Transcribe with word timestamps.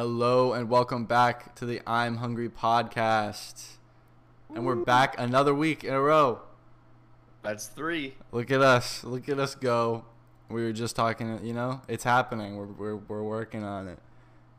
Hello 0.00 0.54
and 0.54 0.70
welcome 0.70 1.04
back 1.04 1.54
to 1.56 1.66
the 1.66 1.82
I'm 1.86 2.16
Hungry 2.16 2.48
podcast. 2.48 3.72
And 4.54 4.64
we're 4.64 4.74
back 4.76 5.14
another 5.18 5.54
week 5.54 5.84
in 5.84 5.92
a 5.92 6.00
row. 6.00 6.40
That's 7.42 7.66
three. 7.66 8.14
Look 8.32 8.50
at 8.50 8.62
us. 8.62 9.04
Look 9.04 9.28
at 9.28 9.38
us 9.38 9.54
go. 9.54 10.06
We 10.48 10.62
were 10.62 10.72
just 10.72 10.96
talking, 10.96 11.44
you 11.44 11.52
know, 11.52 11.82
it's 11.86 12.04
happening. 12.04 12.56
We're 12.56 12.64
we're 12.64 12.96
we're 12.96 13.22
working 13.22 13.62
on 13.62 13.88
it. 13.88 13.98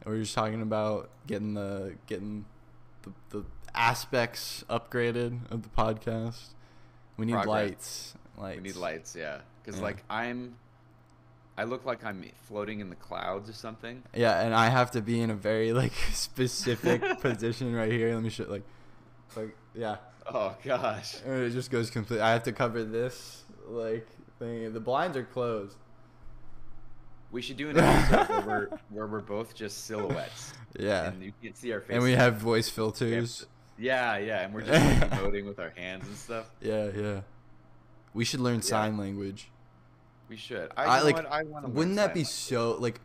And 0.03 0.13
we 0.13 0.19
are 0.19 0.21
just 0.21 0.35
talking 0.35 0.61
about 0.61 1.09
getting 1.25 1.55
the 1.55 1.95
getting 2.05 2.45
the, 3.01 3.11
the 3.31 3.43
aspects 3.73 4.63
upgraded 4.69 5.51
of 5.51 5.63
the 5.63 5.69
podcast. 5.69 6.49
We 7.17 7.25
need 7.25 7.31
Progress. 7.31 7.47
lights. 7.47 8.13
Lights. 8.37 8.57
We 8.57 8.61
need 8.61 8.75
lights, 8.75 9.15
yeah. 9.17 9.39
Because 9.63 9.79
Yeah. 9.79 9.85
like 9.85 10.03
I'm, 10.07 10.53
I 11.57 11.65
look 11.65 11.85
like 11.85 12.03
I'm 12.05 12.23
floating 12.47 12.79
in 12.79 12.89
the 12.89 12.95
clouds 12.95 13.49
or 13.49 13.53
something. 13.53 14.03
Yeah, 14.15 14.41
and 14.41 14.53
I 14.55 14.69
have 14.69 14.91
to 14.91 15.01
be 15.01 15.19
in 15.21 15.29
a 15.29 15.35
very 15.35 15.73
like 15.73 15.93
specific 16.13 17.01
position 17.21 17.73
right 17.75 17.91
here. 17.91 18.13
Let 18.13 18.23
me 18.23 18.29
show 18.29 18.45
like 18.49 18.63
like 19.35 19.55
yeah. 19.75 19.97
Oh 20.27 20.55
gosh. 20.63 21.17
And 21.25 21.43
it 21.43 21.49
just 21.51 21.71
goes 21.71 21.89
complete. 21.89 22.21
I 22.21 22.31
have 22.31 22.43
to 22.43 22.51
cover 22.51 22.83
this 22.83 23.43
like 23.67 24.07
thing. 24.39 24.71
The 24.73 24.79
blinds 24.79 25.17
are 25.17 25.23
closed. 25.23 25.75
We 27.31 27.41
should 27.41 27.57
do 27.57 27.69
an 27.69 27.77
episode 27.79 28.27
where 28.29 28.41
we're 28.45 28.77
where 28.89 29.07
we're 29.07 29.21
both 29.21 29.53
just 29.55 29.85
silhouettes. 29.85 30.53
Yeah. 30.77 31.05
And 31.09 31.21
you 31.23 31.31
can't 31.41 31.55
see 31.57 31.71
our 31.73 31.79
faces. 31.81 31.95
And 31.95 32.03
we 32.03 32.11
have 32.13 32.35
voice 32.37 32.69
filters. 32.69 33.45
Yeah, 33.77 34.17
yeah, 34.17 34.41
and 34.41 34.53
we're 34.53 34.61
just 34.61 34.73
like, 35.01 35.09
emoting 35.11 35.45
with 35.47 35.59
our 35.59 35.71
hands 35.71 36.05
and 36.07 36.15
stuff. 36.15 36.51
Yeah, 36.61 36.89
yeah. 36.95 37.21
We 38.13 38.25
should 38.25 38.39
learn 38.41 38.55
Yeah. 38.57 38.61
sign 38.61 38.97
language. 38.97 39.49
We 40.31 40.37
should. 40.37 40.71
I, 40.77 40.85
I, 40.85 41.01
like 41.01 41.15
what? 41.17 41.29
I 41.29 41.43
wouldn't 41.43 41.97
that 41.97 42.13
be 42.13 42.23
so 42.23 42.77
like 42.79 43.01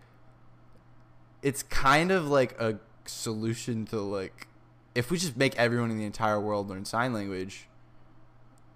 it's 1.42 1.64
kind 1.64 2.12
of 2.12 2.28
like 2.28 2.52
a 2.60 2.78
solution 3.04 3.84
to 3.86 4.00
like 4.00 4.46
if 4.94 5.10
we 5.10 5.18
just 5.18 5.36
make 5.36 5.56
everyone 5.56 5.90
in 5.90 5.98
the 5.98 6.04
entire 6.04 6.40
world 6.40 6.68
learn 6.68 6.84
sign 6.84 7.12
language 7.12 7.68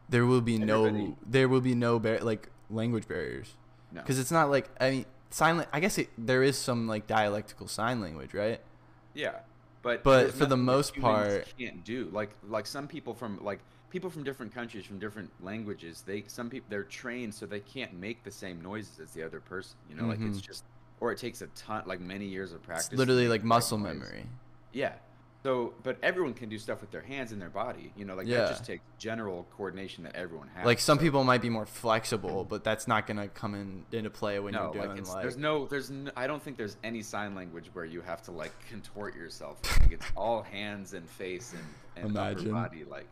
there 0.09 0.27
will 0.27 0.41
be 0.41 0.59
no 0.59 1.17
there 1.25 1.49
will 1.49 1.61
be 1.61 1.77
no 1.77 2.01
bar- 2.01 2.19
like 2.23 2.49
language 2.71 3.07
barriers 3.07 3.55
No. 3.93 4.01
because 4.01 4.19
it's 4.19 4.33
not 4.33 4.51
like 4.51 4.69
i 4.81 4.91
mean 4.91 5.07
sign 5.31 5.59
la- 5.59 5.65
i 5.73 5.79
guess 5.79 5.97
it, 5.99 6.09
there 6.19 6.43
is 6.43 6.59
some 6.59 6.89
like 6.89 7.07
dialectical 7.07 7.69
sign 7.69 8.01
language 8.01 8.35
right 8.35 8.61
Yeah, 9.15 9.37
but 9.83 10.03
But 10.03 10.35
for 10.35 10.47
the 10.47 10.57
most 10.57 10.97
part- 10.97 11.55
can't 11.57 11.85
do 11.85 12.09
like 12.13 12.31
like 12.49 12.67
some 12.67 12.89
people 12.89 13.15
from 13.15 13.45
like 13.45 13.61
people 13.91 14.09
from 14.11 14.23
different 14.25 14.55
countries 14.55 14.85
from 14.87 14.99
different 14.99 15.31
languages. 15.43 16.03
They 16.07 16.25
some 16.29 16.49
people 16.49 16.67
they're 16.71 16.85
trained 16.85 17.35
so 17.35 17.45
they 17.47 17.61
can't 17.61 17.93
make 17.95 18.23
the 18.25 18.31
same 18.31 18.61
noises 18.61 18.99
as 19.01 19.11
the 19.13 19.23
other 19.23 19.41
person. 19.41 19.77
You 19.89 19.97
know, 19.97 20.07
like 20.07 20.21
it's 20.21 20.39
Mhm. 20.39 20.43
just 20.43 20.65
or 21.01 21.13
it 21.13 21.19
takes 21.19 21.43
a 21.43 21.47
ton 21.49 21.83
like 21.87 22.01
many 22.01 22.27
years 22.27 22.53
of 22.53 22.63
practice. 22.63 22.89
it's 22.89 22.97
literally 22.99 23.29
like 23.29 23.43
muscle 23.45 23.79
noise. 23.79 23.95
memory 23.99 24.27
Yeah. 24.73 24.95
So, 25.43 25.73
but 25.83 25.97
everyone 26.03 26.35
can 26.35 26.51
do 26.51 26.59
stuff 26.59 26.83
with 26.83 26.91
their 26.91 27.01
hands 27.01 27.33
and 27.33 27.41
their 27.41 27.49
body. 27.49 27.95
You 27.97 28.05
know, 28.05 28.15
like 28.15 28.27
Yeah. 28.27 28.41
that 28.41 28.49
just 28.51 28.67
takes 28.67 28.85
general 28.99 29.47
coordination 29.57 30.05
that 30.05 30.15
everyone 30.15 30.49
has. 30.49 30.67
like 30.67 30.79
some 30.79 30.99
So- 30.99 31.03
people 31.05 31.25
might 31.25 31.41
be 31.41 31.49
more 31.49 31.65
flexible 31.65 32.45
but 32.45 32.63
that's 32.63 32.87
not 32.87 33.07
gonna 33.07 33.27
come 33.29 33.55
in 33.55 33.87
into 33.91 34.11
play 34.11 34.39
when 34.39 34.53
no, 34.53 34.65
you're 34.65 34.85
doing 34.85 34.97
like, 35.05 35.09
like 35.09 35.23
there's 35.23 35.39
no, 35.39 35.65
there's, 35.67 35.91
no, 35.91 36.11
I 36.15 36.27
don't 36.27 36.43
think 36.43 36.59
there's 36.59 36.77
any 36.85 37.01
sign 37.03 37.35
language 37.35 37.71
where 37.73 37.87
you 37.87 38.03
have 38.03 38.21
to 38.25 38.33
like 38.33 38.53
contort 38.69 39.17
yourself. 39.17 39.59
I 39.65 39.69
think 39.79 39.93
it's 39.93 40.07
all 40.17 40.43
hands 40.43 40.93
and 40.93 41.09
face 41.09 41.55
and, 41.55 41.65
and 42.05 42.17
upper 42.19 42.31
Imagine. 42.33 42.53
body. 42.53 42.85
Like, 42.85 43.07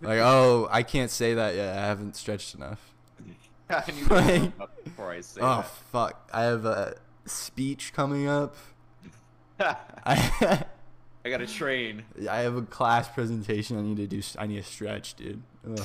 like 0.00 0.18
oh 0.20 0.68
i 0.70 0.82
can't 0.82 1.10
say 1.10 1.34
that 1.34 1.54
yet 1.54 1.76
i 1.76 1.82
haven't 1.86 2.16
stretched 2.16 2.54
enough 2.54 2.92
I 3.70 3.82
need 3.90 4.06
to 4.06 4.14
Like- 4.14 4.84
before 4.84 5.10
I 5.12 5.20
say 5.20 5.40
oh 5.42 5.62
fuck 5.92 6.28
i 6.32 6.42
have 6.42 6.64
a 6.64 6.96
speech 7.26 7.92
coming 7.92 8.28
up. 8.28 8.54
I, 9.60 10.64
I 11.24 11.28
got 11.30 11.38
to 11.38 11.46
train. 11.46 12.04
I 12.30 12.38
have 12.38 12.56
a 12.56 12.62
class 12.62 13.08
presentation 13.08 13.78
i 13.78 13.82
need 13.82 13.96
to 13.96 14.06
do 14.06 14.22
i 14.38 14.46
need 14.46 14.56
to 14.56 14.62
stretch 14.62 15.14
dude 15.14 15.42
Ugh. 15.68 15.80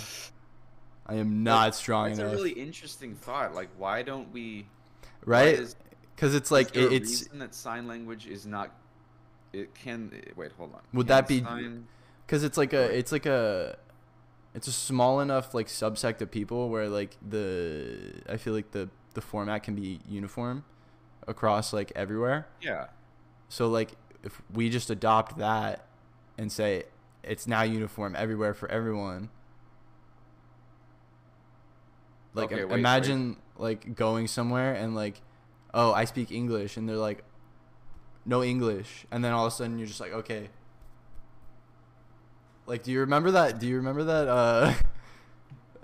i 1.08 1.16
am 1.16 1.44
not 1.44 1.74
strong 1.74 2.10
That's 2.10 2.20
enough 2.20 2.34
a 2.34 2.36
really 2.36 2.52
interesting 2.52 3.16
thought. 3.16 3.56
Like, 3.56 3.70
why 3.78 4.04
don't 4.04 4.32
we? 4.32 4.68
right 5.26 5.60
because 6.16 6.36
it's 6.36 6.52
like 6.52 6.76
it, 6.76 6.92
a 6.92 6.94
it's 6.96 7.28
that 7.30 7.56
sign 7.56 7.88
language 7.88 8.28
is 8.28 8.46
not. 8.46 8.72
It 9.54 9.74
can 9.74 10.12
wait. 10.36 10.52
Hold 10.58 10.74
on. 10.76 10.82
Would 10.94 11.08
Can 11.08 11.16
that 11.16 11.28
be- 11.28 11.44
because 12.28 12.44
it's 12.44 12.58
like 12.58 12.74
a 12.74 12.84
it's 12.96 13.12
like 13.12 13.26
a 13.26 13.78
it's 14.54 14.68
a 14.68 14.72
small 14.72 15.20
enough 15.20 15.54
like 15.54 15.68
subsect 15.68 16.22
of 16.22 16.30
people 16.30 16.70
where 16.70 16.90
like 16.90 17.16
the 17.28 18.22
i 18.30 18.38
feel 18.38 18.54
like 18.54 18.72
the 18.72 18.90
the 19.14 19.22
format 19.22 19.64
can 19.64 19.76
be 19.76 20.00
uniform 20.08 20.64
across 21.28 21.74
like 21.74 21.92
everywhere. 21.96 22.48
Yeah. 22.62 22.88
so 23.50 23.68
like 23.68 23.92
if 24.24 24.42
we 24.54 24.70
just 24.70 24.90
adopt 24.90 25.38
that 25.38 25.86
and 26.38 26.52
say 26.52 26.84
it's 27.24 27.48
now 27.48 27.62
uniform 27.64 28.16
everywhere 28.16 28.54
for 28.54 28.70
everyone. 28.70 29.30
Like 32.34 32.52
Okay, 32.52 32.64
wait, 32.64 32.80
imagine 32.80 33.38
like 33.58 33.96
going 33.96 34.28
somewhere 34.28 34.74
and 34.74 34.96
like 34.96 35.22
oh 35.74 35.94
i 35.94 36.06
speak 36.06 36.32
english 36.32 36.78
and 36.78 36.88
they're 36.88 36.96
like 36.96 37.24
no 38.26 38.44
english. 38.44 39.06
And 39.12 39.24
then 39.24 39.34
all 39.34 39.46
of 39.46 39.54
a 39.54 39.56
sudden 39.56 39.78
you're 39.78 39.88
just 39.88 40.00
like 40.00 40.14
okay 40.14 40.50
like 42.72 42.84
do 42.84 42.92
you 42.92 43.02
remember 43.02 43.32
that 43.32 43.60
do 43.60 43.68
you 43.68 43.76
remember 43.76 44.04
that 44.06 44.28
uh 44.30 44.74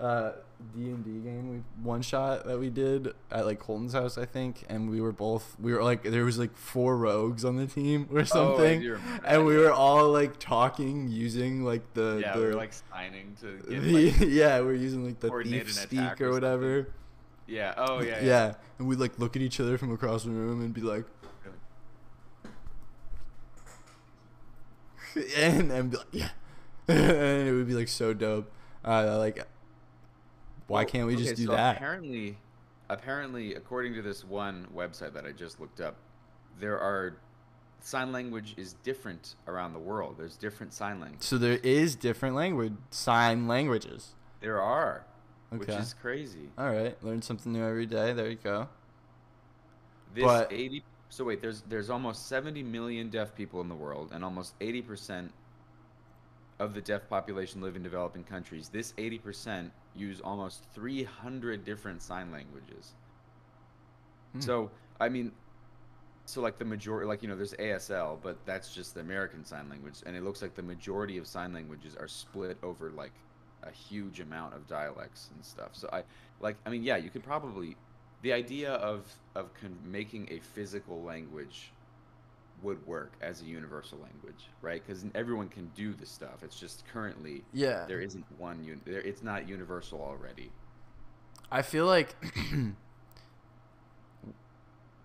uh 0.02 0.32
d&d 0.74 1.10
game 1.20 1.50
we 1.50 1.62
one 1.84 2.00
shot 2.02 2.46
that 2.46 2.58
we 2.58 2.70
did 2.70 3.12
at 3.30 3.44
like 3.44 3.58
colton's 3.60 3.92
house 3.92 4.16
i 4.16 4.24
think 4.24 4.64
and 4.70 4.88
we 4.90 5.00
were 5.00 5.12
both 5.12 5.54
we 5.60 5.72
were 5.72 5.82
like 5.84 6.02
there 6.02 6.24
was 6.24 6.38
like 6.38 6.56
four 6.56 6.96
rogues 6.96 7.44
on 7.44 7.56
the 7.56 7.66
team 7.66 8.08
or 8.10 8.20
Oh, 8.20 8.24
something 8.24 8.80
remember 8.80 9.20
and 9.26 9.44
we 9.44 9.56
were 9.56 9.70
all 9.70 10.10
like 10.10 10.38
talking 10.38 11.08
using 11.08 11.62
like 11.62 11.82
the 11.92 12.18
Yeah, 12.22 12.32
the 12.34 12.40
we 12.40 12.46
were 12.46 12.54
like 12.54 12.72
signing 12.72 13.36
to 13.42 13.58
get 13.70 13.82
the- 13.82 14.10
like, 14.12 14.20
yeah 14.30 14.60
we're 14.60 14.74
using 14.74 15.04
like 15.04 15.20
the 15.20 15.30
thief 15.44 15.72
speak 15.74 16.20
or 16.22 16.28
or 16.28 16.32
whatever 16.32 16.88
yeah. 17.46 17.74
Oh 17.76 18.00
yeah. 18.02 18.18
yeah. 18.18 18.24
Yeah. 18.24 18.54
and 18.78 18.88
we'd 18.88 18.98
like 18.98 19.18
look 19.18 19.36
at 19.36 19.42
each 19.42 19.58
other 19.60 19.78
from 19.78 19.92
across 19.92 20.24
the 20.24 20.30
room 20.30 20.60
and 20.62 20.72
be 20.74 20.80
like 20.82 21.04
and 25.36 25.70
and 25.72 25.90
be 25.90 25.96
like 25.96 26.06
yeah 26.12 26.28
and 26.98 27.48
it 27.48 27.52
would 27.52 27.66
be 27.66 27.74
like 27.74 27.88
so 27.88 28.14
dope 28.14 28.50
uh 28.84 29.18
like 29.18 29.46
why 30.66 30.84
can't 30.84 31.06
we 31.06 31.16
just 31.16 31.28
okay, 31.32 31.36
do 31.36 31.46
so 31.46 31.52
that 31.52 31.76
Apparently, 31.76 32.36
apparently, 32.90 33.54
according 33.54 33.94
to 33.94 34.02
this 34.02 34.22
one 34.24 34.66
website 34.74 35.14
that 35.14 35.24
I 35.24 35.32
just 35.32 35.60
looked 35.60 35.80
up, 35.80 35.96
there 36.60 36.78
are 36.78 37.16
sign 37.80 38.12
language 38.12 38.54
is 38.58 38.74
different 38.82 39.34
around 39.46 39.72
the 39.72 39.78
world. 39.78 40.16
There's 40.18 40.36
different 40.36 40.74
sign 40.74 41.00
language. 41.00 41.22
so 41.22 41.38
there 41.38 41.58
is 41.62 41.94
different 41.96 42.34
language 42.34 42.74
sign 42.90 43.46
languages 43.48 44.10
There 44.40 44.60
are, 44.60 45.04
which 45.50 45.68
is 45.70 45.94
crazy. 45.94 46.50
all 46.58 46.70
right 46.70 47.02
learn 47.02 47.22
something 47.22 47.52
new 47.52 47.64
every 47.64 47.86
day 47.86 48.12
there 48.12 48.28
you 48.28 48.36
go 48.36 48.68
This 50.14 50.24
But- 50.24 50.52
80 50.52 50.84
so 51.10 51.24
wait, 51.24 51.40
there's 51.40 51.62
there's 51.62 51.88
almost 51.88 52.26
70 52.28 52.62
million 52.62 53.08
deaf 53.08 53.34
people 53.34 53.62
in 53.62 53.68
the 53.70 53.74
world 53.74 54.10
and 54.12 54.22
almost 54.22 54.58
80% 54.58 55.30
of 56.58 56.74
the 56.74 56.80
deaf 56.80 57.08
population 57.08 57.60
live 57.60 57.76
in 57.76 57.82
developing 57.82 58.24
countries. 58.24 58.68
This 58.68 58.92
80% 58.98 59.70
use 59.94 60.20
almost 60.20 60.64
300 60.74 61.64
different 61.64 62.02
sign 62.02 62.32
languages. 62.32 62.94
Hmm. 64.32 64.40
So, 64.40 64.70
I 65.00 65.08
mean 65.08 65.32
so 66.28 66.42
like 66.42 66.58
the 66.58 66.64
majority 66.64 67.06
like 67.06 67.22
you 67.22 67.28
know 67.28 67.36
there's 67.36 67.54
ASL, 67.54 68.18
but 68.22 68.36
that's 68.44 68.74
just 68.74 68.94
the 68.94 69.00
American 69.00 69.44
sign 69.44 69.68
language 69.70 69.94
and 70.04 70.14
it 70.14 70.22
looks 70.22 70.42
like 70.42 70.54
the 70.54 70.62
majority 70.62 71.16
of 71.16 71.26
sign 71.26 71.54
languages 71.54 71.96
are 71.98 72.06
split 72.06 72.58
over 72.62 72.90
like 72.90 73.12
a 73.62 73.70
huge 73.70 74.20
amount 74.20 74.54
of 74.54 74.66
dialects 74.68 75.30
and 75.34 75.42
stuff. 75.42 75.70
So 75.72 75.88
I 75.90 76.02
like 76.40 76.56
I 76.66 76.70
mean 76.70 76.82
yeah, 76.82 76.96
you 76.96 77.08
could 77.08 77.24
probably 77.24 77.76
the 78.20 78.34
idea 78.34 78.72
of 78.74 79.06
of 79.34 79.54
con- 79.54 79.78
making 79.84 80.28
a 80.30 80.38
physical 80.40 81.02
language 81.02 81.72
would 82.62 82.84
work 82.86 83.12
as 83.20 83.42
a 83.42 83.44
universal 83.44 83.98
language, 83.98 84.48
right? 84.62 84.82
Because 84.84 85.04
everyone 85.14 85.48
can 85.48 85.70
do 85.74 85.92
the 85.92 86.06
stuff. 86.06 86.42
It's 86.42 86.58
just 86.58 86.84
currently 86.92 87.44
yeah 87.52 87.84
there 87.86 88.00
isn't 88.00 88.24
one. 88.38 88.58
Un- 88.70 88.80
there, 88.84 89.00
it's 89.00 89.22
not 89.22 89.48
universal 89.48 90.00
already. 90.00 90.50
I 91.50 91.62
feel 91.62 91.86
like 91.86 92.14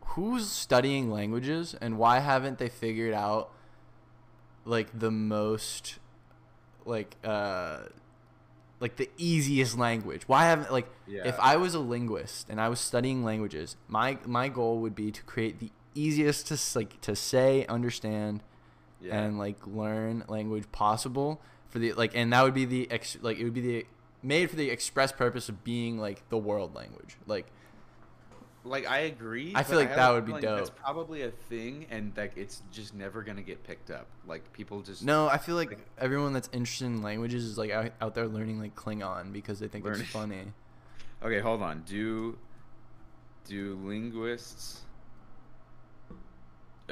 who's 0.08 0.50
studying 0.50 1.10
languages 1.10 1.76
and 1.80 1.98
why 1.98 2.20
haven't 2.20 2.58
they 2.60 2.70
figured 2.70 3.14
out 3.14 3.50
like 4.66 4.88
the 4.98 5.10
most 5.12 5.98
like 6.86 7.16
uh 7.24 7.80
like 8.80 8.98
the 8.98 9.10
easiest 9.18 9.78
language 9.78 10.28
why 10.28 10.46
haven't 10.46 10.72
like 10.72 10.88
if 11.26 11.40
i 11.40 11.56
was 11.56 11.74
a 11.74 11.80
linguist 11.80 12.50
and 12.50 12.60
i 12.62 12.68
was 12.70 12.80
studying 12.80 13.24
languages 13.24 13.76
my 13.88 14.18
my 14.26 14.50
goal 14.50 14.80
would 14.80 14.94
be 14.94 15.10
to 15.12 15.24
create 15.24 15.60
the 15.60 15.72
easiest 15.96 16.48
to 16.48 16.78
like 16.78 17.00
to 17.02 17.16
say 17.16 17.66
understand 17.68 18.42
Yeah. 19.02 19.20
and 19.22 19.38
like 19.38 19.66
learn 19.68 20.24
language 20.28 20.72
possible 20.72 21.42
for 21.70 21.80
the 21.80 21.94
like 21.94 22.12
and 22.16 22.32
that 22.34 22.44
would 22.44 22.54
be 22.54 22.66
the 22.66 22.90
ex 22.92 23.18
like 23.22 23.38
it 23.38 23.44
would 23.44 23.54
be 23.54 23.62
the 23.62 23.86
made 24.22 24.50
for 24.50 24.56
the 24.56 24.70
express 24.70 25.12
purpose 25.12 25.50
of 25.50 25.64
being 25.64 25.98
like 25.98 26.28
the 26.30 26.38
world 26.38 26.74
language 26.76 27.18
like 27.28 27.48
like 28.66 28.88
I 28.88 29.00
agree. 29.00 29.52
I 29.54 29.64
feel 29.64 29.78
like 29.78 29.90
have 29.90 29.98
that 29.98 30.12
would 30.14 30.26
be 30.26 30.32
That's 30.40 30.70
dope. 30.70 30.80
probably 30.80 31.24
a 31.24 31.32
thing, 31.32 31.86
and 31.92 32.14
like 32.16 32.32
it's 32.38 32.62
just 32.72 32.94
never 32.96 33.22
gonna 33.22 33.42
get 33.42 33.62
picked 33.66 33.92
up. 33.92 34.08
Like 34.26 34.54
people 34.54 34.80
just 34.80 35.04
No, 35.04 35.28
I 35.28 35.38
feel 35.38 35.56
like 35.58 35.72
Like- 35.72 35.86
everyone 35.98 36.32
that's 36.32 36.48
interested 36.54 36.86
in 36.86 37.02
languages 37.02 37.44
is 37.44 37.58
like 37.58 37.72
out, 37.72 37.92
out 38.00 38.16
there 38.16 38.26
learning 38.26 38.60
like 38.62 38.74
Klingon 38.74 39.34
because 39.34 39.60
they 39.60 39.68
think 39.68 39.84
Learning- 39.84 40.04
it's 40.04 40.10
funny. 40.12 40.54
Okay, 41.24 41.40
hold 41.42 41.62
on. 41.62 41.84
Do 41.86 42.38
do 43.46 43.78
linguists 43.84 44.82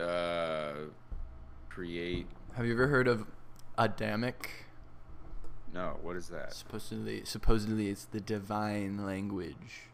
uh 0.01 0.73
create? 1.69 2.27
Have 2.55 2.65
you 2.65 2.73
ever 2.73 2.87
heard 2.87 3.07
of 3.07 3.25
Adamic? 3.77 4.49
No, 5.73 5.97
what 6.01 6.17
is 6.17 6.27
that? 6.27 6.53
Supposedly, 6.53 7.23
supposedly 7.23 7.89
it's 7.89 8.05
the 8.05 8.19
divine 8.19 9.05
language. 9.05 9.87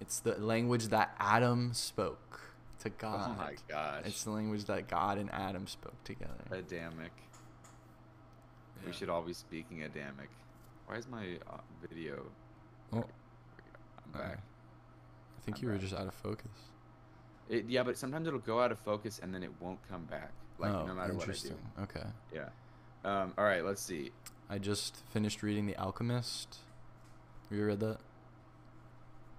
It's 0.00 0.20
the 0.20 0.36
language 0.38 0.88
that 0.88 1.14
Adam 1.18 1.74
spoke 1.74 2.40
to 2.80 2.90
God. 2.90 3.30
Oh 3.32 3.42
my 3.42 3.54
gosh, 3.68 4.02
It's 4.04 4.24
the 4.24 4.30
language 4.30 4.64
that 4.66 4.88
God 4.88 5.18
and 5.18 5.32
Adam 5.32 5.66
spoke 5.66 6.02
together. 6.04 6.44
Adamic. 6.50 7.12
We 8.86 8.92
should 8.92 9.08
all 9.08 9.22
be 9.22 9.32
speaking 9.32 9.82
Adamic. 9.82 10.28
Why 10.86 10.96
is 10.96 11.06
my 11.08 11.38
uh, 11.48 11.58
video? 11.80 12.24
Oh, 12.92 12.98
I'm 12.98 14.14
uh, 14.14 14.18
back. 14.18 14.38
I 14.38 15.44
think 15.44 15.58
I'm 15.58 15.62
you 15.62 15.68
were 15.70 15.78
just 15.78 15.94
out 15.94 16.06
of 16.06 16.14
focus. 16.14 16.50
It, 17.48 17.66
yeah, 17.68 17.82
but 17.82 17.96
sometimes 17.96 18.26
it'll 18.26 18.38
go 18.38 18.60
out 18.60 18.72
of 18.72 18.78
focus 18.78 19.20
and 19.22 19.34
then 19.34 19.42
it 19.42 19.50
won't 19.60 19.78
come 19.88 20.04
back. 20.04 20.32
Like 20.58 20.72
oh, 20.72 20.86
no 20.86 20.94
matter 20.94 21.12
what 21.14 21.22
I 21.22 21.26
do. 21.26 21.32
interesting. 21.32 21.56
Okay. 21.82 22.06
Yeah. 22.32 22.48
Um, 23.04 23.34
all 23.36 23.44
right, 23.44 23.64
let's 23.64 23.82
see. 23.82 24.12
I 24.48 24.58
just 24.58 25.02
finished 25.10 25.42
reading 25.42 25.66
The 25.66 25.76
Alchemist. 25.76 26.58
Have 27.48 27.58
you 27.58 27.66
read 27.66 27.80
that? 27.80 27.98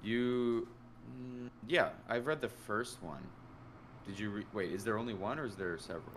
You, 0.03 0.67
mm, 1.09 1.49
yeah, 1.67 1.89
I've 2.09 2.27
read 2.27 2.41
the 2.41 2.49
first 2.49 3.01
one. 3.01 3.23
Did 4.05 4.19
you 4.19 4.29
re- 4.29 4.45
wait? 4.53 4.71
Is 4.71 4.83
there 4.83 4.97
only 4.97 5.13
one 5.13 5.39
or 5.39 5.45
is 5.45 5.55
there 5.55 5.77
several? 5.77 6.13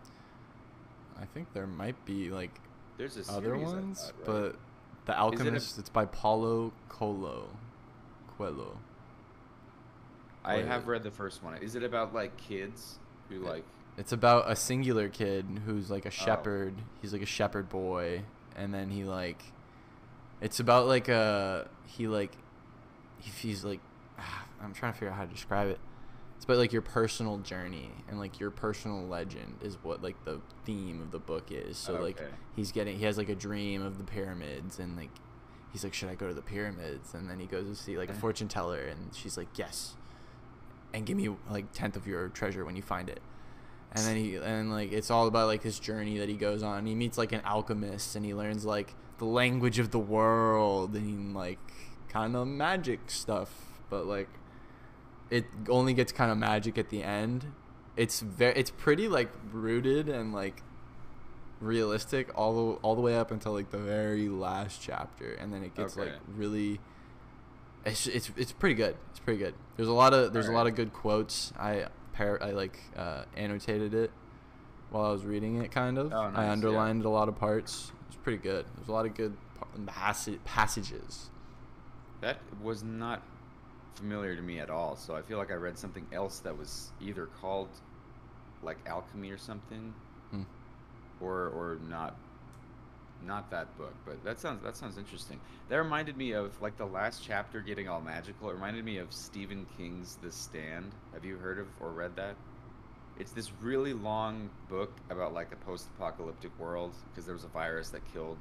I 1.21 1.25
think 1.25 1.53
there 1.53 1.67
might 1.67 2.05
be 2.05 2.31
like 2.31 2.61
There's 2.99 3.17
a 3.17 3.33
other 3.33 3.57
ones, 3.57 4.01
thought, 4.01 4.15
right? 4.19 4.53
but 4.55 4.57
The 5.07 5.19
Alchemist, 5.19 5.79
it's 5.79 5.89
by 5.89 6.05
Paulo 6.07 6.73
Coelho. 6.89 7.49
Coelho. 8.37 8.79
I 10.47 10.57
wait. 10.57 10.67
have 10.67 10.87
read 10.87 11.03
the 11.03 11.11
first 11.11 11.43
one. 11.43 11.57
Is 11.59 11.75
it 11.75 11.83
about 11.83 12.15
like 12.15 12.37
kids 12.37 12.99
who 13.29 13.41
like? 13.41 13.65
It's 13.99 14.13
about 14.13 14.51
a 14.51 14.55
singular 14.57 15.09
kid 15.09 15.45
who's 15.65 15.91
like 15.91 16.05
a 16.05 16.09
Oh. 16.09 16.11
shepherd. 16.11 16.75
He's 17.01 17.13
like 17.13 17.23
a 17.23 17.27
shepherd 17.27 17.69
boy, 17.69 18.23
and 18.55 18.73
then 18.73 18.91
he 18.91 19.05
like, 19.05 19.43
it's 20.41 20.61
about 20.61 20.87
like 20.87 21.09
a 21.09 21.69
he 21.87 22.07
like, 22.07 22.33
if 23.25 23.39
he's 23.41 23.65
like, 23.65 23.81
I'm 24.63 24.73
trying 24.73 24.93
to 24.93 24.99
figure 24.99 25.11
out 25.11 25.17
how 25.17 25.25
to 25.25 25.33
describe 25.33 25.69
it. 25.69 25.79
It's 26.37 26.45
about 26.45 26.59
like 26.59 26.73
your 26.73 26.83
personal 26.83 27.39
journey 27.39 27.91
and 28.09 28.19
like 28.19 28.39
your 28.39 28.51
personal 28.51 29.07
legend 29.07 29.57
is 29.63 29.79
what 29.83 30.03
like 30.03 30.23
the 30.27 30.41
theme 30.67 31.01
of 31.01 31.11
the 31.11 31.19
book 31.19 31.47
is. 31.51 31.79
So 31.79 31.95
like 32.01 32.21
he's 32.55 32.73
getting 32.73 32.99
he 32.99 33.05
has 33.07 33.17
like 33.17 33.31
a 33.31 33.35
dream 33.35 33.81
of 33.81 33.97
the 33.97 34.05
pyramids 34.05 34.79
and 34.79 34.97
like 34.99 35.09
he's 35.73 35.83
like 35.83 35.95
should 35.95 36.11
I 36.11 36.15
go 36.15 36.29
to 36.29 36.35
the 36.35 36.43
pyramids 36.43 37.15
and 37.15 37.31
then 37.31 37.41
he 37.41 37.47
goes 37.47 37.67
to 37.69 37.75
see 37.75 37.97
like 37.97 38.11
a 38.11 38.15
fortune 38.23 38.49
teller 38.49 38.81
and 38.81 39.15
she's 39.15 39.39
like 39.39 39.49
yes 39.57 39.95
and 40.97 41.05
give 41.05 41.17
me 41.17 41.29
like 41.51 41.71
tenth 41.73 41.95
of 41.95 42.07
your 42.07 42.29
treasure 42.31 42.65
when 42.65 42.75
you 42.75 42.81
find 42.81 43.11
it. 43.11 43.21
And 43.93 44.05
then 44.05 44.17
he 44.17 44.37
and 44.37 44.73
like 44.73 44.93
it's 44.93 45.11
all 45.11 45.27
about 45.27 45.47
like 45.47 45.63
his 45.63 45.79
journey 45.79 46.19
that 46.19 46.29
he 46.29 46.37
goes 46.37 46.63
on. 46.63 46.87
He 46.87 46.95
meets 46.95 47.19
like 47.19 47.33
an 47.33 47.43
alchemist 47.45 48.17
and 48.17 48.25
he 48.25 48.35
learns 48.35 48.65
like 48.65 48.95
the 49.19 49.27
language 49.27 49.79
of 49.79 49.91
the 49.91 49.99
world 49.99 50.95
and 50.95 51.35
like 51.35 51.59
kind 52.09 52.35
of 52.35 52.49
magic 52.49 53.11
stuff. 53.11 53.51
But 53.91 54.07
like 54.07 54.29
it 55.31 55.45
only 55.69 55.93
gets 55.93 56.13
kind 56.13 56.31
of 56.31 56.39
magic 56.39 56.79
at 56.79 56.89
the 56.89 57.03
end. 57.03 57.53
It's 57.97 58.21
very 58.21 58.55
it's 58.55 58.71
pretty 58.71 59.07
like 59.07 59.31
rooted 59.53 60.09
and 60.09 60.33
like 60.33 60.63
realistic 61.61 62.31
all 62.35 62.55
the 62.55 62.73
all 62.81 62.95
the 62.95 63.03
way 63.03 63.17
up 63.17 63.31
until 63.31 63.53
like 63.53 63.71
the 63.71 63.79
very 63.79 64.31
last 64.31 64.81
chapter. 64.81 65.35
And 65.35 65.53
then 65.53 65.63
it 65.63 65.75
gets 65.75 65.95
like 65.97 66.13
really 66.27 66.81
it's, 67.87 68.07
it's 68.07 68.31
it's 68.37 68.53
pretty 68.53 68.75
good. 68.75 68.97
It's 69.11 69.21
pretty 69.21 69.39
good. 69.39 69.55
There's 69.77 69.89
a 69.89 69.93
lot 69.95 70.13
of 70.13 70.33
there's 70.33 70.49
a 70.49 70.53
lot 70.53 70.67
of 70.67 70.75
good 70.75 70.93
quotes. 70.93 71.53
I 71.59 71.87
par- 72.13 72.43
i 72.43 72.51
like 72.51 72.79
uh, 72.97 73.25
annotated 73.37 73.93
it 73.95 74.11
while 74.91 75.05
i 75.07 75.11
was 75.11 75.25
reading 75.25 75.63
it 75.63 75.71
kind 75.71 75.97
of. 75.99 76.13
Oh, 76.13 76.29
nice, 76.31 76.39
i 76.39 76.45
yeah. 76.47 76.53
underlined 76.53 77.05
a 77.05 77.09
lot 77.09 77.29
of 77.29 77.39
parts. 77.39 77.93
It's 78.09 78.17
pretty 78.17 78.39
good. 78.39 78.67
There's 78.77 78.89
a 78.89 78.93
lot 78.93 79.07
of 79.07 79.15
good 79.15 79.37
pa- 79.59 79.67
passi- 79.87 80.39
passages. 80.45 81.31
That 82.21 82.39
was 82.63 82.83
not 82.83 83.23
familiar 83.95 84.35
to 84.37 84.43
me 84.43 84.59
at 84.61 84.69
all. 84.71 84.97
So 84.97 85.15
I 85.15 85.23
feel 85.23 85.39
like 85.39 85.51
I 85.51 85.55
read 85.55 85.79
something 85.79 86.07
else 86.13 86.41
that 86.41 86.57
was 86.57 86.91
either 87.01 87.27
called 87.41 87.69
like 88.63 88.79
alchemy 88.87 89.31
or 89.31 89.39
something, 89.39 89.93
Hmm. 90.33 90.43
or 91.21 91.49
or 91.49 91.79
not 91.89 92.17
not 93.25 93.51
that 93.51 93.77
book. 93.79 93.95
But 94.05 94.23
that 94.25 94.39
sounds 94.39 94.63
that 94.63 94.77
sounds 94.77 94.99
interesting. 94.99 95.41
That 95.69 95.77
reminded 95.77 96.17
me 96.17 96.33
of 96.33 96.61
like 96.61 96.77
the 96.77 96.87
last 96.87 97.23
chapter 97.25 97.61
getting 97.61 97.89
all 97.89 98.01
magical. 98.01 98.51
It 98.51 98.55
reminded 98.55 98.85
me 98.85 98.99
of 98.99 99.13
Stephen 99.13 99.67
King's 99.77 100.17
The 100.23 100.31
Stand. 100.31 100.93
Have 101.15 101.25
you 101.25 101.37
heard 101.37 101.59
of 101.59 101.67
or 101.81 101.91
read 101.91 102.17
that? 102.17 102.35
It's 103.19 103.33
this 103.33 103.51
really 103.63 103.95
long 103.95 104.51
book 104.69 104.93
about 105.09 105.33
like 105.33 105.53
a 105.53 105.57
post-apocalyptic 105.65 106.51
world 106.59 106.93
because 107.11 107.25
there 107.25 107.35
was 107.35 107.45
a 107.45 107.49
virus 107.49 107.89
that 107.91 108.03
killed 108.13 108.37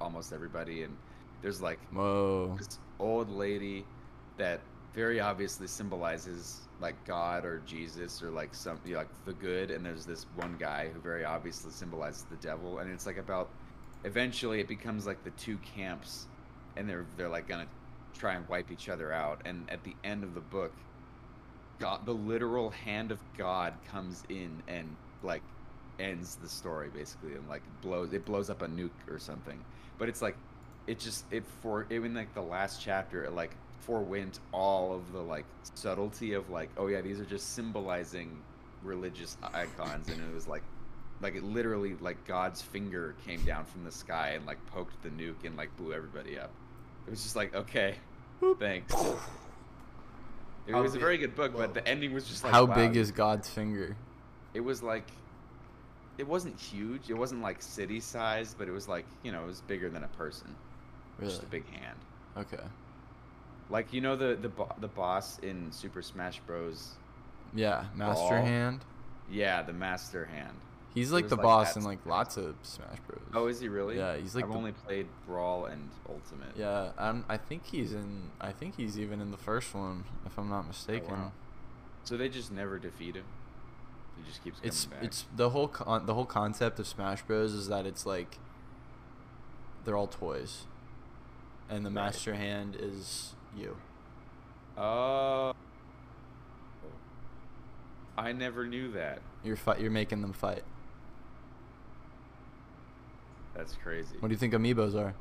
almost 0.00 0.32
everybody 0.32 0.82
and 0.84 0.96
there's 1.42 1.60
like 1.60 1.80
whoa 1.92 2.54
this 2.56 2.78
old 3.00 3.28
lady 3.30 3.84
that 4.36 4.60
very 4.94 5.20
obviously 5.20 5.66
symbolizes 5.66 6.60
like 6.80 6.94
God 7.04 7.44
or 7.44 7.60
Jesus 7.66 8.22
or 8.22 8.30
like 8.30 8.54
some 8.54 8.78
you 8.84 8.92
know, 8.92 8.98
like 8.98 9.08
the 9.24 9.32
good, 9.32 9.70
and 9.70 9.84
there's 9.84 10.06
this 10.06 10.26
one 10.36 10.56
guy 10.58 10.88
who 10.92 11.00
very 11.00 11.24
obviously 11.24 11.70
symbolizes 11.70 12.24
the 12.30 12.36
devil, 12.36 12.78
and 12.78 12.90
it's 12.90 13.06
like 13.06 13.18
about 13.18 13.48
eventually 14.04 14.60
it 14.60 14.68
becomes 14.68 15.06
like 15.06 15.22
the 15.24 15.30
two 15.30 15.58
camps, 15.58 16.26
and 16.76 16.88
they're 16.88 17.06
they're 17.16 17.28
like 17.28 17.48
gonna 17.48 17.66
try 18.18 18.34
and 18.34 18.48
wipe 18.48 18.70
each 18.70 18.88
other 18.88 19.12
out, 19.12 19.42
and 19.44 19.68
at 19.70 19.82
the 19.84 19.94
end 20.04 20.24
of 20.24 20.34
the 20.34 20.40
book, 20.40 20.72
God, 21.78 22.04
the 22.06 22.14
literal 22.14 22.70
hand 22.70 23.10
of 23.12 23.20
God 23.36 23.74
comes 23.88 24.24
in 24.28 24.62
and 24.68 24.96
like 25.22 25.42
ends 25.98 26.36
the 26.36 26.48
story 26.48 26.88
basically, 26.88 27.34
and 27.34 27.48
like 27.48 27.62
blows 27.82 28.12
it 28.12 28.24
blows 28.24 28.50
up 28.50 28.62
a 28.62 28.68
nuke 28.68 28.90
or 29.10 29.18
something, 29.18 29.58
but 29.98 30.08
it's 30.08 30.22
like 30.22 30.36
it 30.88 30.98
just 30.98 31.24
it 31.30 31.44
for 31.62 31.86
even 31.90 32.14
like 32.14 32.32
the 32.34 32.42
last 32.42 32.80
chapter 32.80 33.24
it 33.24 33.32
like 33.32 33.54
forewent 33.80 34.40
all 34.52 34.92
of 34.92 35.12
the 35.12 35.20
like 35.20 35.44
subtlety 35.74 36.32
of 36.32 36.48
like 36.50 36.70
oh 36.76 36.88
yeah 36.88 37.00
these 37.00 37.20
are 37.20 37.24
just 37.24 37.54
symbolizing 37.54 38.42
religious 38.82 39.36
icons 39.54 40.08
and 40.08 40.20
it 40.20 40.34
was 40.34 40.48
like 40.48 40.62
like 41.20 41.34
it 41.34 41.42
literally 41.42 41.94
like 42.00 42.24
god's 42.26 42.62
finger 42.62 43.14
came 43.26 43.42
down 43.44 43.64
from 43.64 43.84
the 43.84 43.90
sky 43.90 44.30
and 44.36 44.46
like 44.46 44.64
poked 44.66 45.02
the 45.02 45.10
nuke 45.10 45.44
and 45.44 45.56
like 45.56 45.74
blew 45.76 45.92
everybody 45.92 46.38
up. 46.38 46.50
It 47.06 47.10
was 47.10 47.22
just 47.22 47.36
like 47.36 47.54
okay 47.54 47.94
thanks. 48.58 48.94
It 50.66 50.72
How 50.72 50.82
was 50.82 50.94
a 50.94 50.98
very 50.98 51.18
good 51.18 51.34
book 51.34 51.52
whoa. 51.54 51.60
but 51.60 51.74
the 51.74 51.86
ending 51.88 52.12
was 52.12 52.26
just 52.28 52.44
like 52.44 52.52
how 52.52 52.64
wow, 52.64 52.74
big 52.74 52.96
is 52.96 53.10
god's 53.10 53.48
finger? 53.48 53.96
It 54.54 54.60
was 54.60 54.82
like 54.82 55.08
it 56.18 56.26
wasn't 56.26 56.58
huge. 56.58 57.10
It 57.10 57.14
wasn't 57.14 57.42
like 57.42 57.62
city 57.62 58.00
size 58.00 58.54
but 58.56 58.68
it 58.68 58.72
was 58.72 58.86
like 58.88 59.06
you 59.22 59.32
know 59.32 59.42
it 59.42 59.46
was 59.46 59.60
bigger 59.62 59.88
than 59.88 60.04
a 60.04 60.08
person. 60.08 60.54
Really 61.18 61.30
just 61.30 61.42
a 61.42 61.46
big 61.46 61.68
hand. 61.70 61.98
Okay. 62.36 62.62
Like 63.70 63.92
you 63.92 64.00
know 64.00 64.14
the 64.16 64.36
the 64.40 64.48
bo- 64.48 64.74
the 64.80 64.88
boss 64.88 65.38
in 65.40 65.72
Super 65.72 66.02
Smash 66.02 66.38
Bros. 66.46 66.92
yeah 67.54 67.84
master 67.94 68.36
Ball. 68.36 68.44
hand? 68.44 68.80
Yeah, 69.30 69.62
the 69.62 69.72
Master 69.74 70.24
Hand. 70.24 70.56
He's 70.98 71.12
like 71.12 71.28
the 71.28 71.36
like 71.36 71.42
boss 71.42 71.76
in 71.76 71.82
like 71.84 72.04
lots 72.06 72.36
of 72.36 72.54
smash 72.62 72.98
bros 73.06 73.20
Oh, 73.34 73.46
is 73.46 73.60
he 73.60 73.68
really? 73.68 73.96
Yeah, 73.96 74.16
he's 74.16 74.34
like 74.34 74.44
I've 74.44 74.50
the- 74.52 74.56
only 74.56 74.72
played 74.72 75.06
Brawl 75.26 75.66
and 75.66 75.88
Ultimate. 76.08 76.56
Yeah, 76.56 76.90
um, 76.98 77.24
I 77.28 77.36
think 77.36 77.66
he's 77.66 77.92
in. 77.92 78.30
I 78.40 78.52
think 78.52 78.76
he's 78.76 78.98
even 78.98 79.20
in 79.20 79.30
the 79.30 79.36
first 79.36 79.74
one, 79.74 80.04
if 80.26 80.38
I'm 80.38 80.48
not 80.48 80.66
mistaken. 80.66 81.10
wow. 81.12 81.32
So 82.04 82.16
they 82.16 82.28
just 82.28 82.50
never 82.50 82.78
defeat 82.78 83.16
him. 83.16 83.24
He 84.16 84.22
just 84.28 84.42
keeps 84.42 84.58
coming 84.58 84.68
It's 84.68 84.84
back. 84.86 85.04
it's 85.04 85.24
the 85.36 85.50
whole 85.50 85.68
con- 85.68 86.06
the 86.06 86.14
whole 86.14 86.24
concept 86.26 86.78
of 86.78 86.86
Smash 86.86 87.22
Bros 87.22 87.52
is 87.52 87.68
that 87.68 87.86
it's 87.86 88.04
like 88.06 88.38
they're 89.84 89.96
all 89.96 90.06
toys, 90.08 90.66
and 91.70 91.84
the 91.84 91.90
Right. 91.90 91.94
Master 92.06 92.34
Hand 92.34 92.76
is 92.78 93.34
you. 93.56 93.76
Oh. 94.76 95.52
I 98.16 98.32
never 98.32 98.66
knew 98.66 98.90
that. 98.92 99.20
You're 99.44 99.56
fight. 99.56 99.80
You're 99.80 99.90
making 99.92 100.22
them 100.22 100.32
fight. 100.32 100.64
That's 103.58 103.74
crazy. 103.82 104.14
What 104.20 104.28
do 104.28 104.32
you 104.32 104.38
think 104.38 104.54
amiibos 104.54 104.94
are? 104.94 105.14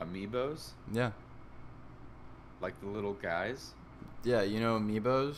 Amiibos? 0.00 0.70
Yeah, 0.92 1.10
Like 2.60 2.78
the 2.80 2.86
little 2.86 3.14
guys? 3.14 3.72
yeah. 4.22 4.42
You 4.42 4.60
know 4.60 4.78
amiibos. 4.78 5.36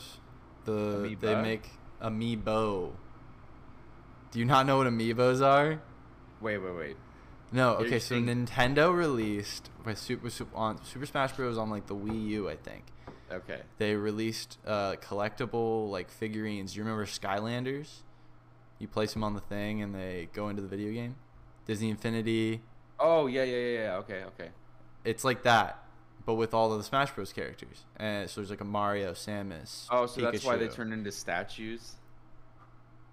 The 0.65 1.15
they 1.19 1.33
make 1.41 1.67
amiibo. 2.01 2.91
Do 4.31 4.39
you 4.39 4.45
not 4.45 4.65
know 4.67 4.77
what 4.77 4.87
amiibos 4.87 5.41
are? 5.43 5.81
Wait, 6.41 6.57
wait, 6.59 6.75
wait. 6.75 6.97
No, 7.51 7.71
okay. 7.77 7.99
So 7.99 8.15
saying- 8.15 8.25
Nintendo 8.27 8.95
released 8.95 9.69
by 9.83 9.93
Super, 9.95 10.29
Super 10.29 10.55
on 10.55 10.83
Super 10.85 11.05
Smash 11.05 11.33
Bros. 11.33 11.57
on 11.57 11.69
like 11.69 11.87
the 11.87 11.95
Wii 11.95 12.27
U, 12.29 12.49
I 12.49 12.55
think. 12.57 12.83
Okay. 13.31 13.61
They 13.77 13.95
released 13.95 14.57
uh, 14.67 14.95
collectible 15.01 15.89
like 15.89 16.11
figurines. 16.11 16.73
Do 16.73 16.79
you 16.79 16.83
remember 16.83 17.05
Skylanders? 17.05 18.01
You 18.81 18.87
place 18.87 19.13
them 19.13 19.23
on 19.23 19.35
the 19.35 19.41
thing 19.41 19.81
and 19.83 19.93
they 19.93 20.27
go 20.33 20.49
into 20.49 20.61
the 20.61 20.67
video 20.67 20.91
game. 20.91 21.15
Disney 21.65 21.91
Infinity. 21.91 22.61
Oh 22.99 23.27
yeah, 23.27 23.43
yeah, 23.43 23.57
yeah, 23.57 23.79
yeah. 23.83 23.95
Okay, 23.97 24.23
okay. 24.23 24.49
It's 25.05 25.23
like 25.23 25.43
that, 25.43 25.83
but 26.25 26.33
with 26.33 26.53
all 26.53 26.71
of 26.71 26.79
the 26.79 26.83
Smash 26.83 27.11
Bros. 27.11 27.31
characters. 27.31 27.85
And 27.97 28.29
so 28.29 28.41
there's 28.41 28.49
like 28.49 28.61
a 28.61 28.65
Mario, 28.65 29.13
Samus. 29.13 29.87
Oh, 29.91 30.07
so 30.07 30.21
that's 30.21 30.43
why 30.43 30.57
they 30.57 30.67
Pikachu. 30.67 30.73
turned 30.73 30.93
into 30.93 31.11
statues. 31.11 31.93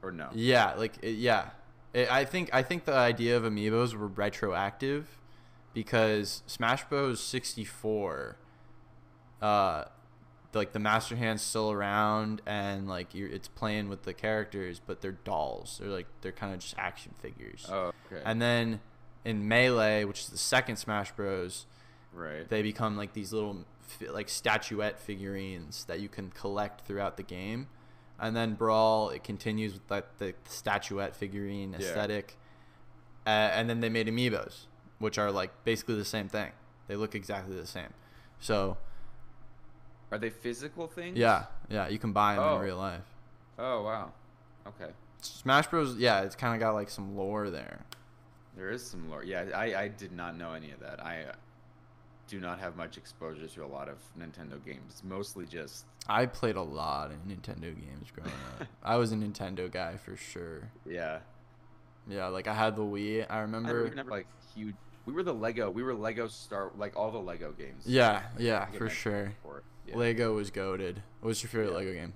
Or 0.03 0.11
no? 0.11 0.29
Yeah, 0.35 0.75
like 0.75 0.95
it, 1.03 1.17
yeah. 1.17 1.51
It, 1.93 2.11
I 2.11 2.25
think 2.25 2.51
I 2.55 2.63
think 2.63 2.85
the 2.85 2.95
idea 2.95 3.37
of 3.37 3.43
amiibos 3.43 3.95
were 3.95 4.07
retroactive 4.07 5.19
because 5.75 6.43
Smash 6.47 6.85
Bros. 6.85 7.23
64 7.23 8.37
uh 9.41 9.85
like 10.55 10.73
the 10.73 10.79
master 10.79 11.15
hand's 11.17 11.43
still 11.43 11.71
around 11.71 12.41
and 12.47 12.89
like 12.89 13.15
you're, 13.15 13.29
it's 13.29 13.49
playing 13.49 13.89
with 13.89 14.03
the 14.05 14.15
characters 14.15 14.81
but 14.85 15.01
they're 15.03 15.13
dolls 15.13 15.79
they're 15.81 15.91
like 15.91 16.07
they're 16.23 16.33
kind 16.33 16.55
of 16.55 16.61
just 16.61 16.75
action 16.79 17.15
figures 17.21 17.67
Oh, 17.71 17.93
okay. 18.11 18.23
and 18.25 18.41
then 18.41 18.81
in 19.25 19.47
melee 19.47 20.05
which 20.05 20.21
is 20.21 20.29
the 20.29 20.39
second 20.39 20.77
smash 20.77 21.13
bros 21.13 21.67
right. 22.15 22.49
they 22.49 22.63
become 22.63 22.97
like 22.97 23.13
these 23.13 23.33
little 23.33 23.65
like 24.11 24.29
statuette 24.29 24.99
figurines 24.99 25.85
that 25.85 26.01
you 26.01 26.09
can 26.09 26.31
collect 26.31 26.87
throughout 26.87 27.17
the 27.19 27.23
game 27.23 27.69
and 28.19 28.35
then 28.35 28.55
brawl 28.55 29.11
it 29.11 29.23
continues 29.23 29.75
with 29.75 29.87
that 29.89 30.19
the 30.19 30.35
statuette 30.47 31.15
figurine 31.15 31.73
Yeah. 31.79 31.87
aesthetic 31.87 32.37
uh, 33.27 33.31
and 33.31 33.69
then 33.69 33.81
they 33.81 33.89
made 33.91 34.07
amiibos 34.09 34.67
which 34.99 35.19
are 35.19 35.31
like 35.31 35.51
basically 35.65 35.95
the 35.97 36.05
same 36.05 36.29
thing 36.29 36.53
they 36.87 36.97
look 36.97 37.15
exactly 37.15 37.55
the 37.55 37.67
same 37.67 37.93
so 38.41 38.77
Are 40.11 40.19
they 40.19 40.31
physical 40.31 40.87
things? 40.87 41.17
yeah 41.19 41.45
yeah 41.69 41.89
you 41.89 41.99
can 41.99 42.13
buy 42.13 42.35
them 42.35 42.45
Oh. 42.45 42.57
in 42.57 42.63
real 42.63 42.77
life 42.79 43.05
Oh 43.59 43.83
wow. 43.83 44.13
Okay. 44.67 44.93
smash 45.21 45.67
bros 45.67 45.97
yeah 45.97 46.23
it's 46.23 46.37
kind 46.37 46.55
of 46.55 46.61
got 46.61 46.75
like 46.75 46.91
some 46.91 47.17
lore 47.17 47.51
there 47.51 47.81
There 48.57 48.71
is 48.71 48.85
some 48.85 49.09
lore. 49.11 49.25
Yeah, 49.25 49.45
I, 49.55 49.75
I 49.85 49.89
did 49.89 50.13
not 50.13 50.37
know 50.37 50.53
any 50.53 50.73
of 50.73 50.81
that. 50.81 51.05
I 51.05 51.23
uh, 51.23 51.33
do 52.27 52.41
not 52.41 52.59
have 52.59 52.77
much 52.77 52.97
exposure 52.97 53.47
to 53.47 53.65
a 53.65 53.67
lot 53.67 53.89
of 53.89 53.99
Nintendo 54.19 54.63
games. 54.65 55.03
Mostly 55.05 55.47
just 55.47 55.85
i 56.11 56.25
played 56.25 56.57
a 56.57 56.63
lot 56.63 57.11
of 57.11 57.19
nintendo 57.27 57.75
games 57.75 58.11
growing 58.15 58.33
up 58.59 58.67
i 58.83 58.97
was 58.97 59.13
a 59.13 59.15
nintendo 59.15 59.71
guy 59.71 59.95
for 59.99 60.17
sure 60.17 60.63
yeah. 60.87 61.19
yeah 62.09 62.29
like 62.29 62.47
i 62.49 62.55
had 62.55 62.75
the 62.77 62.83
wii 62.83 63.27
i 63.29 63.37
I 63.37 63.41
remember 63.41 63.83
we 63.85 63.91
were 63.91 63.95
never 63.95 64.11
like 64.11 64.27
huge. 64.55 64.75
We 65.05 65.13
were 65.15 65.23
the 65.23 65.35
Lego. 65.35 65.71
We 65.71 65.83
were 65.83 65.95
Lego 65.95 66.29
Star 66.29 66.71
like 66.77 66.95
all 66.97 67.11
the 67.11 67.19
Lego 67.31 67.53
games. 67.53 67.85
Yeah, 67.87 68.23
I 68.39 68.41
yeah, 68.41 68.67
for 68.67 68.89
sure. 68.91 69.33
Yeah. 69.89 69.97
Lego 69.97 70.35
was 70.35 70.51
goaded. 70.51 71.03
What's 71.21 71.43
your 71.43 71.51
favorite 71.51 71.71
Yeah. 71.71 71.77
Lego 71.77 71.93
game? 71.93 72.13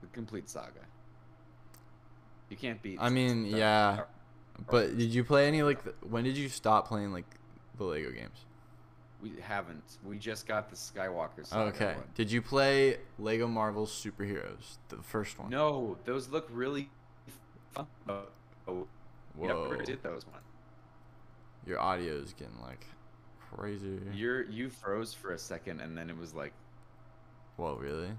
The 0.00 0.06
complete 0.08 0.48
saga. 0.48 0.80
You 2.48 2.56
can't 2.56 2.82
beat. 2.82 2.98
I 3.00 3.08
mean, 3.08 3.46
yeah, 3.46 4.02
but 4.70 4.98
did 4.98 5.10
you 5.10 5.24
play 5.24 5.48
any 5.48 5.62
like? 5.62 5.82
The, 5.84 5.94
when 6.06 6.24
did 6.24 6.36
you 6.36 6.48
stop 6.48 6.88
playing 6.88 7.12
like 7.12 7.24
the 7.78 7.84
Lego 7.84 8.10
games? 8.10 8.44
We 9.22 9.32
haven't. 9.40 9.98
We 10.04 10.18
just 10.18 10.46
got 10.46 10.68
the 10.68 10.76
Skywalker 10.76 11.46
saga. 11.46 11.70
Okay. 11.74 11.94
one. 11.94 12.04
Did 12.14 12.30
you 12.30 12.42
play 12.42 12.98
Lego 13.18 13.46
Marvel 13.46 13.86
Superheroes, 13.86 14.78
the 14.88 14.96
first 14.96 15.38
one? 15.38 15.48
No, 15.50 15.96
those 16.04 16.28
look 16.28 16.48
really 16.50 16.90
fun. 17.72 17.86
Oh, 18.08 18.22
oh, 18.66 18.86
Whoa. 19.36 19.46
never 19.46 19.82
did 19.82 20.02
those 20.02 20.26
one. 20.26 20.40
Your 21.66 21.78
audio 21.78 22.14
is 22.14 22.32
getting 22.32 22.60
like 22.60 22.84
crazy. 23.56 23.98
You're 24.14 24.42
you 24.44 24.68
froze 24.70 25.12
for 25.14 25.32
a 25.32 25.38
second 25.38 25.80
and 25.80 25.96
then 25.96 26.10
it 26.10 26.16
was 26.18 26.34
like, 26.34 26.52
Whoa, 27.56 27.76
really? 27.76 28.10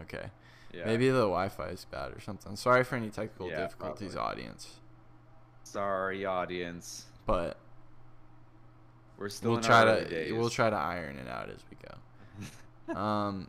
Okay. 0.00 0.26
yeah. 0.72 0.84
Maybe 0.84 1.08
the 1.08 1.20
Wi-Fi 1.20 1.68
is 1.68 1.86
bad 1.90 2.12
or 2.12 2.20
something. 2.20 2.54
Sorry 2.56 2.84
for 2.84 2.96
any 2.96 3.08
technical 3.08 3.48
Yeah, 3.48 3.60
difficulties, 3.62 4.12
probably. 4.14 4.42
audience. 4.44 4.74
Sorry, 5.64 6.24
audience. 6.24 7.06
But 7.24 7.56
We're 9.18 9.28
still 9.30 9.52
we'll 9.52 9.60
try 9.60 9.84
to 9.84 10.04
days. 10.08 10.32
we'll 10.32 10.50
try 10.50 10.68
to 10.70 10.76
iron 10.76 11.16
it 11.18 11.28
out 11.28 11.48
as 11.50 11.60
we 11.70 11.76
go. 12.94 12.94
um, 13.00 13.48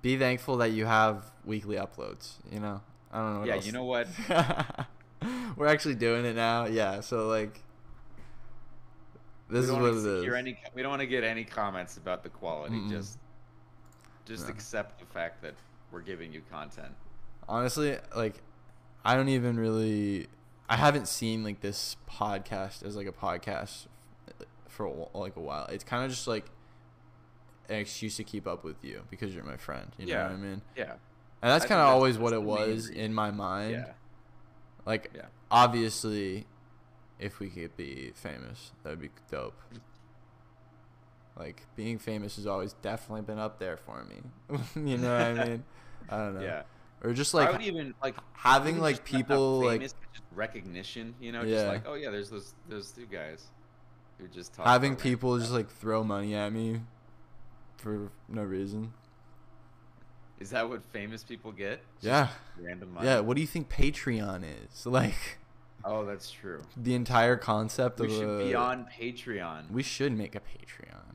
be 0.00 0.16
thankful 0.16 0.58
that 0.58 0.70
you 0.70 0.86
have 0.86 1.24
weekly 1.44 1.76
uploads. 1.76 2.34
You 2.52 2.60
know, 2.60 2.80
I 3.12 3.18
don't 3.18 3.34
know. 3.34 3.38
What 3.40 3.48
Yeah, 3.48 3.54
else. 3.56 3.66
you 3.66 3.72
know 3.72 3.84
what? 3.84 4.06
We're 5.56 5.66
actually 5.66 5.96
doing 5.96 6.24
it 6.24 6.36
now. 6.36 6.66
Yeah, 6.66 7.00
so 7.00 7.26
like, 7.26 7.60
this 9.48 9.58
we 9.58 9.64
is 9.64 9.68
don't 9.70 9.82
what 9.82 9.90
it 9.90 9.96
is. 10.26 10.34
Any, 10.34 10.58
we 10.74 10.82
don't 10.82 10.90
want 10.90 11.00
to 11.00 11.06
get 11.06 11.24
any 11.24 11.44
comments 11.44 11.96
about 11.96 12.22
the 12.22 12.28
quality. 12.28 12.74
Mm-mm. 12.76 12.90
Just, 12.90 13.18
just 14.26 14.48
accept 14.48 15.00
the 15.00 15.06
fact 15.06 15.42
that 15.42 15.54
we're 15.90 16.02
giving 16.02 16.32
you 16.32 16.42
content. 16.50 16.92
Honestly, 17.48 17.96
like, 18.14 18.34
I 19.04 19.14
don't 19.16 19.28
even 19.30 19.58
really. 19.58 20.26
I 20.68 20.76
haven't 20.76 21.08
seen 21.08 21.42
like 21.42 21.60
this 21.60 21.96
podcast 22.10 22.84
as 22.84 22.94
like 22.94 23.06
a 23.06 23.12
podcast 23.12 23.86
for 24.68 25.08
like 25.14 25.36
a 25.36 25.40
while. 25.40 25.64
It's 25.66 25.82
kind 25.84 26.04
of 26.04 26.10
just 26.10 26.28
like 26.28 26.44
an 27.70 27.76
excuse 27.76 28.16
to 28.18 28.24
keep 28.24 28.46
up 28.46 28.64
with 28.64 28.84
you 28.84 29.02
because 29.08 29.34
you're 29.34 29.44
my 29.44 29.56
friend. 29.56 29.86
You 29.96 30.06
know 30.08 30.22
what 30.24 30.32
I 30.32 30.36
mean? 30.36 30.62
Yeah. 30.76 30.92
And 31.40 31.50
that's 31.52 31.64
kind 31.64 31.80
of 31.80 31.86
always 31.88 32.18
what 32.18 32.32
it 32.34 32.42
was 32.42 32.88
reason. 32.88 32.94
in 32.96 33.14
my 33.14 33.30
mind. 33.30 33.72
Yeah. 33.72 33.92
Like, 34.84 35.10
Yeah. 35.14 35.22
obviously, 35.50 36.46
if 37.18 37.40
we 37.40 37.48
could 37.48 37.76
be 37.76 38.12
famous, 38.14 38.70
that 38.82 38.90
would 38.90 39.00
be 39.00 39.10
dope. 39.30 39.54
Like, 41.36 41.62
being 41.76 41.98
famous 41.98 42.36
has 42.36 42.46
always 42.46 42.72
definitely 42.74 43.22
been 43.22 43.38
up 43.38 43.58
there 43.58 43.76
for 43.76 44.04
me. 44.04 44.16
you 44.90 44.98
know 44.98 45.12
what 45.12 45.22
I 45.40 45.44
mean? 45.48 45.64
I 46.10 46.16
don't 46.16 46.34
know. 46.34 46.40
Yeah. 46.42 46.62
Or 47.04 47.12
just 47.12 47.32
I 47.34 47.38
like 47.38 47.52
would 47.52 47.62
even 47.62 47.94
like 48.02 48.16
having 48.32 48.80
like 48.80 48.96
just 49.04 49.12
not- 49.12 49.18
not 49.20 49.26
people 49.28 49.58
like 49.60 49.72
famous, 49.80 49.94
just 50.12 50.24
recognition. 50.34 51.14
You 51.20 51.30
know, 51.30 51.42
Yeah. 51.42 51.54
just 51.54 51.66
like 51.68 51.82
oh 51.86 51.94
yeah, 51.94 52.10
there's 52.10 52.28
those 52.28 52.54
those 52.68 52.90
two 52.90 53.06
guys 53.06 53.46
who 54.18 54.26
just 54.26 54.52
talk 54.52 54.66
having 54.66 54.96
people 54.96 55.38
just 55.38 55.52
like 55.52 55.70
throw 55.70 56.02
money 56.02 56.34
at 56.34 56.52
me 56.52 56.80
for 57.76 58.10
no 58.28 58.42
reason. 58.42 58.92
Is 60.40 60.50
that 60.50 60.68
what 60.68 60.82
famous 60.92 61.22
people 61.22 61.52
get? 61.52 61.82
Just 62.00 62.04
Yeah. 62.06 62.28
Random 62.60 62.92
money. 62.94 63.06
Yeah. 63.06 63.20
What 63.20 63.36
do 63.36 63.42
you 63.42 63.46
think 63.46 63.68
Patreon 63.68 64.42
is? 64.42 64.84
Like 64.86 65.38
Oh, 65.84 66.04
that's 66.04 66.30
true. 66.30 66.62
the 66.76 66.94
entire 66.94 67.36
concept 67.36 68.00
of 68.00 68.06
We 68.08 68.12
of 68.14 68.18
should 68.20 68.38
be 68.48 68.54
on 68.54 68.86
Patreon. 68.86 69.70
We 69.70 69.82
should 69.82 70.12
make 70.16 70.34
a 70.34 70.40
Patreon. 70.40 71.14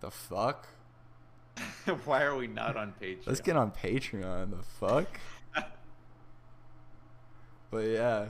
The 0.00 0.10
fuck? 0.10 0.68
Why 2.04 2.22
are 2.22 2.36
we 2.36 2.46
not 2.46 2.76
on 2.76 2.94
Patreon? 3.00 3.26
Let's 3.26 3.40
get 3.40 3.56
on 3.56 3.70
Patreon. 3.70 4.50
The 4.50 4.62
fuck? 4.78 5.08
But 7.70 7.86
yeah, 7.88 8.28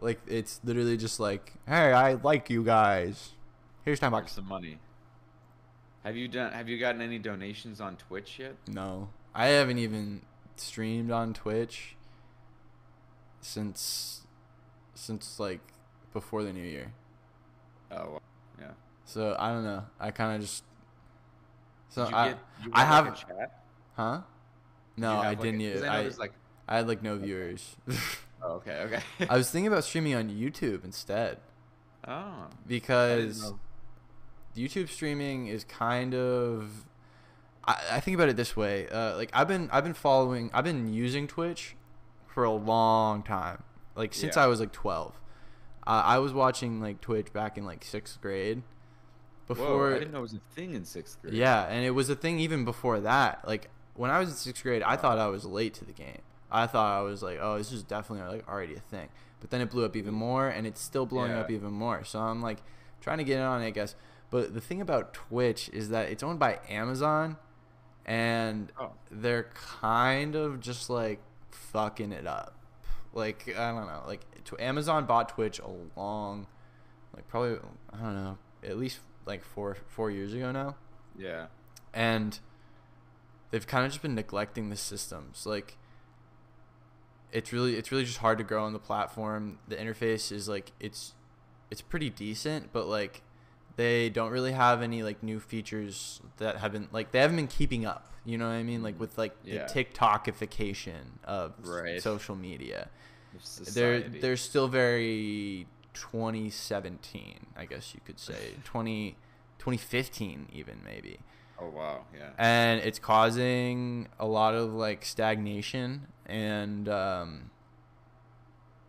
like 0.00 0.20
it's 0.26 0.60
literally 0.64 0.96
just 0.96 1.20
like, 1.20 1.52
hey, 1.68 1.92
I 1.92 2.14
like 2.14 2.50
you 2.50 2.64
guys. 2.64 3.30
Here's 3.84 4.00
Here's 4.00 4.10
bucks. 4.10 4.32
some 4.32 4.48
money. 4.48 4.78
Have 6.04 6.16
you 6.16 6.26
done? 6.26 6.52
Have 6.52 6.68
you 6.68 6.78
gotten 6.80 7.00
any 7.00 7.18
donations 7.20 7.80
on 7.80 7.96
Twitch 7.96 8.38
yet? 8.40 8.56
No, 8.66 9.10
I 9.34 9.46
haven't 9.46 9.78
even 9.78 10.22
streamed 10.56 11.12
on 11.12 11.32
Twitch 11.32 11.94
since 13.40 14.21
since 15.02 15.40
like 15.40 15.60
before 16.12 16.44
the 16.44 16.52
new 16.52 16.62
year. 16.62 16.92
Oh, 17.90 18.20
yeah. 18.58 18.70
So 19.04 19.36
I 19.38 19.50
don't 19.50 19.64
know. 19.64 19.84
I 19.98 20.10
kind 20.10 20.36
of 20.36 20.42
just. 20.42 20.64
So 21.88 22.08
I, 22.10 22.28
get, 22.28 22.38
I 22.72 22.78
like, 22.78 22.88
have, 22.88 23.06
a 23.06 23.10
chat? 23.10 23.62
huh? 23.96 24.20
No, 24.96 25.12
I 25.12 25.28
like, 25.28 25.40
a- 25.40 25.42
didn't. 25.42 25.60
yet. 25.60 25.84
I 25.84 26.04
I, 26.04 26.08
like, 26.18 26.32
I 26.68 26.76
had 26.76 26.88
like 26.88 27.02
no 27.02 27.16
viewers. 27.16 27.76
oh, 28.42 28.52
okay, 28.54 28.82
okay. 28.86 29.02
I 29.28 29.36
was 29.36 29.50
thinking 29.50 29.70
about 29.70 29.84
streaming 29.84 30.14
on 30.14 30.30
YouTube 30.30 30.84
instead 30.84 31.38
oh, 32.06 32.46
because. 32.66 33.52
YouTube 34.54 34.90
streaming 34.90 35.46
is 35.46 35.64
kind 35.64 36.14
of. 36.14 36.84
I, 37.64 37.76
I 37.92 38.00
think 38.00 38.14
about 38.16 38.28
it 38.28 38.36
this 38.36 38.54
way. 38.54 38.86
Uh, 38.86 39.16
like 39.16 39.30
I've 39.32 39.48
been 39.48 39.70
I've 39.72 39.82
been 39.82 39.94
following 39.94 40.50
I've 40.52 40.64
been 40.64 40.92
using 40.92 41.26
Twitch 41.26 41.74
for 42.26 42.44
a 42.44 42.52
long 42.52 43.22
time. 43.22 43.62
Like 43.94 44.14
since 44.14 44.36
Yeah. 44.36 44.44
I 44.44 44.46
was 44.46 44.60
like 44.60 44.72
twelve. 44.72 45.14
Uh, 45.86 46.02
I 46.04 46.18
was 46.18 46.32
watching 46.32 46.80
like 46.80 47.00
Twitch 47.00 47.32
back 47.32 47.58
in 47.58 47.64
like 47.64 47.84
sixth 47.84 48.20
grade. 48.20 48.62
Before 49.48 49.88
Whoa, 49.90 49.96
I 49.96 49.98
didn't 49.98 50.12
know 50.12 50.20
it 50.20 50.22
was 50.22 50.34
a 50.34 50.40
thing 50.54 50.74
in 50.74 50.84
sixth 50.84 51.20
grade. 51.20 51.34
Yeah, 51.34 51.64
and 51.64 51.84
it 51.84 51.90
was 51.90 52.08
a 52.08 52.14
thing 52.14 52.38
even 52.38 52.64
before 52.64 53.00
that. 53.00 53.46
Like 53.46 53.68
when 53.94 54.10
I 54.10 54.18
was 54.18 54.28
in 54.30 54.34
sixth 54.36 54.62
grade, 54.62 54.82
I 54.82 54.96
thought 54.96 55.18
I 55.18 55.26
was 55.26 55.44
late 55.44 55.74
to 55.74 55.84
the 55.84 55.92
game. 55.92 56.20
I 56.50 56.66
thought 56.66 56.98
I 56.98 57.02
was 57.02 57.22
like, 57.22 57.38
oh, 57.40 57.58
this 57.58 57.72
is 57.72 57.82
definitely 57.82 58.36
like 58.36 58.48
already 58.48 58.74
a 58.74 58.80
thing. 58.80 59.08
But 59.40 59.50
then 59.50 59.60
it 59.60 59.70
blew 59.70 59.84
up 59.84 59.96
even 59.96 60.14
more, 60.14 60.48
and 60.48 60.66
it's 60.66 60.80
still 60.80 61.04
blowing 61.06 61.32
Yeah. 61.32 61.40
up 61.40 61.50
even 61.50 61.72
more. 61.72 62.04
So 62.04 62.20
I'm 62.20 62.40
like 62.40 62.62
trying 63.00 63.18
to 63.18 63.24
get 63.24 63.38
in 63.38 63.42
on 63.42 63.60
it, 63.62 63.66
I 63.66 63.70
guess. 63.70 63.96
But 64.30 64.54
the 64.54 64.60
thing 64.60 64.80
about 64.80 65.12
Twitch 65.12 65.68
is 65.70 65.88
that 65.90 66.08
it's 66.08 66.22
owned 66.22 66.38
by 66.38 66.60
Amazon, 66.68 67.36
and 68.06 68.72
Oh. 68.78 68.92
they're 69.10 69.50
kind 69.54 70.34
of 70.36 70.60
just 70.60 70.88
like 70.88 71.20
fucking 71.50 72.12
it 72.12 72.26
up. 72.26 72.54
Like 73.14 73.48
I 73.56 73.70
don't 73.72 73.86
know, 73.86 74.02
like 74.06 74.22
Amazon 74.58 75.06
bought 75.06 75.28
Twitch 75.30 75.58
a 75.60 75.68
long, 75.98 76.46
like 77.14 77.28
probably 77.28 77.58
I 77.92 77.98
don't 77.98 78.14
know, 78.14 78.38
at 78.64 78.78
least 78.78 79.00
like 79.26 79.44
four 79.44 79.76
four 79.88 80.10
years 80.10 80.32
ago 80.34 80.50
now 80.50 80.74
Yeah. 81.16 81.46
and 81.94 82.38
they've 83.50 83.66
kind 83.66 83.84
of 83.86 83.92
just 83.92 84.02
been 84.02 84.14
neglecting 84.14 84.70
the 84.70 84.76
systems. 84.76 85.44
Like 85.46 85.76
it's 87.32 87.52
really 87.52 87.76
it's 87.76 87.90
really 87.90 88.04
just 88.04 88.18
hard 88.18 88.38
to 88.38 88.44
grow 88.44 88.64
on 88.64 88.72
the 88.72 88.78
platform. 88.78 89.58
The 89.68 89.76
interface 89.76 90.32
is 90.32 90.48
like 90.48 90.72
it's 90.80 91.14
it's 91.70 91.80
pretty 91.82 92.10
decent, 92.10 92.72
but 92.72 92.86
like 92.86 93.22
they 93.76 94.10
don't 94.10 94.30
really 94.30 94.52
have 94.52 94.82
any 94.82 95.02
like 95.02 95.22
new 95.22 95.40
features 95.40 96.20
that 96.38 96.58
have 96.58 96.72
been 96.72 96.88
like 96.92 97.12
they 97.12 97.20
haven't 97.20 97.36
been 97.36 97.46
keeping 97.46 97.86
up. 97.86 98.11
You 98.24 98.38
know 98.38 98.46
what 98.46 98.52
I 98.54 98.62
mean? 98.62 98.82
Like 98.82 98.98
with 99.00 99.18
like 99.18 99.34
Yeah. 99.44 99.66
the 99.66 99.84
TikTokification 99.84 101.18
of 101.24 101.54
Right. 101.64 102.00
social 102.02 102.36
media. 102.36 102.88
They're 103.74 104.00
they're 104.20 104.36
still 104.36 104.68
very 104.68 105.66
2017, 105.94 107.46
I 107.56 107.64
guess 107.64 107.94
you 107.94 108.00
could 108.04 108.18
say 108.20 108.54
20 108.64 109.16
2015 109.58 110.48
even 110.52 110.80
maybe 110.84 111.20
Oh 111.60 111.68
wow, 111.68 112.04
yeah. 112.16 112.30
and 112.38 112.80
it's 112.80 112.98
causing 112.98 114.08
a 114.18 114.26
lot 114.26 114.54
of 114.54 114.72
like 114.72 115.04
stagnation 115.04 116.08
and 116.26 116.88
um, 116.88 117.50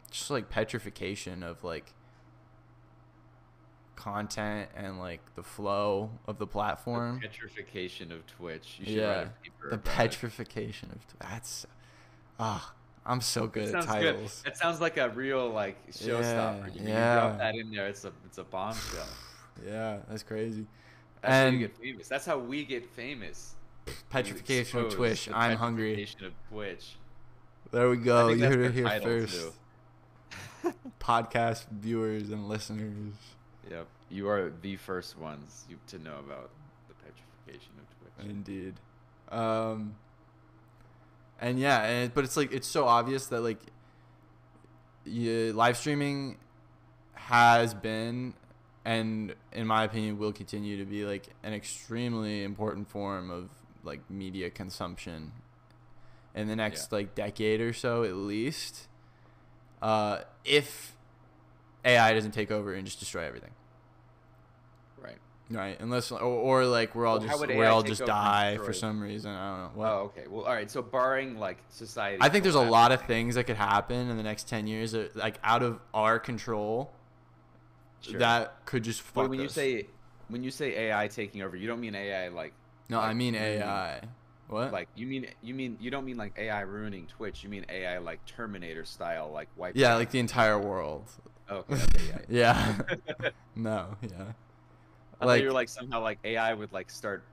just 0.10 0.30
like 0.32 0.50
petrification 0.50 1.44
of 1.44 1.64
like 1.64 1.94
content 3.96 4.70
and 4.76 5.00
like 5.00 5.22
the 5.36 5.44
flow 5.44 6.10
of 6.28 6.38
the 6.38 6.48
platform. 6.48 7.20
The 7.22 7.28
petrification 7.28 8.12
of 8.12 8.26
Twitch. 8.28 8.78
You 8.80 8.86
should 8.86 8.94
yeah, 8.96 9.08
write 9.08 9.18
a 9.28 9.30
paper 9.44 9.70
the 9.70 9.76
about 9.76 9.86
it. 9.88 9.96
petrification 9.96 10.90
of 10.92 11.20
that's 11.20 11.66
ah, 12.40 12.74
I'm 13.06 13.22
so 13.22 13.48
good 13.48 13.68
That 13.70 13.76
at 13.76 13.84
sounds 13.84 14.00
good. 14.00 14.14
titles. 14.14 14.42
That 14.46 14.58
sounds 14.58 14.82
like 14.82 14.98
a 14.98 15.10
real 15.10 15.50
like 15.50 15.76
showstopper. 15.92 16.76
Yeah, 16.76 16.82
you, 16.82 16.88
yeah. 16.90 17.16
drop 17.16 17.38
that 17.38 17.56
in 17.56 17.72
there, 17.72 17.88
it's 17.88 18.06
a 18.06 18.12
it's 18.26 18.38
a 18.38 18.44
bombshell. 18.44 19.06
Yeah, 19.64 19.98
that's 20.10 20.24
crazy. 20.24 20.66
That's 21.22 21.32
how 21.34 21.46
And- 21.46 21.54
you 21.60 21.68
get 21.68 21.78
famous. 21.78 22.08
That's 22.08 22.26
how 22.26 22.40
we 22.40 22.66
get 22.66 22.86
famous. 22.90 23.54
Petrification 24.10 24.80
of 24.80 24.94
Twitch. 24.94 25.30
I'm 25.32 25.58
hungry. 25.58 25.92
petrification 25.92 26.26
of 26.26 26.34
Twitch. 26.50 26.96
There 27.72 27.90
we 27.90 27.98
go. 27.98 28.30
You 28.30 28.46
heard 28.46 28.60
it 28.62 28.74
here 28.74 29.00
first. 29.02 29.52
Podcast 31.00 31.68
viewers 31.70 32.30
and 32.30 32.48
listeners. 32.48 33.14
Yep, 33.70 33.88
you 34.10 34.28
are 34.28 34.52
the 34.62 34.76
first 34.76 35.18
ones 35.18 35.66
you, 35.70 35.78
to 35.88 36.00
know 36.00 36.18
about 36.20 36.50
the 36.88 36.94
petrification 36.96 37.74
of 37.80 38.16
Twitch. 38.16 38.30
Indeed. 38.30 38.74
Um 39.30 39.96
and 41.40 41.60
yeah, 41.60 41.84
and 41.84 42.14
but 42.14 42.24
it's 42.24 42.38
like 42.38 42.52
it's 42.54 42.68
so 42.68 42.88
obvious 42.88 43.28
that 43.28 43.42
like 43.42 43.60
yeah, 45.06 45.52
live 45.54 45.78
streaming 45.78 46.38
has 47.14 47.74
been 47.74 48.34
and 48.86 49.34
in 49.52 49.66
my 49.68 49.84
opinion 49.84 50.18
will 50.18 50.34
continue 50.34 50.78
to 50.78 50.86
be 50.86 51.06
like 51.06 51.30
an 51.44 51.54
extremely 51.54 52.44
important 52.44 52.90
form 52.90 53.30
of 53.30 53.50
like 53.84 54.10
media 54.10 54.50
consumption 54.50 55.32
in 56.36 56.48
the 56.48 56.56
next 56.56 56.92
like 56.92 57.16
decade 57.16 57.62
or 57.62 57.74
so 57.74 58.04
at 58.04 58.16
least. 58.16 58.88
Uh 59.82 60.20
if 60.46 60.93
AI 61.86 62.14
doesn't 62.14 62.32
take 62.32 62.52
over 62.52 62.74
and 62.74 62.86
just 62.86 63.00
destroy 63.00 63.24
everything. 63.24 63.52
Right. 65.02 65.18
Right, 65.50 65.78
unless 65.80 66.12
or, 66.12 66.20
or 66.20 66.66
like 66.66 66.96
we're 66.96 67.06
all 67.06 67.20
Well, 67.20 67.28
just 67.28 67.48
we 67.48 67.66
all 67.66 67.84
just 67.84 68.06
die 68.06 68.58
for 68.58 68.74
some 68.74 69.02
reason. 69.02 69.32
I 69.32 69.50
don't 69.50 69.60
know. 69.60 69.72
What? 69.82 69.88
Oh, 69.90 69.98
okay. 70.18 70.24
Well, 70.30 70.46
all 70.46 70.54
right. 70.54 70.72
So 70.72 70.82
barring 70.82 71.38
like 71.38 71.58
society, 71.70 72.18
I 72.22 72.30
think 72.30 72.44
there's 72.44 72.56
a 72.56 72.62
lot 72.62 72.92
of 72.92 73.02
things 73.04 73.36
that 73.36 73.44
could 73.46 73.58
happen 73.58 74.10
in 74.10 74.18
the 74.18 74.24
next 74.24 74.48
ten 74.48 74.68
years, 74.68 74.94
that, 74.94 75.16
like 75.16 75.36
out 75.44 75.62
of 75.64 75.80
our 75.94 76.18
control, 76.20 76.92
Sure. 78.02 78.20
that 78.20 78.66
could 78.66 78.84
just 78.84 79.02
fuck 79.02 79.24
Wait, 79.24 79.30
when 79.32 79.40
you 79.42 79.50
say 79.50 79.88
when 80.30 80.44
you 80.44 80.52
say 80.52 80.88
AI 80.90 81.08
taking 81.10 81.42
over, 81.42 81.56
you 81.56 81.68
don't 81.68 81.82
mean 81.82 81.96
AI 81.96 82.30
like 82.30 82.54
no, 82.90 83.00
I 83.00 83.08
like, 83.08 83.16
mean 83.18 83.34
ruining- 83.34 83.62
AI. 83.62 84.02
What? 84.50 84.72
like 84.72 84.88
you 84.96 85.08
mean 85.08 85.28
you 85.42 85.54
mean 85.54 85.78
you 85.80 85.90
don't 85.90 86.06
mean 86.06 86.18
like 86.18 86.34
AI 86.38 86.62
ruining 86.62 87.08
Twitch. 87.08 87.44
You 87.44 87.50
mean 87.50 87.66
AI 87.70 87.98
like 88.00 88.24
Terminator 88.26 88.86
style 88.86 89.30
like 89.34 89.50
wipe. 89.58 89.76
yeah, 89.76 89.96
like 89.96 90.12
the 90.12 90.20
entire 90.20 90.60
world. 90.60 91.10
Okay, 91.50 91.74
okay, 91.76 92.04
yeah. 92.10 92.18
Yeah. 92.30 93.30
no. 93.56 93.96
Yeah. 94.02 94.10
I 95.22 95.26
Like- 95.26 95.38
thought 95.38 95.42
you 95.42 95.48
were 95.48 95.54
like 95.54 95.70
somehow 95.70 96.02
like 96.02 96.20
AI 96.24 96.54
would 96.54 96.72
like 96.74 96.90
start 96.90 97.24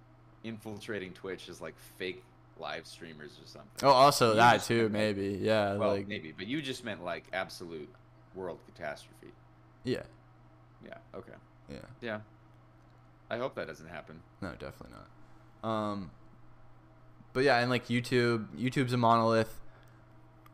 infiltrating 0.44 1.12
Twitch 1.12 1.48
as 1.48 1.60
like 1.60 1.74
fake 1.98 2.22
live 2.58 2.86
streamers 2.86 3.32
or 3.42 3.46
something. 3.46 3.70
Oh, 3.82 3.90
also 3.90 4.30
You 4.30 4.36
that 4.36 4.62
too, 4.62 4.84
like- 4.84 4.92
maybe. 4.92 5.38
Yeah. 5.40 5.74
well, 5.76 5.90
like. 5.96 6.08
maybe, 6.08 6.32
but 6.36 6.46
you 6.46 6.60
just 6.62 6.84
meant 6.84 7.02
like 7.04 7.24
absolute 7.32 7.88
world 8.34 8.58
catastrophe. 8.66 9.32
Yeah. 9.84 10.02
Yeah. 10.84 10.94
Okay. 11.14 11.32
Yeah. 11.70 11.76
Yeah. 12.00 12.20
I 13.30 13.38
hope 13.38 13.54
that 13.54 13.66
doesn't 13.66 13.88
happen. 13.88 14.20
No, 14.42 14.50
definitely 14.58 14.96
not. 15.62 15.68
Um, 15.70 16.10
but 17.32 17.44
yeah, 17.44 17.58
and 17.58 17.70
like 17.70 17.86
YouTube, 17.88 18.46
YouTube's 18.56 18.92
a 18.92 18.96
monolith. 18.96 19.60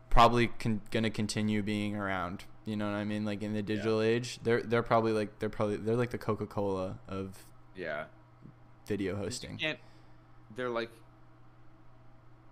Probably 0.09 0.47
con- 0.47 0.81
gonna 0.91 1.09
continue 1.09 1.61
being 1.63 1.95
around. 1.95 2.45
You 2.67 2.75
know 2.75 2.85
what 2.85 2.95
I 2.97 3.05
mean? 3.05 3.23
Like 3.23 3.41
in 3.43 3.53
the 3.53 3.61
digital 3.63 4.01
age, 4.01 4.39
they're 4.43 4.61
they're 4.61 4.83
probably 4.83 5.13
like 5.13 5.39
they're 5.39 5.47
probably 5.49 5.77
they're 5.77 5.95
like 5.95 6.09
the 6.09 6.17
Coca 6.17 6.45
Cola 6.45 6.99
of 7.07 7.45
Yeah. 7.75 8.05
video 8.85 9.15
hosting. 9.15 9.57
They're 10.55 10.69
like. 10.69 10.89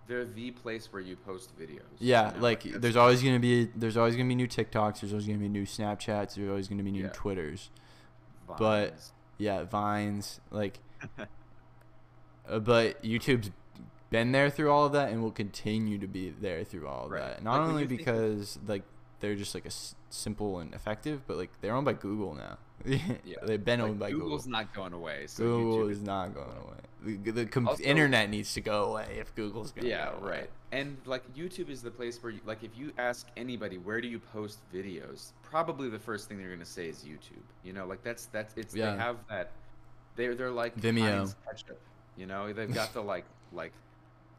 They're 0.08 0.24
the 0.24 0.52
place 0.52 0.92
where 0.92 1.02
you 1.02 1.16
post 1.16 1.50
videos. 1.58 1.80
Yeah, 1.98 2.28
you 2.28 2.36
know, 2.36 2.42
like 2.42 2.62
that's- 2.62 2.80
there's 2.80 2.96
always 2.96 3.22
gonna 3.22 3.40
be 3.40 3.66
there's 3.76 3.96
always 3.96 4.14
gonna 4.16 4.28
be 4.28 4.36
new 4.36 4.46
TikToks. 4.48 5.00
There's 5.00 5.12
always 5.12 5.26
gonna 5.26 5.38
be 5.38 5.48
new 5.48 5.64
Snapchats. 5.66 6.36
There's 6.36 6.48
always 6.48 6.68
gonna 6.68 6.82
be 6.84 6.92
new 6.92 7.02
Yeah. 7.04 7.10
Twitters. 7.12 7.70
but- 8.46 8.94
Yeah, 9.38 9.64
Vines. 9.64 10.40
Like, 10.50 10.78
uh, 12.48 12.58
but 12.60 13.02
YouTube's 13.02 13.50
been 14.08 14.30
there 14.32 14.48
through 14.48 14.70
all 14.70 14.86
of 14.86 14.92
that 14.92 15.10
and 15.10 15.20
will 15.22 15.32
continue 15.32 15.98
to 15.98 16.06
be 16.06 16.30
there 16.30 16.62
through 16.64 16.86
all 16.86 17.06
of 17.06 17.10
Right. 17.10 17.20
that. 17.34 17.42
Not 17.42 17.60
Like, 17.60 17.68
only 17.68 17.82
you 17.82 17.88
think 17.88 17.98
because 18.00 18.58
like 18.66 18.84
they're 19.20 19.34
just 19.36 19.54
like 19.54 19.64
a 19.64 19.68
s- 19.68 19.94
simple 20.10 20.58
and 20.58 20.74
effective, 20.74 21.22
but 21.26 21.36
like 21.36 21.50
they're 21.60 21.74
owned 21.74 21.84
by 21.86 21.92
Google 21.94 22.34
now. 22.34 22.58
Yeah. 23.24 23.36
they've 23.42 23.64
been 23.64 23.80
Like, 23.80 23.88
owned 23.90 23.98
by 23.98 24.10
Google's 24.10 24.44
Google. 24.44 24.58
not 24.60 24.74
going 24.74 24.92
away. 24.92 25.24
So 25.28 25.42
Google 25.44 25.78
YouTube 25.86 25.90
is 25.92 26.02
not 26.02 26.34
going 26.34 26.56
away. 26.58 27.16
The, 27.24 27.30
the 27.32 27.46
com- 27.46 27.68
Also- 27.68 27.82
internet 27.82 28.28
needs 28.30 28.52
to 28.54 28.60
go 28.60 28.84
away 28.90 29.16
if 29.18 29.34
Google's 29.34 29.72
going. 29.72 29.88
Yeah, 29.88 30.10
go 30.20 30.26
right. 30.26 30.50
And 30.72 30.96
like 31.06 31.22
YouTube 31.34 31.70
is 31.70 31.80
the 31.82 31.90
place 31.90 32.22
where, 32.22 32.32
you, 32.32 32.40
like, 32.44 32.62
if 32.62 32.76
you 32.76 32.92
ask 32.98 33.26
anybody 33.36 33.78
where 33.78 34.00
do 34.00 34.08
you 34.08 34.18
post 34.18 34.58
videos, 34.74 35.32
probably 35.42 35.88
the 35.88 35.98
first 35.98 36.28
thing 36.28 36.38
they're 36.38 36.50
gonna 36.50 36.64
say 36.64 36.88
is 36.88 37.02
YouTube. 37.04 37.42
You 37.64 37.72
know, 37.72 37.86
like 37.86 38.02
that's 38.02 38.26
that's 38.26 38.52
it's 38.56 38.74
Yeah. 38.74 38.92
they 38.92 38.98
have 38.98 39.16
that. 39.30 39.50
They're 40.16 40.34
they're 40.34 40.50
like 40.50 40.76
Vimeo. 40.78 41.34
Ketchup. 41.46 41.80
You 42.16 42.26
know, 42.26 42.52
they've 42.52 42.72
got 42.72 42.92
the 42.92 43.00
like 43.02 43.24
like 43.52 43.72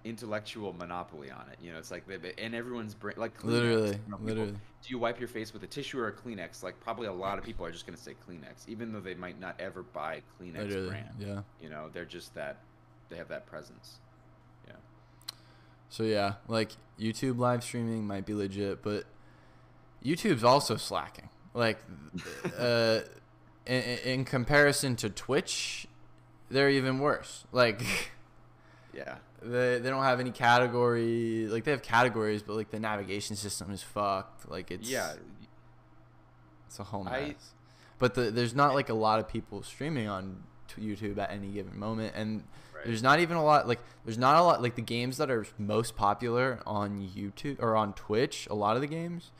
intellectual 0.04 0.74
monopoly 0.74 1.30
on 1.32 1.46
it. 1.52 1.58
You 1.62 1.74
know, 1.74 1.80
it's 1.80 1.92
like 1.92 2.06
they, 2.08 2.34
and 2.38 2.56
everyone's 2.56 2.94
brain 2.94 3.16
like 3.18 3.38
Kleenex, 3.38 3.44
Literally, 3.46 3.88
you 3.90 3.94
know, 4.08 4.18
people- 4.18 4.26
literally. 4.26 4.52
Do 4.52 4.90
you 4.90 5.00
wipe 5.00 5.20
your 5.20 5.28
face 5.28 5.54
with 5.54 5.64
a 5.64 5.68
tissue 5.68 6.00
or 6.00 6.08
a 6.08 6.14
Kleenex? 6.14 6.64
Like 6.64 6.80
probably 6.80 7.08
a 7.08 7.14
lot 7.14 7.38
of 7.38 7.44
people 7.44 7.66
are 7.66 7.72
just 7.72 7.86
gonna 7.86 7.98
say 7.98 8.14
Kleenex, 8.28 8.68
even 8.68 8.94
though 8.94 9.00
they 9.02 9.16
might 9.16 9.40
not 9.40 9.60
ever 9.60 9.84
buy 9.84 10.22
Kleenex 10.40 10.58
Literally, 10.60 10.90
brand. 10.90 11.16
yeah. 11.20 11.42
You 11.62 11.70
know, 11.70 11.90
they're 11.92 12.06
just 12.06 12.34
that 12.36 12.58
they 13.10 13.18
have 13.18 13.28
that 13.30 13.46
presence. 13.48 13.98
Yeah. 14.68 14.74
So 15.90 16.04
yeah, 16.04 16.36
like 16.48 16.72
YouTube 17.00 17.38
live 17.38 17.64
streaming 17.64 18.06
might 18.08 18.26
be 18.26 18.34
legit, 18.34 18.82
but 18.84 19.06
YouTube's 20.06 20.44
also 20.44 20.78
slacking. 20.78 21.30
Like, 21.54 21.80
uh, 22.58 23.00
in, 23.66 23.82
in 23.82 24.26
comparison 24.26 24.96
to 24.98 25.10
Twitch, 25.10 25.88
they're 26.50 26.70
even 26.70 27.00
worse. 27.00 27.46
Like, 27.52 27.82
Yeah. 28.94 29.18
they 29.42 29.80
they 29.80 29.90
don't 29.90 30.04
have 30.04 30.20
any 30.20 30.32
category. 30.32 31.48
Like 31.48 31.64
they 31.64 31.72
have 31.72 31.82
categories, 31.84 32.42
but 32.42 32.56
like 32.56 32.72
the 32.72 32.80
navigation 32.80 33.36
system 33.36 33.72
is 33.72 33.84
fucked. 33.84 34.50
Like 34.50 34.72
it's 34.72 34.90
Yeah. 34.90 35.14
it's 36.68 36.80
a 36.80 36.84
whole 36.84 37.04
mess. 37.04 37.14
I- 37.14 37.36
but 38.00 38.14
the, 38.14 38.30
there's 38.30 38.54
not 38.54 38.76
like 38.76 38.90
a 38.90 38.94
lot 38.94 39.20
of 39.20 39.28
people 39.28 39.64
streaming 39.64 40.08
on 40.08 40.44
YouTube 40.80 41.18
at 41.18 41.32
any 41.32 41.48
given 41.48 41.80
moment, 41.80 42.14
and 42.16 42.44
Right. 42.76 42.86
there's 42.86 43.02
not 43.02 43.20
even 43.20 43.38
a 43.38 43.44
lot 43.44 43.68
like 43.68 43.80
there's 44.06 44.20
not 44.20 44.36
a 44.38 44.44
lot 44.44 44.62
like 44.62 44.76
the 44.76 44.84
games 44.84 45.18
that 45.18 45.32
are 45.32 45.46
most 45.58 45.96
popular 45.96 46.60
on 46.68 47.02
YouTube 47.02 47.58
or 47.60 47.76
on 47.76 47.94
Twitch. 47.94 48.48
A 48.52 48.54
lot 48.54 48.76
of 48.76 48.82
the 48.82 48.88
games, 48.88 49.32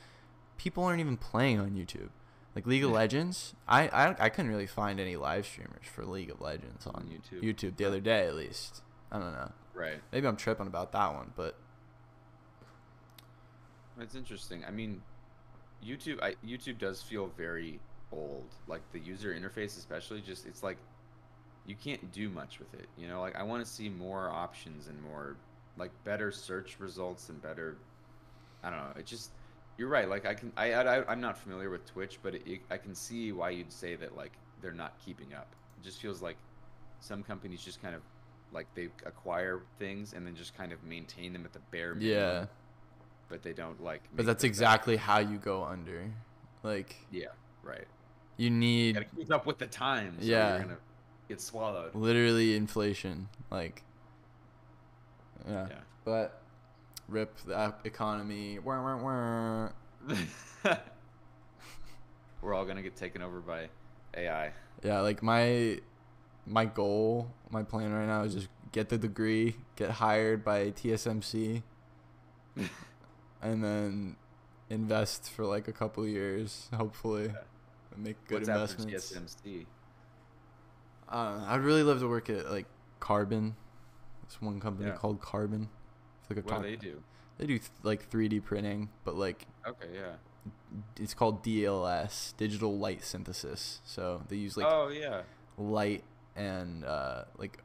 people 0.56 0.82
aren't 0.82 0.98
even 1.00 1.16
playing 1.16 1.60
on 1.60 1.70
YouTube. 1.72 2.08
Like 2.56 2.66
League 2.66 2.82
of 2.82 2.90
Legends, 2.90 3.54
I, 3.68 3.86
I 3.88 4.16
I 4.18 4.28
couldn't 4.28 4.50
really 4.50 4.66
find 4.66 4.98
any 4.98 5.14
live 5.14 5.46
streamers 5.46 5.84
for 5.84 6.04
League 6.04 6.30
of 6.30 6.40
Legends 6.40 6.84
on 6.88 6.94
On 6.96 7.04
YouTube. 7.06 7.42
YouTube 7.44 7.76
the 7.76 7.84
other 7.84 8.00
day, 8.00 8.26
at 8.26 8.34
least. 8.34 8.82
I 9.10 9.18
don't 9.18 9.32
know. 9.32 9.50
Right. 9.74 10.00
Maybe 10.12 10.26
I'm 10.26 10.36
tripping 10.36 10.66
about 10.66 10.92
that 10.92 11.14
one, 11.14 11.32
but 11.36 11.54
It's 14.00 14.14
interesting. 14.14 14.64
I 14.66 14.70
mean, 14.70 15.02
YouTube. 15.84 16.22
I, 16.22 16.34
YouTube 16.46 16.78
does 16.78 17.02
feel 17.02 17.30
very 17.36 17.80
old. 18.12 18.46
Like 18.66 18.82
the 18.92 18.98
user 18.98 19.34
interface, 19.34 19.78
especially, 19.78 20.20
just 20.20 20.46
it's 20.46 20.62
like 20.62 20.78
you 21.66 21.74
can't 21.74 22.12
do 22.12 22.28
much 22.28 22.58
with 22.58 22.74
it. 22.74 22.88
You 22.96 23.08
know, 23.08 23.20
like 23.20 23.36
I 23.36 23.42
want 23.42 23.64
to 23.64 23.70
see 23.70 23.88
more 23.88 24.28
options 24.28 24.88
and 24.88 25.00
more 25.02 25.36
like 25.76 25.90
better 26.04 26.30
search 26.30 26.76
results 26.78 27.28
and 27.28 27.40
better. 27.40 27.76
I 28.62 28.70
don't 28.70 28.78
know. 28.78 28.92
It 28.98 29.06
just 29.06 29.30
you're 29.78 29.88
right. 29.88 30.08
Like 30.08 30.26
I 30.26 30.34
can. 30.34 30.52
I, 30.56 30.72
I 30.72 31.10
I'm 31.10 31.20
not 31.20 31.38
familiar 31.38 31.70
with 31.70 31.86
Twitch, 31.86 32.18
but 32.22 32.34
it, 32.34 32.42
it, 32.46 32.60
I 32.70 32.76
can 32.78 32.94
see 32.94 33.32
why 33.32 33.50
you'd 33.50 33.72
say 33.72 33.96
that 33.96 34.16
like 34.16 34.32
they're 34.60 34.72
not 34.72 34.94
keeping 35.04 35.34
up. 35.34 35.48
It 35.80 35.84
just 35.84 36.00
feels 36.00 36.20
like 36.20 36.36
some 37.00 37.22
companies 37.22 37.62
just 37.62 37.80
kind 37.80 37.94
of 37.94 38.02
like 38.52 38.66
they 38.74 38.88
acquire 39.06 39.60
things 39.78 40.12
and 40.14 40.26
then 40.26 40.34
just 40.34 40.56
kind 40.56 40.72
of 40.72 40.82
maintain 40.84 41.32
them 41.32 41.44
at 41.44 41.52
the 41.52 41.58
bare 41.70 41.94
minimum. 41.94 42.16
Yeah. 42.16 42.46
But 43.28 43.42
they 43.42 43.52
don't 43.52 43.82
like. 43.82 44.02
But 44.14 44.24
that's 44.26 44.42
them 44.42 44.48
better. 44.48 44.52
exactly 44.52 44.96
how 44.96 45.18
you 45.18 45.36
go 45.38 45.64
under. 45.64 46.10
Like 46.62 46.96
Yeah. 47.10 47.26
Right. 47.62 47.86
you 48.36 48.46
You 48.46 48.50
need 48.50 48.94
gotta 48.94 49.06
keep 49.16 49.30
up 49.32 49.44
with 49.46 49.58
the 49.58 49.66
times. 49.66 50.22
or 50.24 50.26
Yeah. 50.30 50.50
You're 50.56 50.62
gonna 50.64 50.78
get 51.28 51.40
swallowed. 51.40 51.94
literally 51.94 52.56
inflation. 52.56 53.28
Like 53.50 53.82
yeah. 55.46 55.66
Yeah. 55.70 55.76
But 56.04 56.40
rip 57.08 57.36
the 57.46 57.74
economy. 57.84 58.58
Wah, 58.58 58.82
wah, 58.82 58.96
wah. 58.96 59.68
We're 62.42 62.54
all 62.54 62.64
gonna 62.64 62.82
get 62.82 62.96
taken 62.96 63.20
over 63.22 63.40
by 63.40 63.68
AI. 64.16 64.52
Yeah, 64.82 65.00
like 65.00 65.22
my 65.22 65.80
my 66.48 66.64
goal, 66.64 67.30
my 67.50 67.62
plan 67.62 67.92
right 67.92 68.06
now 68.06 68.22
is 68.22 68.34
just 68.34 68.48
get 68.72 68.88
the 68.88 68.98
degree, 68.98 69.56
get 69.76 69.90
hired 69.90 70.44
by 70.44 70.70
TSMC, 70.70 71.62
and 73.42 73.62
then 73.64 74.16
invest 74.70 75.30
for 75.30 75.44
like 75.46 75.68
a 75.68 75.72
couple 75.72 76.06
years, 76.06 76.68
hopefully, 76.74 77.32
and 77.94 78.04
make 78.04 78.16
good 78.26 78.40
What's 78.40 78.48
investments. 78.48 79.12
after 79.12 79.20
TSMC? 79.50 79.66
Uh, 81.10 81.44
I'd 81.48 81.60
really 81.60 81.82
love 81.82 82.00
to 82.00 82.08
work 82.08 82.28
at 82.30 82.50
like 82.50 82.66
Carbon. 83.00 83.56
It's 84.24 84.40
one 84.42 84.60
company 84.60 84.88
Yeah. 84.90 84.96
called 84.96 85.20
Carbon. 85.22 85.68
I 86.24 86.28
feel 86.28 86.36
like 86.36 86.44
I've 86.46 86.52
What 86.58 86.62
do 86.62 86.68
they 86.70 86.76
do? 86.76 87.02
They 87.38 87.46
do 87.46 87.58
th- 87.58 87.70
like 87.82 88.10
3D 88.10 88.40
printing, 88.44 88.90
but 89.04 89.14
like 89.16 89.46
Okay, 89.66 89.86
yeah. 89.94 90.16
it's 90.98 91.14
called 91.14 91.42
DLS, 91.42 92.36
digital 92.36 92.76
light 92.78 93.02
synthesis. 93.04 93.80
So 93.84 94.22
they 94.28 94.36
use 94.36 94.56
like 94.56 94.66
oh 94.68 94.88
yeah. 94.88 95.22
light 95.56 96.04
and 96.38 96.84
uh, 96.84 97.24
like 97.36 97.58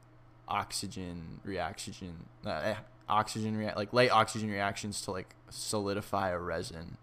oxygen 0.48 1.40
reaction, 1.44 2.26
uh, 2.44 2.50
eh, 2.64 2.74
oxygen 3.08 3.56
rea- 3.56 3.72
like 3.76 3.92
light 3.92 4.10
oxygen 4.10 4.50
reactions 4.50 5.00
to 5.02 5.10
like 5.10 5.34
solidify 5.50 6.30
a 6.30 6.38
resin. 6.38 6.96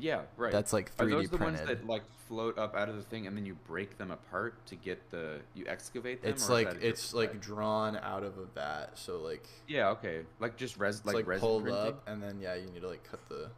Yeah, 0.00 0.22
right. 0.36 0.52
That's 0.52 0.72
like 0.72 0.96
3D 0.96 1.00
Are 1.06 1.10
those 1.10 1.28
the 1.30 1.38
printed. 1.38 1.66
ones 1.66 1.68
that 1.80 1.86
like 1.86 2.02
float 2.28 2.56
up 2.58 2.76
out 2.76 2.88
of 2.88 2.94
the 2.96 3.02
thing 3.02 3.26
and 3.26 3.36
then 3.36 3.44
you 3.46 3.56
break 3.66 3.96
them 3.98 4.10
apart 4.10 4.64
to 4.66 4.76
get 4.76 5.10
the 5.10 5.40
you 5.54 5.64
excavate 5.66 6.22
them? 6.22 6.30
it's 6.30 6.48
like 6.48 6.68
it's 6.82 7.14
like 7.14 7.32
type? 7.32 7.40
drawn 7.40 7.96
out 7.96 8.22
of 8.22 8.38
a 8.38 8.44
vat, 8.44 8.90
so 8.94 9.18
like 9.18 9.46
yeah, 9.66 9.88
okay, 9.90 10.20
like 10.38 10.56
just 10.56 10.78
res 10.78 11.04
like, 11.04 11.14
like, 11.16 11.26
resin 11.26 11.40
pulled 11.40 11.62
printing. 11.64 11.82
up, 11.88 12.06
and 12.06 12.22
then 12.22 12.38
yeah, 12.40 12.54
you 12.54 12.66
need 12.70 12.82
to 12.82 12.88
like 12.88 13.02
cut 13.10 13.26
the, 13.28 13.50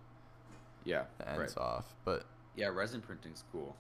Yeah, 0.85 1.03
the 1.19 1.25
right. 1.27 1.41
ends 1.41 1.57
off. 1.57 1.85
But 2.05 2.25
Yeah, 2.57 2.69
resin 2.69 3.01
printing's 3.03 3.45
cool. 3.53 3.77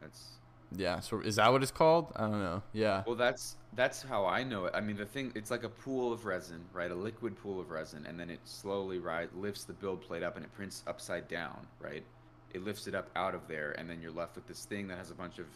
That's 0.00 0.32
yeah, 0.76 1.00
so 1.00 1.20
is 1.20 1.36
that 1.36 1.50
what 1.50 1.62
it's 1.62 1.72
called? 1.72 2.12
I 2.16 2.22
don't 2.22 2.40
know. 2.40 2.62
Yeah, 2.72 3.02
well, 3.06 3.16
that's 3.16 3.56
that's 3.74 4.02
how 4.02 4.26
I 4.26 4.42
know 4.44 4.66
it. 4.66 4.72
I 4.74 4.80
mean, 4.80 4.96
the 4.96 5.04
thing 5.04 5.32
it's 5.34 5.50
like 5.50 5.64
a 5.64 5.68
pool 5.68 6.12
of 6.12 6.24
resin, 6.24 6.64
right? 6.72 6.90
A 6.90 6.94
liquid 6.94 7.36
pool 7.36 7.60
of 7.60 7.70
resin, 7.70 8.06
and 8.06 8.18
then 8.18 8.30
it 8.30 8.40
slowly 8.44 8.98
rise 8.98 9.28
lifts 9.34 9.64
the 9.64 9.72
build 9.72 10.00
plate 10.02 10.22
up 10.22 10.36
and 10.36 10.44
it 10.44 10.52
prints 10.54 10.82
upside 10.86 11.28
down, 11.28 11.66
right? 11.80 12.04
It 12.52 12.64
lifts 12.64 12.86
it 12.86 12.94
up 12.94 13.10
out 13.16 13.34
of 13.34 13.46
there, 13.48 13.72
and 13.78 13.88
then 13.88 14.00
you're 14.00 14.12
left 14.12 14.36
with 14.36 14.46
this 14.46 14.64
thing 14.64 14.88
that 14.88 14.98
has 14.98 15.10
a 15.10 15.14
bunch 15.14 15.38
of 15.38 15.46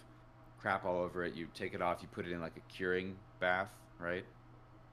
crap 0.60 0.84
all 0.84 1.00
over 1.00 1.24
it. 1.24 1.34
You 1.34 1.46
take 1.54 1.74
it 1.74 1.82
off, 1.82 1.98
you 2.02 2.08
put 2.08 2.26
it 2.26 2.32
in 2.32 2.40
like 2.40 2.56
a 2.56 2.72
curing 2.72 3.16
bath, 3.40 3.70
right? 3.98 4.24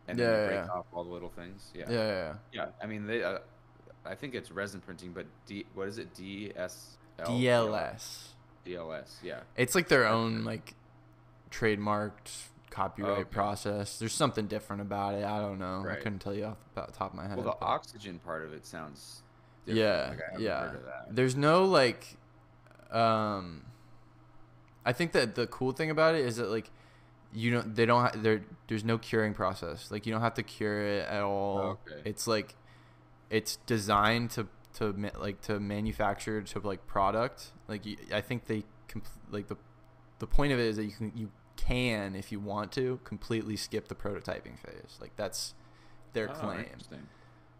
And 0.07 0.19
then 0.19 0.27
Yeah, 0.27 0.41
you 0.41 0.47
break 0.47 0.65
yeah. 0.65 0.73
off 0.73 0.85
all 0.93 1.03
the 1.03 1.11
little 1.11 1.29
things. 1.29 1.71
Yeah. 1.73 1.85
yeah, 1.89 1.95
yeah. 1.95 2.07
yeah. 2.07 2.33
Yeah, 2.53 2.65
I 2.81 2.85
mean 2.85 3.07
they. 3.07 3.23
Uh, 3.23 3.39
I 4.05 4.15
think 4.15 4.33
it's 4.33 4.51
resin 4.51 4.81
printing, 4.81 5.13
but 5.13 5.25
D. 5.45 5.65
What 5.73 5.87
is 5.87 5.97
it? 5.97 6.13
DSL. 6.15 6.97
DLS. 7.19 8.27
DLS. 8.65 9.15
Yeah. 9.23 9.41
It's 9.55 9.75
like 9.75 9.87
their 9.87 10.07
own 10.07 10.43
like 10.43 10.75
trademarked 11.51 12.47
copyright 12.69 13.11
Okay. 13.11 13.23
process. 13.25 13.99
There's 13.99 14.13
something 14.13 14.47
different 14.47 14.81
about 14.81 15.15
it. 15.15 15.23
I 15.25 15.39
don't 15.39 15.59
know. 15.59 15.85
I 15.89 15.95
couldn't 15.95 16.19
tell 16.19 16.33
you 16.33 16.45
off 16.45 16.57
the 16.75 16.81
top 16.93 17.11
of 17.11 17.13
my 17.15 17.27
head. 17.27 17.35
Well, 17.37 17.45
the 17.45 17.51
but- 17.59 17.65
oxygen 17.65 18.19
part 18.19 18.43
of 18.45 18.53
it 18.53 18.65
sounds. 18.65 19.23
Different. 19.65 19.79
yeah, 19.85 20.07
Like, 20.33 20.39
yeah. 20.41 20.59
Heard 20.69 20.75
of 20.77 20.85
that. 20.85 21.07
There's 21.11 21.35
no 21.35 21.65
like, 21.65 22.17
um, 22.91 23.65
I 24.85 24.93
think 24.93 25.11
that 25.11 25.35
the 25.35 25.45
cool 25.47 25.71
thing 25.71 25.91
about 25.91 26.15
it 26.15 26.25
is 26.25 26.37
that 26.37 26.49
like, 26.49 26.71
you 27.33 27.49
don't 27.51 27.75
they 27.75 27.85
don't 27.85 28.01
ha- 28.01 28.11
there 28.15 28.41
there's 28.67 28.83
no 28.83 28.97
curing 28.97 29.33
process. 29.33 29.89
Like 29.91 30.05
you 30.05 30.11
don't 30.11 30.21
have 30.21 30.33
to 30.33 30.43
cure 30.43 30.81
it 30.81 31.07
at 31.07 31.21
all. 31.21 31.77
Okay. 31.87 32.01
It's 32.05 32.27
like, 32.27 32.55
it's 33.29 33.57
designed 33.67 34.31
to 34.31 34.47
to 34.73 34.93
like 35.17 35.41
to 35.41 35.59
manufacture 35.59 36.41
to 36.41 36.59
like 36.59 36.87
product. 36.87 37.51
Like 37.71 37.85
I 38.13 38.19
think 38.21 38.45
they 38.45 38.63
comp- 38.87 39.07
like 39.31 39.47
the 39.47 39.57
the 40.19 40.27
point 40.27 40.51
of 40.51 40.59
it 40.59 40.65
is 40.65 40.75
that 40.75 40.83
you 40.83 40.91
can 40.91 41.11
you 41.15 41.31
can 41.55 42.15
if 42.15 42.31
you 42.31 42.39
want 42.39 42.71
to 42.73 42.99
completely 43.05 43.55
skip 43.55 43.87
the 43.87 43.95
prototyping 43.95 44.59
phase. 44.59 44.97
Like 44.99 45.15
that's 45.15 45.53
their 46.13 46.29
Oh, 46.29 46.33
claim 46.33 46.65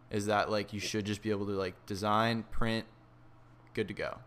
is 0.09 0.25
that 0.25 0.51
like 0.51 0.73
you 0.73 0.79
should 0.81 1.05
just 1.05 1.21
be 1.21 1.31
able 1.31 1.45
to 1.45 1.53
like 1.53 1.85
design, 1.85 2.43
print, 2.51 2.85
good 3.73 3.87
to 3.87 3.93
go. 3.93 4.17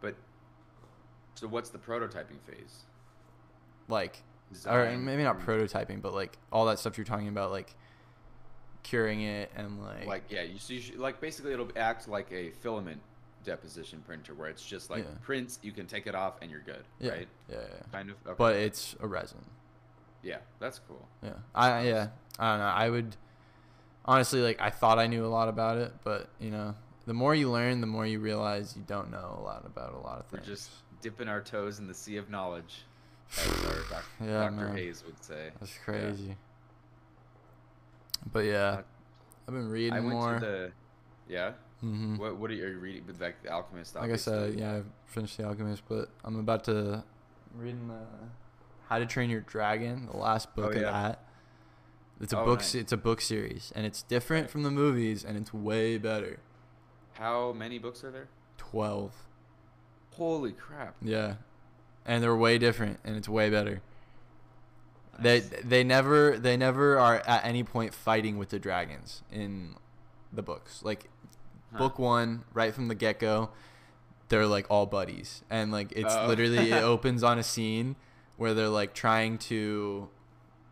But 0.00 0.16
so 1.34 1.48
what's 1.48 1.70
the 1.70 1.78
prototyping 1.78 2.40
phase? 2.46 2.84
Like 3.88 4.22
or 4.66 4.96
maybe 4.98 5.22
not 5.22 5.40
prototyping, 5.40 6.02
but 6.02 6.12
like 6.12 6.36
all 6.52 6.66
that 6.66 6.78
stuff 6.78 6.98
you're 6.98 7.04
talking 7.06 7.28
about 7.28 7.50
like 7.50 7.74
curing 8.82 9.22
it 9.22 9.50
and 9.56 9.82
like, 9.82 10.06
Like 10.06 10.24
yeah, 10.28 10.42
you 10.42 10.58
see, 10.58 10.92
like 10.96 11.20
basically 11.20 11.52
it'll 11.52 11.70
act 11.76 12.08
like 12.08 12.30
a 12.32 12.50
filament 12.50 13.00
deposition 13.44 14.02
printer 14.06 14.34
where 14.34 14.48
it's 14.48 14.64
just 14.64 14.90
like 14.90 15.04
Yeah. 15.04 15.10
prints, 15.22 15.58
you 15.62 15.72
can 15.72 15.86
take 15.86 16.06
it 16.06 16.14
off 16.14 16.34
and 16.42 16.50
you're 16.50 16.60
good, 16.60 16.84
yeah, 16.98 17.10
right? 17.12 17.28
yeah, 17.48 17.56
yeah. 17.60 17.82
Kind 17.92 18.10
of. 18.10 18.16
Okay. 18.26 18.34
But 18.36 18.56
it's 18.56 18.94
a 19.00 19.06
resin. 19.06 19.44
yeah, 20.22 20.38
that's 20.58 20.78
cool. 20.86 21.08
Yeah. 21.22 21.32
I 21.54 21.82
yeah, 21.82 22.08
I 22.38 22.50
don't 22.52 22.58
know. 22.60 22.66
I 22.66 22.90
would 22.90 23.16
honestly 24.04 24.40
like 24.42 24.60
I 24.60 24.70
thought 24.70 24.98
I 24.98 25.06
knew 25.06 25.24
a 25.24 25.28
lot 25.28 25.48
about 25.48 25.78
it, 25.78 25.92
but 26.04 26.28
you 26.38 26.50
know, 26.50 26.74
the 27.06 27.14
more 27.14 27.34
you 27.34 27.50
learn, 27.50 27.80
the 27.80 27.86
more 27.86 28.06
you 28.06 28.20
realize 28.20 28.76
you 28.76 28.84
don't 28.86 29.10
know 29.10 29.36
a 29.38 29.42
lot 29.42 29.64
about 29.64 29.94
a 29.94 29.98
lot 29.98 30.18
of 30.18 30.26
things. 30.26 30.46
We're 30.46 30.54
just 30.54 30.70
dipping 31.00 31.28
our 31.28 31.40
toes 31.40 31.78
in 31.78 31.86
the 31.86 31.94
sea 31.94 32.18
of 32.18 32.28
knowledge, 32.28 32.84
as 33.38 33.48
our 33.64 33.74
doc- 33.90 34.04
Yeah, 34.20 34.40
Dr. 34.44 34.50
man. 34.52 34.76
Hayes 34.76 35.02
would 35.06 35.22
say. 35.24 35.50
That's 35.58 35.76
crazy. 35.84 36.36
But 38.32 38.40
yeah, 38.40 38.56
Uh, 38.68 38.82
I've 39.48 39.54
been 39.54 39.68
reading 39.70 39.94
I 39.94 40.00
went 40.00 40.10
more. 40.12 40.34
to 40.34 40.40
the. 40.40 40.72
Yeah. 41.28 41.52
Hmm 41.80 42.16
What 42.16 42.36
What 42.36 42.50
are 42.50 42.54
you, 42.54 42.64
are 42.64 42.68
you 42.70 42.78
reading? 42.78 43.06
With 43.06 43.20
like 43.20 43.42
the 43.42 43.50
Alchemist. 43.50 43.94
Like 43.94 44.10
I 44.10 44.16
said, 44.16 44.54
yeah, 44.58 44.76
I 44.76 44.82
finished 45.06 45.36
The 45.36 45.44
Alchemist, 45.46 45.82
but 45.88 46.08
I'm 46.24 46.38
about 46.38 46.64
to 46.64 47.04
reading 47.56 47.88
the 47.88 48.00
How 48.88 48.98
to 48.98 49.06
Train 49.06 49.30
Your 49.30 49.40
Dragon, 49.40 50.06
the 50.10 50.16
last 50.16 50.54
book 50.54 50.72
Oh, 50.74 50.78
of 50.78 50.82
that. 50.82 51.24
It's 52.20 52.32
a 52.34 52.38
Oh, 52.40 52.44
book. 52.44 52.58
nice. 52.60 52.74
It's 52.74 52.92
a 52.92 52.96
book 52.98 53.20
series, 53.22 53.72
and 53.74 53.86
it's 53.86 54.02
different 54.02 54.50
from 54.50 54.62
the 54.62 54.70
movies, 54.70 55.24
and 55.24 55.38
it's 55.38 55.54
way 55.54 55.96
better. 55.96 56.40
How 57.14 57.52
many 57.52 57.78
books 57.78 58.04
are 58.04 58.10
there? 58.10 58.28
Twelve, 58.58 59.14
Holy 60.12 60.52
crap! 60.52 60.96
yeah, 61.00 61.36
and 62.04 62.22
they're 62.22 62.36
way 62.36 62.58
different, 62.58 63.00
and 63.04 63.16
it's 63.16 63.28
way 63.28 63.48
better. 63.48 63.80
Nice. 65.18 65.48
They 65.48 65.60
they 65.62 65.84
never 65.84 66.38
they 66.38 66.56
never 66.58 66.98
are 66.98 67.16
at 67.26 67.44
any 67.44 67.62
point 67.64 67.94
fighting 67.94 68.36
with 68.38 68.50
the 68.50 68.58
dragons 68.58 69.22
in 69.32 69.76
the 70.32 70.42
books. 70.42 70.82
Like 70.82 71.08
Huh. 71.72 71.78
book 71.78 71.98
one, 71.98 72.44
right 72.52 72.74
from 72.74 72.88
the 72.88 72.94
get 72.94 73.18
go, 73.18 73.50
they're 74.28 74.46
like 74.46 74.66
all 74.70 74.86
buddies, 74.86 75.42
and 75.50 75.70
like 75.72 75.92
it's 75.92 76.14
Oh. 76.14 76.26
literally 76.26 76.70
it 76.70 76.82
opens 76.82 77.22
on 77.22 77.38
a 77.38 77.42
scene 77.42 77.96
where 78.36 78.54
they're 78.54 78.68
like 78.68 78.94
trying 78.94 79.38
to 79.38 80.08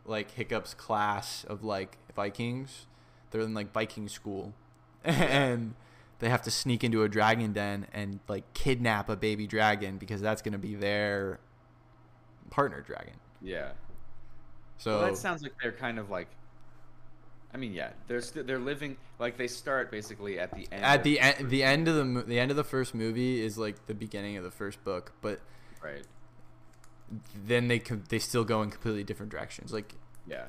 like 0.05 0.31
Hiccup's 0.33 0.75
class 0.75 1.45
of 1.45 1.63
like 1.65 1.99
Vikings. 2.15 2.87
They're 3.31 3.43
in 3.43 3.55
like 3.55 3.73
Viking 3.73 4.09
school, 4.09 4.55
and 5.05 5.75
they 6.21 6.29
have 6.31 6.43
to 6.43 6.51
sneak 6.51 6.83
into 6.83 7.03
a 7.03 7.09
dragon 7.09 7.53
den 7.53 7.87
and 7.93 8.21
like 8.29 8.53
kidnap 8.55 9.09
a 9.09 9.17
baby 9.17 9.47
dragon 9.47 9.99
because 9.99 10.21
that's 10.21 10.43
gonna 10.43 10.59
be 10.59 10.75
their 10.75 11.39
partner 12.51 12.81
dragon. 12.81 13.15
Yeah. 13.41 13.73
So 14.79 14.99
well, 14.99 15.07
that 15.09 15.17
sounds 15.17 15.43
like 15.43 15.53
they're 15.63 15.73
kind 15.73 15.99
of 15.99 16.11
like. 16.11 16.29
I 17.53 17.57
mean, 17.57 17.73
yeah, 17.73 17.91
they're 18.07 18.21
st- 18.21 18.47
they're 18.47 18.59
living 18.59 18.97
like 19.19 19.39
they 19.39 19.49
start 19.49 19.91
basically 19.91 20.39
at 20.39 20.53
the 20.55 20.69
end. 20.71 20.85
at 20.85 21.03
the 21.03 21.19
end, 21.21 21.51
the 21.51 21.63
end 21.63 21.89
of 21.89 21.95
the 21.97 22.05
mo- 22.05 22.23
the 22.23 22.39
end 22.39 22.51
of 22.51 22.57
the 22.57 22.65
first 22.65 22.95
movie 22.95 23.41
is 23.43 23.57
like 23.57 23.87
the 23.87 23.95
beginning 23.95 24.37
of 24.37 24.45
the 24.45 24.51
first 24.51 24.85
book, 24.85 25.13
but 25.23 25.41
right. 25.83 26.05
then 27.47 27.69
they 27.69 27.79
com- 27.79 28.05
they 28.11 28.19
still 28.19 28.45
go 28.45 28.63
in 28.63 28.71
completely 28.71 29.03
different 29.05 29.33
directions. 29.33 29.73
Like 29.73 29.95
Yeah. 30.27 30.45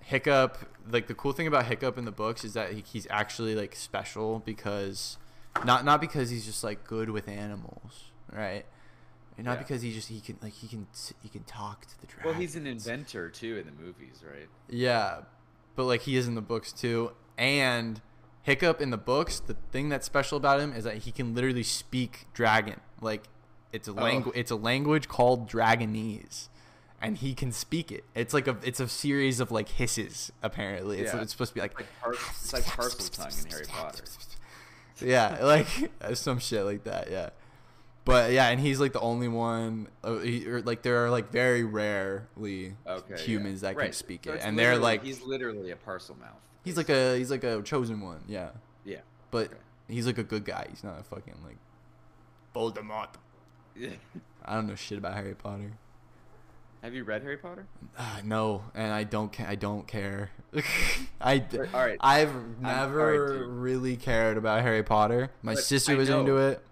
Hiccup, 0.00 0.58
like 0.90 1.06
the 1.06 1.14
cool 1.14 1.32
thing 1.32 1.46
about 1.46 1.66
Hiccup 1.66 1.98
in 1.98 2.04
the 2.06 2.10
books 2.12 2.42
is 2.42 2.54
that 2.54 2.72
he, 2.72 2.82
he's 2.86 3.06
actually 3.10 3.54
like 3.54 3.76
special 3.76 4.38
because 4.40 5.18
not 5.64 5.84
not 5.84 6.00
because 6.00 6.30
he's 6.30 6.46
just 6.46 6.64
like 6.64 6.84
good 6.84 7.10
with 7.10 7.28
animals, 7.28 8.10
right? 8.32 8.64
And 9.36 9.44
not 9.44 9.52
Yeah. 9.52 9.58
because 9.58 9.82
he 9.82 9.92
just 9.92 10.08
he 10.08 10.20
can 10.20 10.38
like 10.42 10.54
he 10.54 10.66
can 10.66 10.86
he 11.22 11.28
can 11.28 11.44
talk 11.44 11.86
to 11.86 12.00
the 12.00 12.06
dragons. 12.08 12.24
Well, 12.24 12.34
he's 12.40 12.56
an 12.56 12.66
inventor 12.66 13.28
too 13.28 13.58
in 13.58 13.66
the 13.66 13.82
movies, 13.82 14.24
right? 14.28 14.48
Yeah, 14.68 15.20
but 15.78 15.84
like 15.84 16.02
he 16.02 16.16
is 16.16 16.26
in 16.26 16.34
the 16.34 16.42
books 16.42 16.72
too. 16.72 17.12
And 17.38 18.02
Hiccup 18.42 18.80
in 18.80 18.90
the 18.90 18.96
books, 18.98 19.38
the 19.38 19.54
thing 19.72 19.88
that's 19.88 20.04
special 20.04 20.36
about 20.36 20.58
him 20.60 20.72
is 20.72 20.82
that 20.84 20.98
he 20.98 21.12
can 21.12 21.34
literally 21.34 21.62
speak 21.62 22.26
dragon. 22.34 22.80
Like 23.00 23.24
it's 23.72 23.86
a 23.86 23.92
Oh. 23.92 23.94
language. 23.94 24.36
It's 24.36 24.50
a 24.50 24.56
language 24.56 25.06
called 25.06 25.48
Dragonese, 25.48 26.48
and 27.00 27.16
he 27.18 27.32
can 27.34 27.52
speak 27.52 27.92
it. 27.92 28.02
It's 28.14 28.34
like 28.34 28.48
a 28.48 28.56
it's 28.64 28.80
a 28.80 28.88
series 28.88 29.38
of 29.38 29.52
like 29.52 29.68
hisses. 29.68 30.32
Apparently, 30.42 30.98
it's, 30.98 31.14
Yeah. 31.14 31.20
it's 31.22 31.30
supposed 31.32 31.50
to 31.52 31.54
be 31.54 31.60
like 31.60 31.76
Like 31.78 31.86
par- 32.02 32.12
it's 32.14 32.52
like 32.52 32.64
Parseltongue 32.64 33.44
in 33.44 33.50
Harry 33.52 33.64
Potter. 33.68 34.04
yeah, 35.00 35.38
like 35.44 35.68
some 36.14 36.40
shit 36.40 36.64
like 36.64 36.82
that. 36.84 37.08
Yeah, 37.10 37.30
but 38.08 38.32
yeah, 38.32 38.48
and 38.48 38.58
he's 38.58 38.80
like 38.80 38.92
the 38.94 39.00
only 39.00 39.28
one. 39.28 39.88
Uh, 40.02 40.18
he, 40.18 40.46
or, 40.48 40.62
like 40.62 40.82
there 40.82 41.04
are 41.04 41.10
like 41.10 41.30
very 41.30 41.62
rarely 41.62 42.74
Okay. 42.86 43.04
yeah. 43.10 43.16
humans 43.18 43.60
that 43.60 43.76
can 43.78 43.92
speak 43.92 44.22
So 44.24 44.32
it, 44.32 44.40
and 44.42 44.58
they're 44.58 44.78
like 44.78 45.04
he's 45.04 45.20
literally 45.22 45.70
a 45.70 45.76
Parselmouth. 45.76 46.40
he's 46.64 46.76
like 46.76 46.88
a 46.88 47.16
he's 47.18 47.30
like 47.30 47.44
a 47.44 47.60
chosen 47.62 48.00
one. 48.00 48.20
Yeah, 48.26 48.50
Yeah. 48.84 49.00
but 49.30 49.46
Okay. 49.48 49.56
he's 49.88 50.06
like 50.06 50.18
a 50.18 50.24
good 50.24 50.44
guy. 50.44 50.66
He's 50.70 50.82
not 50.82 50.98
a 50.98 51.02
fucking 51.02 51.34
like 51.44 51.58
Voldemort. 52.54 53.08
Yeah. 53.76 53.90
I 54.44 54.54
don't 54.54 54.66
know 54.66 54.74
shit 54.74 54.98
about 54.98 55.14
Harry 55.14 55.34
Potter. 55.34 55.72
Have 56.82 56.94
you 56.94 57.02
read 57.04 57.22
Harry 57.22 57.36
Potter? 57.36 57.66
Uh, 57.98 58.20
no, 58.24 58.62
and 58.74 58.92
I 58.92 59.02
don't. 59.04 59.32
Ca- 59.32 59.46
I 59.48 59.56
don't 59.56 59.86
care. 59.86 60.30
I. 61.20 61.38
d- 61.38 61.58
All 61.58 61.64
right. 61.84 61.98
I've 62.00 62.32
never 62.60 63.38
right, 63.40 63.46
really 63.48 63.96
cared 63.96 64.36
about 64.38 64.62
Harry 64.62 64.84
Potter. 64.84 65.30
My 65.42 65.54
But 65.54 65.64
sister 65.64 65.96
was 65.96 66.08
into 66.08 66.36
it. 66.36 66.64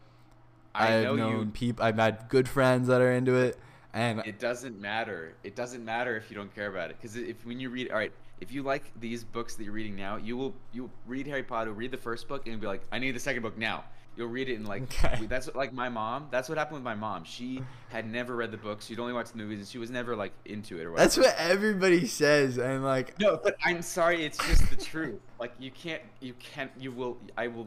I 0.77 0.97
I've 0.99 1.05
know 1.05 1.17
known 1.17 1.39
you. 1.41 1.47
people. 1.53 1.85
I've 1.85 1.97
had 1.99 2.29
good 2.29 2.49
friends 2.49 2.89
that 2.89 3.01
are 3.01 3.13
into 3.13 3.35
it, 3.35 3.59
and 3.95 4.21
It 4.27 4.39
doesn't 4.39 4.81
matter. 4.81 5.35
It 5.45 5.57
doesn't 5.57 5.85
matter 5.85 6.17
if 6.17 6.31
you 6.31 6.37
don't 6.37 6.55
care 6.55 6.69
about 6.69 6.91
it, 6.91 6.97
because 7.01 7.17
if 7.17 7.45
when 7.47 7.59
you 7.61 7.71
read, 7.71 7.91
all 7.91 7.97
right, 7.99 8.13
if 8.41 8.53
you 8.53 8.63
like 8.63 8.93
these 9.01 9.25
books 9.25 9.55
that 9.57 9.65
you're 9.65 9.73
reading 9.73 9.97
now, 9.97 10.17
you 10.17 10.37
will 10.37 10.55
you 10.73 10.91
read 11.07 11.27
Harry 11.27 11.43
Potter, 11.43 11.73
read 11.73 11.91
the 11.91 11.97
first 11.97 12.29
book, 12.29 12.47
and 12.47 12.61
be 12.61 12.67
like, 12.67 12.83
I 12.93 12.99
need 12.99 13.13
the 13.15 13.21
second 13.21 13.43
book 13.43 13.57
now. 13.57 13.85
You'll 14.19 14.29
read 14.29 14.49
it 14.49 14.55
in 14.55 14.65
like 14.65 14.83
Okay. 14.85 15.27
that's 15.27 15.47
what, 15.47 15.57
like 15.57 15.75
my 15.75 15.91
mom. 15.91 16.29
That's 16.31 16.49
what 16.49 16.57
happened 16.57 16.77
with 16.77 16.85
my 16.85 16.95
mom. 16.95 17.25
She 17.25 17.63
had 17.91 18.11
never 18.11 18.35
read 18.35 18.51
the 18.51 18.57
books. 18.57 18.87
She'd 18.87 18.99
only 18.99 19.13
watched 19.13 19.33
the 19.33 19.39
movies, 19.39 19.59
and 19.59 19.69
she 19.69 19.77
was 19.77 19.91
never 19.91 20.17
like 20.17 20.33
into 20.47 20.79
it 20.79 20.85
or 20.85 20.93
whatever. 20.93 21.05
that's 21.05 21.17
what 21.19 21.35
everybody 21.39 22.07
says. 22.07 22.57
And 22.57 22.83
like, 22.83 23.19
No, 23.21 23.39
but 23.43 23.57
I'm 23.65 23.83
sorry. 23.83 24.25
It's 24.25 24.39
just 24.49 24.71
the 24.71 24.77
truth. 24.77 25.21
Like 25.39 25.53
you 25.59 25.71
can't, 25.71 26.01
you 26.21 26.33
can't, 26.35 26.71
you 26.79 26.93
will. 26.93 27.19
I 27.37 27.49
will. 27.49 27.67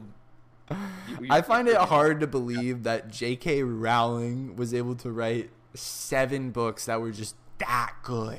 I 1.30 1.42
find 1.42 1.68
it 1.68 1.76
hard 1.76 2.20
to 2.20 2.26
believe 2.26 2.84
that 2.84 3.10
J.K. 3.10 3.62
Rowling 3.62 4.56
was 4.56 4.72
able 4.72 4.94
to 4.96 5.10
write 5.10 5.50
seven 5.74 6.50
books 6.50 6.86
that 6.86 7.00
were 7.00 7.10
just 7.10 7.36
that 7.58 7.94
good. 8.02 8.38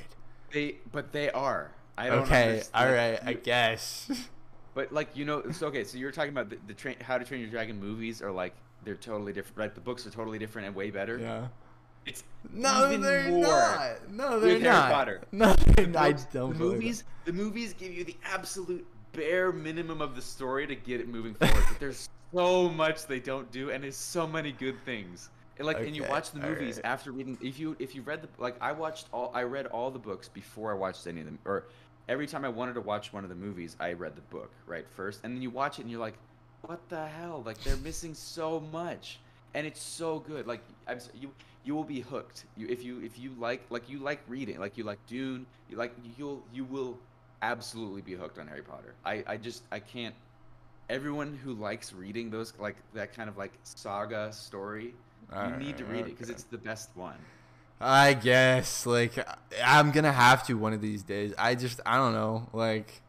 They, 0.51 0.77
but 0.91 1.11
they 1.11 1.29
are. 1.31 1.71
I 1.97 2.07
don't 2.07 2.19
Okay, 2.23 2.49
understand. 2.51 2.69
all 2.73 2.93
right, 2.93 3.19
I 3.25 3.33
guess. 3.33 4.09
But 4.73 4.93
like 4.93 5.17
you 5.17 5.25
know, 5.25 5.51
so 5.51 5.67
okay. 5.67 5.83
So 5.83 5.97
you're 5.97 6.13
talking 6.13 6.31
about 6.31 6.49
the, 6.49 6.57
the 6.65 6.73
train, 6.73 6.95
How 7.01 7.17
to 7.17 7.25
Train 7.25 7.41
Your 7.41 7.49
Dragon 7.49 7.77
movies 7.77 8.21
are 8.21 8.31
like 8.31 8.53
they're 8.85 8.95
totally 8.95 9.33
different. 9.33 9.57
Right, 9.57 9.75
the 9.75 9.81
books 9.81 10.07
are 10.07 10.11
totally 10.11 10.39
different 10.39 10.65
and 10.67 10.73
way 10.73 10.91
better. 10.91 11.17
yeah. 11.17 11.47
It's 12.05 12.23
No, 12.53 12.97
they're 12.97 13.29
not. 13.29 14.09
No, 14.09 14.39
they're 14.39 14.53
with 14.53 14.61
Harry 14.61 14.73
not. 14.73 14.91
Potter. 14.93 15.21
No, 15.33 15.53
they're 15.75 15.87
The 15.87 15.91
not. 15.91 16.01
I 16.03 16.11
books- 16.13 16.27
don't 16.31 16.53
the 16.53 16.59
movies, 16.59 17.03
the 17.25 17.33
movies 17.33 17.73
give 17.73 17.93
you 17.93 18.05
the 18.05 18.15
absolute 18.23 18.87
bare 19.13 19.51
minimum 19.51 20.01
of 20.01 20.15
the 20.15 20.21
story 20.21 20.67
to 20.67 20.75
get 20.75 20.99
it 20.99 21.07
moving 21.07 21.33
forward. 21.35 21.63
but 21.67 21.79
there's 21.79 22.09
so 22.33 22.69
much 22.69 23.05
they 23.05 23.19
don't 23.19 23.51
do, 23.51 23.71
and 23.71 23.83
there's 23.83 23.95
so 23.95 24.27
many 24.27 24.51
good 24.51 24.83
things. 24.85 25.29
And 25.57 25.67
like, 25.67 25.79
and 25.79 25.95
you 25.95 26.03
watch 26.03 26.31
the 26.31 26.39
movies 26.39 26.77
alright. 26.77 26.91
after 26.91 27.11
reading. 27.11 27.37
If 27.41 27.59
you 27.59 27.75
if 27.77 27.93
you 27.93 28.01
read 28.01 28.21
the 28.23 28.29
like, 28.37 28.55
I 28.61 28.71
watched 28.71 29.07
all. 29.13 29.31
I 29.33 29.43
read 29.43 29.67
all 29.67 29.91
the 29.91 29.99
books 29.99 30.27
before 30.27 30.71
I 30.71 30.75
watched 30.75 31.05
any 31.05 31.19
of 31.19 31.25
them. 31.25 31.37
Or 31.45 31.65
every 32.09 32.25
time 32.25 32.45
I 32.45 32.49
wanted 32.49 32.73
to 32.73 32.81
watch 32.81 33.13
one 33.13 33.23
of 33.23 33.29
the 33.29 33.35
movies, 33.35 33.75
I 33.79 33.93
read 33.93 34.15
the 34.15 34.21
book 34.21 34.51
right 34.65 34.85
first, 34.95 35.21
and 35.23 35.35
then 35.35 35.41
you 35.41 35.49
watch 35.49 35.77
it 35.77 35.83
and 35.83 35.91
you're 35.91 35.99
like, 35.99 36.17
what 36.61 36.79
the 36.89 37.05
hell? 37.07 37.43
Like 37.45 37.61
they're 37.63 37.77
missing 37.77 38.13
so 38.13 38.59
much, 38.71 39.19
and 39.53 39.67
it's 39.67 39.81
so 39.81 40.19
good. 40.19 40.47
Like 40.47 40.61
I'm, 40.87 40.99
you 41.19 41.31
you 41.63 41.75
will 41.75 41.83
be 41.83 41.99
hooked. 41.99 42.45
You 42.57 42.67
if 42.67 42.83
you 42.83 43.01
if 43.01 43.19
you 43.19 43.31
like 43.37 43.63
like 43.69 43.89
you 43.89 43.99
like 43.99 44.21
reading, 44.27 44.59
like 44.59 44.77
you 44.77 44.83
like 44.83 44.99
Dune, 45.07 45.45
you 45.69 45.77
like 45.77 45.93
you'll 46.17 46.43
you 46.53 46.63
will 46.63 46.97
absolutely 47.41 48.01
be 48.01 48.13
hooked 48.13 48.37
on 48.39 48.47
Harry 48.47 48.61
Potter. 48.61 48.93
I 49.05 49.23
I 49.27 49.37
just 49.37 49.63
I 49.71 49.79
can't. 49.79 50.15
Everyone 50.89 51.39
who 51.43 51.53
likes 51.53 51.93
reading 51.93 52.29
those 52.29 52.53
like 52.59 52.75
that 52.93 53.15
kind 53.15 53.29
of 53.29 53.37
like 53.37 53.53
saga 53.63 54.31
story, 54.33 54.93
you 55.33 55.55
need 55.57 55.77
to 55.77 55.85
read 55.85 56.01
it 56.01 56.17
because 56.17 56.29
it's 56.29 56.43
the 56.43 56.57
best 56.57 56.89
one. 56.95 57.15
I 57.79 58.13
guess 58.13 58.85
like 58.85 59.25
I'm 59.63 59.91
gonna 59.91 60.11
have 60.11 60.45
to 60.47 60.55
one 60.55 60.73
of 60.73 60.81
these 60.81 61.03
days. 61.03 61.33
I 61.37 61.55
just 61.55 61.79
I 61.85 61.97
don't 61.97 62.13
know. 62.13 62.47
Like 62.53 63.01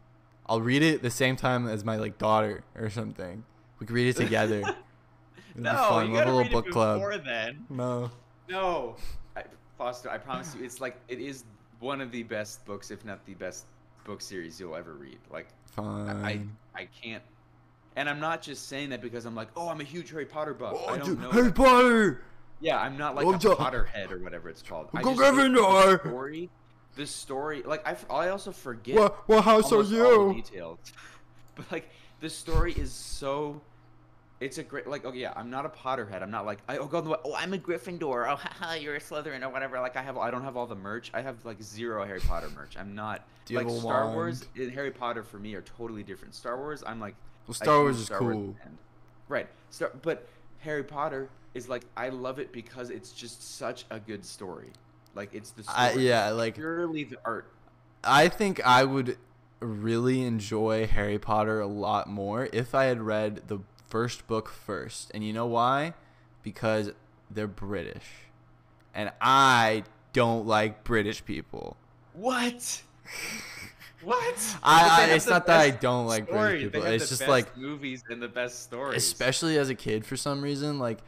I'll 0.47 0.61
read 0.61 0.83
it 0.83 1.03
the 1.03 1.11
same 1.11 1.37
time 1.37 1.69
as 1.69 1.85
my 1.85 1.97
like 1.97 2.19
daughter 2.19 2.63
or 2.77 2.89
something. 2.91 3.45
We 3.79 3.87
could 3.87 3.95
read 3.95 4.09
it 4.09 4.17
together. 4.17 4.61
It'd 5.55 5.65
be 5.65 5.69
fun. 5.69 6.11
We'll 6.11 6.21
have 6.21 6.29
a 6.29 6.33
little 6.33 6.53
book 6.53 6.71
club. 6.71 7.03
then. 7.25 7.67
No. 7.69 8.11
No, 8.49 8.97
I, 9.37 9.45
Foster, 9.79 10.11
I 10.11 10.19
promise 10.19 10.55
you, 10.55 10.65
it's 10.65 10.81
like 10.81 10.97
it 11.09 11.21
is 11.21 11.45
one 11.81 12.01
of 12.01 12.11
the 12.11 12.23
best 12.23 12.65
books, 12.65 12.91
if 12.91 13.05
not 13.05 13.25
the 13.27 13.35
best 13.35 13.65
book 14.05 14.21
series 14.21 14.59
you'll 14.61 14.77
ever 14.77 14.93
read. 14.95 15.19
Like 15.31 15.49
Fine. 15.67 16.57
I, 16.75 16.81
I 16.83 16.89
can't, 17.03 17.23
and 17.97 18.09
I'm 18.09 18.21
not 18.21 18.43
just 18.43 18.69
saying 18.69 18.91
that 18.91 19.01
because 19.01 19.25
I'm 19.25 19.35
like, 19.35 19.49
oh, 19.57 19.69
I'm 19.69 19.81
a 19.81 19.85
huge 19.85 20.11
Harry 20.11 20.27
Potter 20.27 20.55
buff. 20.55 20.75
oh, 20.77 20.87
I 20.89 20.99
don't 20.99 21.07
dude, 21.07 21.21
know. 21.21 21.31
Harry 21.31 21.45
that- 21.47 21.55
Potter. 21.55 22.23
Yeah, 22.61 22.79
I'm 22.79 22.97
not 22.97 23.17
like 23.17 23.27
Oh, 23.27 23.33
a. 23.33 23.39
Potterhead 23.57 24.13
or 24.13 24.19
whatever 24.21 24.49
it's 24.49 24.63
called. 24.63 24.89
I 24.95 25.03
Go 25.03 25.15
just 25.17 25.21
Gryffindor. 25.23 26.01
The 26.03 26.09
story, 26.09 26.51
the 26.95 27.07
story, 27.07 27.63
like 27.65 27.87
I, 27.87 27.97
I 28.15 28.29
also 28.29 28.53
forget. 28.53 28.95
What 28.97 29.29
what 29.29 29.43
house 29.45 29.73
are 29.73 29.83
you? 29.83 30.33
details. 30.35 30.79
But 31.55 31.71
like 31.73 31.91
the 32.21 32.31
story 32.31 32.73
is 32.73 32.93
so 32.93 33.61
it's 34.43 34.59
a 34.59 34.63
great 34.63 34.87
like 34.87 35.05
okay 35.05 35.19
yeah 35.19 35.33
I'm 35.37 35.51
not 35.51 35.65
a 35.65 35.69
Potterhead. 35.69 36.23
I'm 36.23 36.31
not 36.31 36.45
like 36.45 36.59
I, 36.69 36.79
oh 36.79 36.87
god 36.87 37.07
oh 37.25 37.35
I'm 37.35 37.55
a 37.55 37.59
Gryffindor. 37.59 38.29
Oh 38.29 38.37
haha 38.43 38.75
you're 38.75 38.97
a 38.97 39.01
Slytherin 39.01 39.43
or 39.43 39.49
whatever. 39.51 39.79
Like 39.81 39.97
I 39.97 40.03
have 40.03 40.19
I 40.19 40.31
don't 40.31 40.43
have 40.43 40.57
all 40.57 40.67
the 40.67 40.75
merch. 40.75 41.11
I 41.15 41.23
have 41.23 41.45
like 41.45 41.63
zero 41.63 42.05
Harry 42.05 42.21
Potter 42.21 42.51
merch. 42.51 42.77
I'm 42.77 42.95
not 42.95 43.25
Do 43.47 43.55
you 43.55 43.61
like 43.61 43.71
Star 43.71 44.05
wand? 44.05 44.15
Wars 44.17 44.45
and 44.57 44.73
Harry 44.73 44.91
Potter 44.91 45.23
for 45.23 45.39
me 45.39 45.55
are 45.55 45.63
totally 45.63 46.03
different. 46.03 46.35
Star 46.35 46.57
Wars 46.57 46.83
I'm 46.85 46.99
like 46.99 47.15
Well, 47.47 47.55
Star 47.55 47.81
Wars 47.81 47.99
is 48.01 48.07
Star 48.07 48.19
cool. 48.19 48.57
fan. 48.63 48.79
right 49.29 49.49
Star 49.71 49.93
but 50.03 50.27
Harry 50.59 50.83
Potter 50.85 51.29
is 51.55 51.69
like 51.69 51.85
I 51.97 52.09
love 52.09 52.39
it 52.39 52.53
because 52.53 52.91
it's 52.91 53.13
just 53.13 53.57
such 53.57 53.85
a 53.91 54.01
good 54.01 54.25
story. 54.25 54.71
Like 55.15 55.35
it's 55.35 55.51
the 55.51 55.63
story 55.63 55.79
I, 55.79 55.93
yeah, 55.93 56.31
like 56.31 56.55
purely 56.57 57.05
the 57.05 57.19
art. 57.25 57.53
I 58.03 58.29
think 58.29 58.65
I 58.67 58.83
would 58.85 59.19
really 59.61 60.23
enjoy 60.23 60.87
Harry 60.87 61.19
Potter 61.19 61.61
a 61.61 61.67
lot 61.67 62.09
more 62.09 62.49
if 62.53 62.75
I 62.75 62.85
had 62.85 63.01
read 63.01 63.43
the 63.47 63.61
first 63.93 64.27
book 64.27 64.49
first. 64.49 65.11
And 65.13 65.23
you 65.23 65.35
know 65.35 65.45
why? 65.45 65.93
Because 66.43 66.93
they're 67.31 67.47
British. 67.47 68.07
And 68.95 69.13
I 69.21 69.85
don't 70.15 70.47
like 70.47 70.83
British 70.83 71.25
people. 71.25 71.77
What? 72.15 72.83
What? 74.03 74.57
I, 74.65 75.07
I 75.11 75.15
it's 75.15 75.29
not 75.29 75.47
that 75.47 75.61
I 75.61 75.71
don't 75.71 76.09
like 76.09 76.25
story. 76.25 76.41
British 76.41 76.73
people. 76.73 76.83
It's 76.87 77.05
the 77.05 77.09
just 77.11 77.21
best 77.21 77.31
like 77.31 77.57
movies 77.57 78.03
and 78.11 78.21
the 78.21 78.27
best 78.27 78.65
stories. 78.65 78.97
especially 78.97 79.59
as 79.59 79.71
a 79.71 79.77
kid 79.77 80.05
for 80.05 80.17
some 80.17 80.43
reason 80.43 80.81
like 80.81 80.99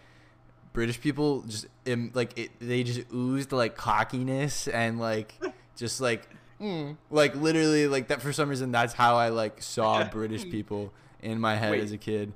british 0.72 1.00
people 1.00 1.42
just 1.42 1.66
im- 1.86 2.12
like 2.14 2.38
it, 2.38 2.50
they 2.60 2.84
just 2.84 3.00
oozed 3.12 3.50
like 3.50 3.76
cockiness 3.76 4.68
and 4.68 5.00
like 5.00 5.34
just 5.76 6.00
like 6.00 6.28
mm, 6.60 6.96
like 7.10 7.34
literally 7.34 7.88
like 7.88 8.06
that 8.06 8.22
for 8.22 8.32
some 8.32 8.48
reason 8.48 8.70
that's 8.70 8.92
how 8.92 9.16
i 9.16 9.28
like 9.28 9.60
saw 9.60 10.04
british 10.10 10.44
people 10.48 10.92
in 11.20 11.40
my 11.40 11.56
head 11.56 11.72
Wait. 11.72 11.82
as 11.82 11.90
a 11.90 11.98
kid 11.98 12.32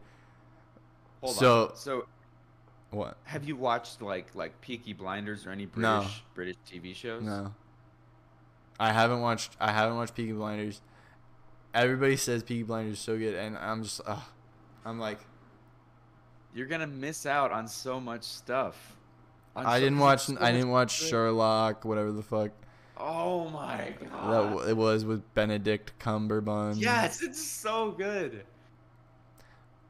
Hold 1.21 1.35
so- 1.37 1.69
on. 1.69 1.77
So, 1.77 2.07
what 2.91 3.17
have 3.25 3.45
you 3.47 3.57
watched 3.57 4.01
like 4.03 4.35
like 4.35 4.59
Peaky 4.61 4.93
Blinders 4.95 5.47
or 5.47 5.51
any 5.51 5.67
British 5.67 5.83
No. 5.83 6.07
British 6.35 6.57
TV 6.71 6.95
shows? 6.95 7.23
no 7.23 7.55
i 8.81 8.93
haven't 8.93 9.21
watched 9.21 9.57
i 9.61 9.73
haven't 9.73 9.97
watched 9.97 10.15
peaky 10.15 10.31
blinders 10.33 10.81
everybody 11.75 12.17
says 12.17 12.45
peaky 12.45 12.63
blinders 12.63 12.95
is 12.95 13.01
so 13.01 13.19
good 13.19 13.35
and 13.35 13.59
i'm 13.59 13.83
just 13.83 14.01
uh, 14.07 14.21
i'm 14.85 15.01
like 15.01 15.19
You're 16.55 16.69
gonna 16.69 16.87
miss 16.87 17.27
out 17.27 17.51
on 17.51 17.67
so 17.69 17.99
much 18.01 18.23
stuff. 18.23 18.97
I 19.57 19.81
didn't 19.81 19.99
watch 19.99 20.27
so 20.27 20.37
i 20.41 20.53
didn't 20.53 20.69
watch 20.71 21.01
good- 21.01 21.09
sherlock 21.09 21.85
whatever 21.85 22.13
the 22.13 22.23
fuck 22.23 22.51
Oh 22.97 23.49
my 23.51 23.93
god. 24.01 24.51
w- 24.51 24.69
it 24.71 24.77
was 24.77 25.05
with 25.05 25.23
benedict 25.35 25.93
cumberbatch 26.01 26.81
yes, 26.81 27.21
it's 27.23 27.43
so 27.43 27.91
good. 27.93 28.45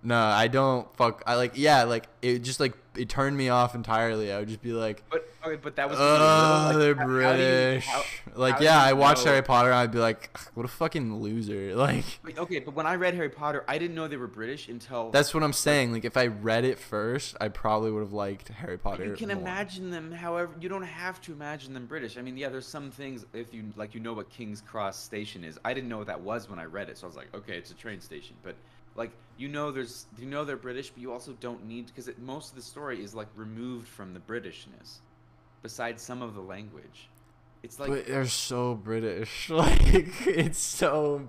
No, 0.02 0.16
I 0.16 0.46
don't 0.48 0.92
fuck. 0.96 1.22
I 1.26 1.34
like 1.34 1.52
yeah, 1.56 1.82
like 1.82 2.06
it 2.22 2.40
just 2.40 2.60
like 2.60 2.74
it 2.96 3.08
turned 3.08 3.36
me 3.36 3.48
off 3.48 3.74
entirely. 3.74 4.32
I 4.32 4.38
would 4.38 4.48
just 4.48 4.62
be 4.62 4.72
like, 4.72 5.02
But 5.10 5.28
okay, 5.44 5.56
but 5.56 5.76
that 5.76 5.88
was 5.90 5.98
when 5.98 6.06
you 6.06 6.12
were 6.14 6.18
oh, 6.20 6.66
little, 6.66 6.80
they're 6.80 6.94
like, 6.94 6.98
how- 6.98 7.06
how 7.06 7.30
you- 7.32 7.36
British. 7.36 7.86
how- 7.86 8.02
like 8.34 8.60
yeah, 8.60 8.80
I 8.82 8.92
watched 8.92 9.24
know- 9.24 9.32
Harry 9.32 9.42
Potter. 9.42 9.70
and 9.70 9.78
I'd 9.78 9.90
be 9.90 9.98
like, 9.98 10.36
what 10.54 10.64
a 10.64 10.68
fucking 10.68 11.16
loser. 11.20 11.74
Like 11.76 12.04
Wait, 12.24 12.38
Okay, 12.38 12.58
but 12.60 12.74
when 12.74 12.86
I 12.86 12.94
read 12.94 13.14
Harry 13.14 13.28
Potter, 13.28 13.64
I 13.68 13.78
didn't 13.78 13.94
know 13.96 14.06
they 14.08 14.16
were 14.16 14.26
British 14.28 14.68
until 14.68 15.10
that's 15.10 15.34
what 15.34 15.42
I'm 15.42 15.52
saying. 15.52 15.92
Like 15.92 16.04
if 16.04 16.16
I 16.16 16.26
read 16.28 16.64
it 16.64 16.78
first, 16.78 17.36
I 17.40 17.48
probably 17.48 17.90
would 17.90 18.00
have 18.02 18.12
liked 18.12 18.48
Harry 18.48 18.78
Potter. 18.78 19.04
you 19.04 19.14
can 19.14 19.28
more. 19.28 19.36
imagine 19.38 19.90
them 19.90 20.12
however 20.12 20.52
you 20.60 20.68
don't 20.68 20.82
have 20.82 21.20
to 21.22 21.32
imagine 21.32 21.72
them 21.74 21.86
british 21.86 22.16
i 22.18 22.22
mean 22.22 22.36
yeah 22.36 22.48
there's 22.48 22.66
some 22.66 22.90
things 22.90 23.24
if 23.32 23.52
you 23.54 23.64
like 23.76 23.94
you 23.94 24.00
know 24.00 24.12
what 24.12 24.28
king's 24.30 24.60
cross 24.60 24.98
station 24.98 25.44
is 25.44 25.58
i 25.64 25.72
didn't 25.74 25.88
know 25.88 25.98
what 25.98 26.06
that 26.06 26.20
was 26.20 26.48
when 26.48 26.58
i 26.58 26.64
read 26.64 26.88
it 26.88 26.96
so 26.98 27.06
i 27.06 27.08
was 27.08 27.16
like 27.16 27.28
okay 27.34 27.56
it's 27.56 27.70
a 27.70 27.74
train 27.74 28.00
station 28.00 28.34
but 28.42 28.54
like 28.98 29.12
you 29.38 29.48
know 29.48 29.70
there's 29.70 30.06
you 30.18 30.26
know 30.26 30.44
they're 30.44 30.56
british 30.56 30.90
but 30.90 31.00
you 31.00 31.12
also 31.12 31.32
don't 31.40 31.64
need 31.64 31.86
because 31.86 32.10
most 32.18 32.50
of 32.50 32.56
the 32.56 32.62
story 32.62 33.02
is 33.02 33.14
like 33.14 33.28
removed 33.36 33.88
from 33.88 34.12
the 34.12 34.20
britishness 34.20 34.98
besides 35.62 36.02
some 36.02 36.20
of 36.20 36.34
the 36.34 36.40
language 36.40 37.08
It's 37.62 37.78
like 37.78 37.90
but 37.90 38.06
they're 38.06 38.26
so 38.26 38.74
British. 38.74 39.50
Like 39.62 40.26
it's 40.26 40.58
so. 40.58 41.26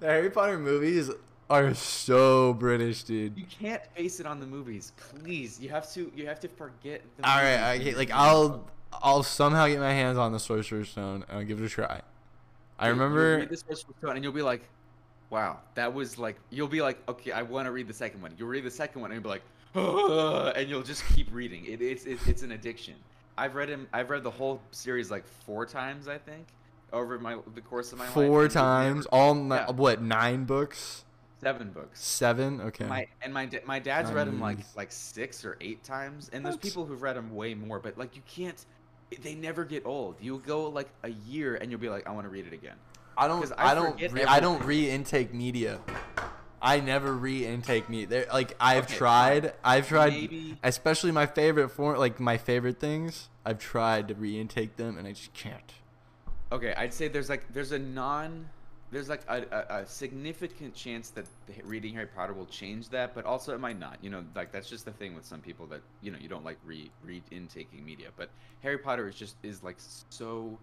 The 0.00 0.06
Harry 0.06 0.30
Potter 0.30 0.58
movies 0.58 1.10
are 1.50 1.74
so 1.74 2.54
British, 2.54 3.02
dude. 3.04 3.36
you 3.36 3.44
can't 3.44 3.82
base 3.94 4.20
it 4.20 4.26
on 4.26 4.40
the 4.40 4.46
movies. 4.46 4.92
Please, 4.96 5.60
you 5.60 5.68
have 5.70 5.90
to. 5.92 6.10
You 6.14 6.26
have 6.26 6.40
to 6.40 6.48
forget. 6.48 7.02
The 7.16 7.28
All 7.28 7.36
right, 7.36 7.50
movies 7.52 7.64
I 7.64 7.78
get, 7.84 7.96
like 7.98 8.10
I'll. 8.12 8.70
I'll 8.92 9.22
somehow 9.22 9.66
get 9.68 9.80
my 9.80 9.92
hands 9.92 10.16
on 10.16 10.32
the 10.32 10.40
Sorcerer's 10.40 10.88
Stone 10.88 11.24
and 11.28 11.38
I'll 11.38 11.44
give 11.44 11.60
it 11.60 11.66
a 11.66 11.68
try. 11.68 12.00
I 12.78 12.88
remember. 12.88 13.36
read 13.36 13.50
this 13.50 13.62
first 13.62 13.84
one 14.00 14.16
and 14.16 14.24
you'll 14.24 14.32
be 14.32 14.40
like, 14.42 14.62
"Wow, 15.30 15.60
that 15.74 15.92
was 15.92 16.18
like." 16.18 16.36
You'll 16.50 16.68
be 16.68 16.82
like, 16.82 16.98
"Okay, 17.08 17.32
I 17.32 17.42
want 17.42 17.66
to 17.66 17.72
read 17.72 17.88
the 17.88 17.94
second 17.94 18.22
one." 18.22 18.32
You'll 18.38 18.48
read 18.48 18.64
the 18.64 18.70
second 18.70 19.00
one 19.00 19.10
and 19.10 19.16
you'll 19.16 19.24
be 19.24 19.40
like, 19.40 20.54
and 20.56 20.68
you'll 20.68 20.82
just 20.82 21.04
keep 21.14 21.28
reading. 21.32 21.64
It, 21.66 21.80
it's 21.82 22.04
it, 22.04 22.18
it's 22.26 22.42
an 22.42 22.52
addiction. 22.52 22.94
I've 23.36 23.54
read 23.54 23.68
him. 23.68 23.86
I've 23.92 24.10
read 24.10 24.24
the 24.24 24.30
whole 24.30 24.60
series 24.70 25.10
like 25.10 25.26
four 25.26 25.66
times, 25.66 26.08
I 26.08 26.18
think, 26.18 26.48
over 26.92 27.18
my 27.18 27.38
the 27.54 27.60
course 27.60 27.92
of 27.92 27.98
my 27.98 28.04
life. 28.04 28.14
Four 28.14 28.48
times, 28.48 29.06
all 29.06 29.34
ni- 29.34 29.54
yeah. 29.54 29.70
what 29.70 30.02
nine 30.02 30.44
books? 30.44 31.04
seven 31.40 31.70
books. 31.70 32.04
Seven. 32.04 32.60
Okay. 32.60 32.86
My 32.86 33.06
and 33.22 33.32
my 33.32 33.48
my 33.64 33.78
dad's 33.78 34.10
read 34.10 34.26
them 34.26 34.40
like 34.40 34.58
like 34.76 34.92
six 34.92 35.44
or 35.44 35.56
eight 35.60 35.84
times, 35.84 36.30
and 36.32 36.44
there's 36.44 36.56
people 36.56 36.84
who've 36.84 37.00
read 37.00 37.16
them 37.16 37.34
way 37.34 37.54
more. 37.54 37.78
But 37.78 37.96
like 37.96 38.16
you 38.16 38.22
can't, 38.26 38.64
they 39.22 39.34
never 39.34 39.64
get 39.64 39.86
old. 39.86 40.16
You'll 40.20 40.38
go 40.38 40.68
like 40.68 40.88
a 41.02 41.10
year 41.10 41.56
and 41.56 41.70
you'll 41.70 41.80
be 41.80 41.88
like, 41.88 42.06
I 42.06 42.10
want 42.10 42.24
to 42.24 42.30
read 42.30 42.46
it 42.46 42.52
again. 42.52 42.76
I 43.18 43.26
don't. 43.28 43.52
I 43.58 43.72
I, 43.72 43.74
don't. 43.74 44.12
Re- 44.12 44.24
I 44.24 44.40
don't 44.40 44.64
re-intake 44.64 45.34
media. 45.34 45.80
I 46.62 46.80
never 46.80 47.12
re-intake 47.12 47.88
media. 47.88 48.06
There, 48.06 48.26
like 48.32 48.56
I've 48.60 48.84
Okay, 48.84 48.96
tried. 48.96 49.42
fine. 49.42 49.52
I've 49.64 49.88
tried. 49.88 50.12
Maybe- 50.12 50.56
Especially 50.62 51.12
my 51.12 51.26
favorite 51.26 51.68
form, 51.70 51.98
like 51.98 52.20
my 52.20 52.36
favorite 52.38 52.78
things. 52.80 53.28
I've 53.44 53.58
tried 53.58 54.08
to 54.08 54.14
re-intake 54.14 54.76
them, 54.76 54.98
and 54.98 55.06
I 55.06 55.12
just 55.12 55.32
can't. 55.34 55.72
Okay, 56.52 56.72
I'd 56.76 56.94
say 56.94 57.08
there's 57.08 57.28
like 57.28 57.52
there's 57.52 57.72
a 57.72 57.78
non 57.78 58.48
there's 58.90 59.08
like 59.10 59.20
a, 59.28 59.42
a, 59.50 59.80
a 59.82 59.86
significant 59.86 60.74
chance 60.74 61.10
that 61.10 61.26
reading 61.64 61.92
Harry 61.94 62.06
Potter 62.06 62.32
will 62.32 62.46
change 62.46 62.88
that, 62.88 63.14
but 63.14 63.24
also 63.26 63.54
it 63.54 63.60
might 63.60 63.78
not. 63.78 63.98
You 64.00 64.10
know, 64.10 64.24
like 64.34 64.50
that's 64.52 64.68
just 64.70 64.84
the 64.84 64.92
thing 64.92 65.14
with 65.14 65.26
some 65.26 65.40
people 65.40 65.66
that 65.66 65.80
you 66.02 66.10
know 66.10 66.18
you 66.20 66.28
don't 66.28 66.44
like 66.44 66.58
re 66.64 66.90
read 67.04 67.22
intaking 67.30 67.84
media, 67.84 68.08
but 68.16 68.30
Harry 68.62 68.78
Potter 68.78 69.06
is 69.08 69.14
just 69.14 69.36
is 69.42 69.62
like 69.62 69.76
so 70.08 70.58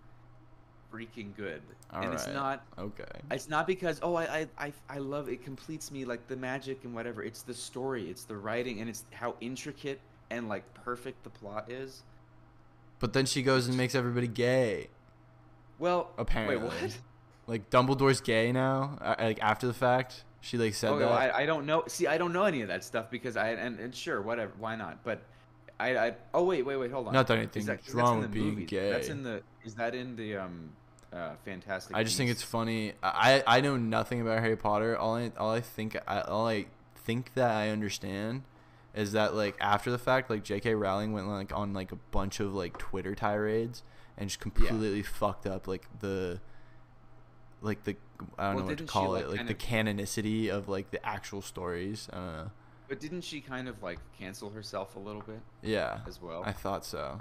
freaking 0.95 1.35
good, 1.35 1.61
and 1.93 2.13
it's 2.13 2.27
not 2.27 2.63
Okay. 2.77 3.03
it's 3.31 3.49
not 3.49 3.67
because 3.67 3.99
oh 4.03 4.15
I, 4.15 4.23
I 4.23 4.47
I 4.67 4.73
I 4.89 4.97
love 4.99 5.29
it 5.29 5.43
completes 5.43 5.91
me 5.91 6.05
like 6.05 6.27
the 6.27 6.35
magic 6.35 6.83
and 6.83 6.93
whatever. 6.93 7.23
It's 7.23 7.41
the 7.41 7.53
story, 7.53 8.09
it's 8.09 8.23
the 8.23 8.37
writing, 8.37 8.79
and 8.81 8.89
it's 8.89 9.05
how 9.11 9.35
intricate 9.41 9.99
and 10.29 10.47
like 10.49 10.63
perfect 10.73 11.23
the 11.23 11.29
plot 11.29 11.71
is. 11.71 12.03
But 12.99 13.13
then 13.13 13.25
she 13.25 13.41
goes 13.43 13.67
and 13.67 13.75
makes 13.77 13.93
everybody 13.95 14.27
gay. 14.27 14.87
Well, 15.79 16.11
Apparently. 16.17 16.57
wait, 16.57 16.65
what? 16.81 16.97
Like 17.47 17.69
Dumbledore's 17.69 18.21
gay 18.21 18.51
now. 18.51 18.97
Like 19.19 19.39
after 19.41 19.67
the 19.67 19.73
fact, 19.73 20.23
she 20.41 20.57
like 20.57 20.73
said 20.73 20.91
Oh, 20.93 20.99
that. 20.99 21.11
I, 21.11 21.43
I 21.43 21.45
don't 21.45 21.65
know. 21.65 21.83
See, 21.87 22.07
I 22.07 22.17
don't 22.17 22.33
know 22.33 22.43
any 22.45 22.61
of 22.61 22.69
that 22.69 22.83
stuff 22.83 23.11
because 23.11 23.35
I 23.37 23.49
and, 23.49 23.79
and 23.79 23.93
sure, 23.93 24.21
whatever, 24.21 24.51
why 24.57 24.75
not? 24.75 25.03
But 25.03 25.21
I, 25.79 25.97
I 25.97 26.15
oh 26.33 26.43
wait, 26.45 26.65
wait, 26.65 26.77
wait, 26.77 26.91
hold 26.91 27.07
on. 27.07 27.13
Not 27.13 27.27
that 27.27 27.37
anything 27.37 27.65
that- 27.65 27.81
that's 27.83 27.93
wrong 27.93 28.21
with 28.21 28.31
being 28.31 28.51
movies. 28.51 28.69
gay. 28.69 28.89
That's 28.89 29.09
in 29.09 29.21
the. 29.23 29.43
Is 29.65 29.75
that 29.75 29.93
in 29.93 30.15
the 30.15 30.37
um, 30.37 30.69
uh, 31.15 31.35
Fantastic? 31.45 31.95
I 31.95 32.03
just 32.03 32.17
think 32.17 32.29
it's 32.29 32.43
funny. 32.43 32.93
I 33.01 33.43
I 33.47 33.61
know 33.61 33.77
nothing 33.77 34.21
about 34.21 34.39
Harry 34.39 34.57
Potter. 34.57 34.97
All 34.97 35.15
I 35.15 35.31
all 35.37 35.51
I 35.51 35.61
think 35.61 35.97
I 36.07 36.21
all 36.21 36.47
I 36.47 36.65
think 36.95 37.33
that 37.35 37.51
I 37.51 37.69
understand 37.69 38.43
is 38.93 39.11
that 39.13 39.33
like 39.35 39.55
after 39.59 39.91
the 39.91 39.97
fact, 39.97 40.29
like 40.29 40.43
J.K. 40.43 40.75
Rowling 40.75 41.13
went 41.13 41.27
like 41.27 41.53
on 41.53 41.73
like 41.73 41.91
a 41.91 41.97
bunch 42.11 42.39
of 42.39 42.53
like 42.53 42.77
Twitter 42.77 43.15
tirades 43.15 43.83
and 44.17 44.29
just 44.29 44.39
completely 44.39 45.03
fucked 45.03 45.45
up 45.45 45.67
like 45.67 45.87
the 45.99 46.39
like 47.61 47.83
the 47.83 47.95
I 48.37 48.47
don't 48.47 48.55
Well, 48.55 48.63
know 48.63 48.63
what 48.65 48.69
to 48.69 48.75
didn't 48.77 48.89
she, 48.89 48.93
call 48.93 49.09
like, 49.11 49.23
it 49.25 49.29
like 49.29 49.47
the 49.47 49.53
of- 49.53 49.57
canonicity 49.57 50.49
of 50.49 50.67
like 50.69 50.91
the 50.91 51.05
actual 51.05 51.41
stories. 51.41 52.07
I 52.13 52.15
don't 52.15 52.25
know. 52.27 52.51
But 52.87 52.99
didn't 52.99 53.21
she 53.21 53.41
kind 53.41 53.67
of 53.67 53.81
like 53.81 53.99
cancel 54.17 54.51
herself 54.51 54.95
a 54.95 54.99
little 54.99 55.21
bit 55.23 55.39
Yeah, 55.63 55.99
as 56.07 56.21
well? 56.21 56.43
I 56.45 56.51
thought 56.51 56.85
so. 56.85 57.19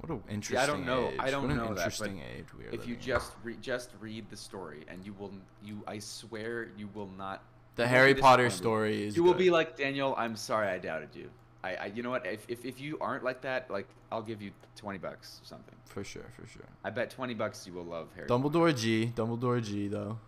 What 0.00 0.10
an 0.10 0.22
interesting. 0.28 0.56
See, 0.58 0.62
I 0.62 0.66
don't 0.66 0.84
know. 0.84 1.08
Age. 1.08 1.16
I 1.18 1.30
don't 1.30 1.42
what 1.42 1.50
an 1.52 1.56
know 1.56 1.74
that, 1.74 2.00
age 2.02 2.46
we 2.58 2.66
are 2.66 2.70
if 2.70 2.86
you 2.86 2.94
in. 2.94 3.00
just 3.00 3.32
re- 3.42 3.56
just 3.60 3.90
read 4.00 4.28
the 4.28 4.36
story, 4.36 4.84
and 4.88 5.04
you 5.04 5.14
will, 5.14 5.32
you 5.64 5.82
I 5.86 5.98
swear 5.98 6.68
you 6.76 6.88
will 6.94 7.10
not. 7.16 7.42
the 7.76 7.86
Harry 7.86 8.14
Potter 8.14 8.50
story 8.50 9.06
is. 9.06 9.16
You 9.16 9.22
will 9.24 9.34
be 9.34 9.50
like 9.50 9.76
Daniel. 9.76 10.14
I'm 10.18 10.36
sorry, 10.36 10.68
I 10.68 10.78
doubted 10.78 11.10
you. 11.14 11.30
I, 11.64 11.74
I 11.74 11.86
you 11.86 12.02
know 12.02 12.10
what? 12.10 12.26
If, 12.26 12.44
if 12.48 12.64
if 12.64 12.80
you 12.80 12.98
aren't 13.00 13.24
like 13.24 13.40
that, 13.42 13.70
like 13.70 13.88
I'll 14.12 14.22
give 14.22 14.42
you 14.42 14.50
twenty 14.76 14.98
bucks 14.98 15.40
or 15.42 15.46
something. 15.46 15.74
for 15.86 16.04
sure, 16.04 16.26
for 16.38 16.46
sure. 16.46 16.66
I 16.84 16.90
bet 16.90 17.10
twenty 17.10 17.34
bucks 17.34 17.66
you 17.66 17.72
will 17.72 17.84
love 17.84 18.08
Harry. 18.14 18.28
Dumbledore 18.28 18.76
G, 18.76 19.12
Dumbledore 19.16 19.62
G 19.62 19.88
though. 19.88 20.18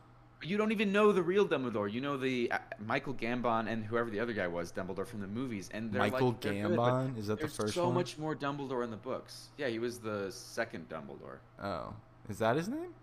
You 0.41 0.57
don't 0.57 0.71
even 0.71 0.93
know 0.93 1.11
the 1.11 1.23
real 1.23 1.47
Dumbledore. 1.49 1.91
You 1.93 2.01
know 2.01 2.17
the 2.17 2.51
uh, 2.53 2.59
Michael 2.87 3.13
Gambon 3.15 3.67
and 3.69 3.85
whoever 3.85 4.09
the 4.09 4.21
other 4.21 4.33
guy 4.33 4.47
was, 4.47 4.71
Dumbledore 4.71 5.07
from 5.07 5.21
the 5.21 5.27
movies, 5.27 5.69
and 5.75 5.93
they're 5.93 6.01
Michael 6.01 6.29
like, 6.29 6.41
they're 6.41 6.53
good, 6.69 6.79
Gambon 6.79 7.19
is 7.19 7.27
that 7.27 7.41
the 7.41 7.49
first 7.49 7.75
so 7.75 7.85
one? 7.85 7.91
So 7.91 7.93
much 7.93 8.19
more 8.19 8.37
Dumbledore 8.37 8.85
in 8.85 8.91
the 8.93 8.97
books. 8.97 9.49
Yeah, 9.57 9.67
he 9.67 9.81
was 9.81 9.99
the 9.99 10.31
second 10.31 10.89
Dumbledore. 10.89 11.39
Oh, 11.61 11.93
is 12.29 12.39
that 12.39 12.57
his 12.57 12.69
name? 12.69 12.95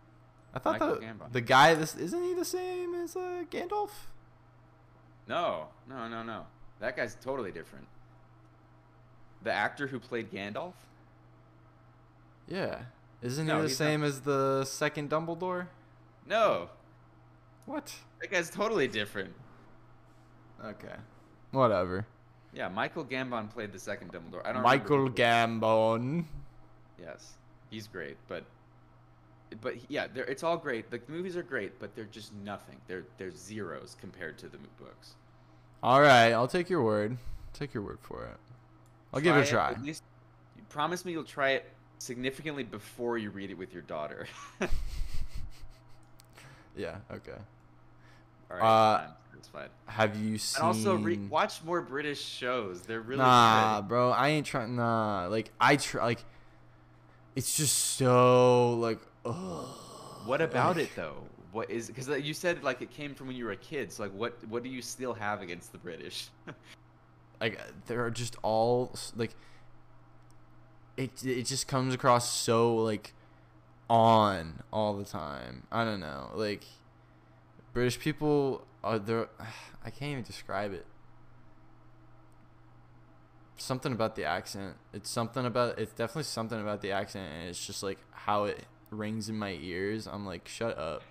I 0.54 0.60
thought 0.60 0.80
Michael 0.80 0.95
the 0.95 1.02
Gambon. 1.02 1.32
the 1.34 1.41
guy 1.41 1.74
this 1.74 1.95
isn't 1.98 2.24
he 2.24 2.34
the 2.34 2.45
same 2.45 2.95
as 2.95 3.17
uh, 3.17 3.43
Gandalf? 3.52 3.89
No, 5.28 5.65
no, 5.89 6.08
no, 6.08 6.24
no. 6.24 6.45
That 6.80 6.95
guy's 6.95 7.15
totally 7.15 7.52
different. 7.52 7.88
The 9.43 9.52
actor 9.52 9.88
who 9.88 10.00
played 10.00 10.32
Gandalf? 10.32 10.74
Yeah, 12.48 12.84
isn't 13.21 13.45
No, 13.45 13.56
he 13.58 13.62
the 13.63 13.67
he's 13.67 13.80
not- 13.80 13.86
same 13.86 14.04
as 14.04 14.21
the 14.21 14.63
second 14.63 15.10
Dumbledore? 15.10 15.67
No, 16.26 16.69
What? 17.65 17.93
that 18.21 18.32
guy's 18.32 18.49
totally 18.49 18.88
different. 18.88 19.34
Okay, 20.63 20.95
whatever. 21.51 22.06
Yeah, 22.54 22.69
Michael 22.69 23.04
Gambon 23.04 23.51
played 23.51 23.73
the 23.73 23.80
second 23.80 24.13
Dumbledore. 24.13 24.45
I 24.45 24.54
don't. 24.54 24.63
Michael 24.63 25.10
Gambon. 25.10 26.25
Yes, 26.99 27.34
he's 27.69 27.88
great, 27.88 28.17
but 28.28 28.45
but 29.62 29.75
yeah, 29.89 30.08
they're, 30.13 30.25
it's 30.25 30.43
all 30.43 30.58
great. 30.58 30.89
The 30.89 31.01
movies 31.08 31.36
are 31.36 31.43
great, 31.43 31.80
but 31.80 31.95
they're 31.95 32.06
just 32.06 32.34
nothing. 32.43 32.78
They're 32.88 33.06
they're 33.17 33.36
zeros 33.36 33.97
compared 33.99 34.38
to 34.39 34.47
the 34.47 34.58
mo- 34.58 34.63
books. 34.80 35.15
All 35.84 36.01
right, 36.01 36.32
I'll 36.32 36.47
take 36.47 36.69
your 36.69 36.84
word. 36.84 37.17
Take 37.54 37.73
your 37.73 37.84
word 37.84 37.99
for 38.01 38.25
it. 38.25 38.38
I'll 39.13 39.21
give 39.21 39.36
it 39.36 39.47
a 39.47 39.49
try. 39.49 39.71
At 39.71 39.82
least 39.82 40.04
you 40.56 40.63
promise 40.69 41.06
me 41.06 41.12
you'll 41.12 41.23
try 41.23 41.51
it 41.51 41.71
significantly 41.99 42.63
before 42.63 43.17
you 43.17 43.30
read 43.32 43.49
it 43.49 43.58
with 43.58 43.73
your 43.73 43.84
daughter. 43.84 44.28
Yeah. 46.78 46.97
Okay. 47.12 47.38
All 48.51 48.58
Uh, 48.58 48.60
right, 48.62 49.01
fine, 49.05 49.13
that's 49.34 49.47
fine. 49.49 49.69
Have 49.88 50.15
you 50.17 50.38
seen? 50.38 50.62
And 50.62 50.67
also 50.67 50.95
re- 50.95 51.17
watch 51.29 51.63
more 51.63 51.81
British 51.81 52.21
shows. 52.23 52.81
They're 52.81 53.01
really 53.01 53.19
nah, 53.19 53.81
good. 53.81 53.88
bro. 53.89 54.12
I 54.12 54.29
ain't 54.29 54.45
trying. 54.45 54.75
Nah, 54.75 55.27
like 55.27 55.51
I 55.60 55.75
try. 55.77 56.03
Like, 56.03 56.23
it's 57.36 57.55
just 57.58 57.75
so 57.97 58.73
like. 58.75 58.99
Ugh. 59.25 59.67
What 60.25 60.41
about 60.41 60.77
Like, 60.77 60.86
it 60.86 60.95
though? 60.95 61.23
What 61.51 61.69
is 61.69 61.88
because 61.88 62.10
you 62.21 62.34
said 62.34 62.63
like 62.63 62.81
it 62.81 62.91
came 62.91 63.13
from 63.15 63.27
when 63.27 63.36
you 63.36 63.45
were 63.45 63.51
a 63.51 63.58
kid. 63.58 63.91
So 63.91 64.03
like, 64.03 64.12
what 64.12 64.36
what 64.49 64.63
do 64.63 64.69
you 64.69 64.81
still 64.81 65.13
have 65.13 65.41
against 65.41 65.71
the 65.71 65.77
British? 65.77 66.27
Like 67.41 67.60
they're 67.86 68.10
just 68.12 68.38
all 68.43 68.95
like. 69.15 69.36
It 70.95 71.12
it 71.25 71.43
just 71.45 71.67
comes 71.67 71.93
across 71.93 72.31
so 72.31 72.75
like, 72.77 73.13
on 73.89 74.63
all 74.71 74.93
the 74.95 75.03
time. 75.03 75.63
I 75.69 75.84
don't 75.84 75.99
know. 75.99 76.31
Like, 76.34 76.63
British 77.76 78.00
people 78.00 78.66
are 78.86 78.98
there. 78.98 79.28
I 79.86 79.92
can't 79.92 80.14
even 80.14 80.24
describe 80.24 80.74
it. 80.74 80.88
Something 83.58 83.92
about 83.92 84.16
the 84.16 84.24
accent. 84.24 84.76
It's 84.94 85.10
something 85.10 85.46
about. 85.46 85.78
It's 85.78 85.92
definitely 85.92 86.24
something 86.24 86.60
about 86.60 86.82
the 86.82 86.92
accent, 86.92 87.32
and 87.32 87.50
it's 87.50 87.64
just 87.64 87.84
like 87.84 88.00
how 88.12 88.46
it 88.46 88.64
rings 88.90 89.30
in 89.30 89.38
my 89.38 89.52
ears. 89.62 90.08
I'm 90.08 90.26
like, 90.26 90.48
shut 90.48 90.78
up. 90.78 91.04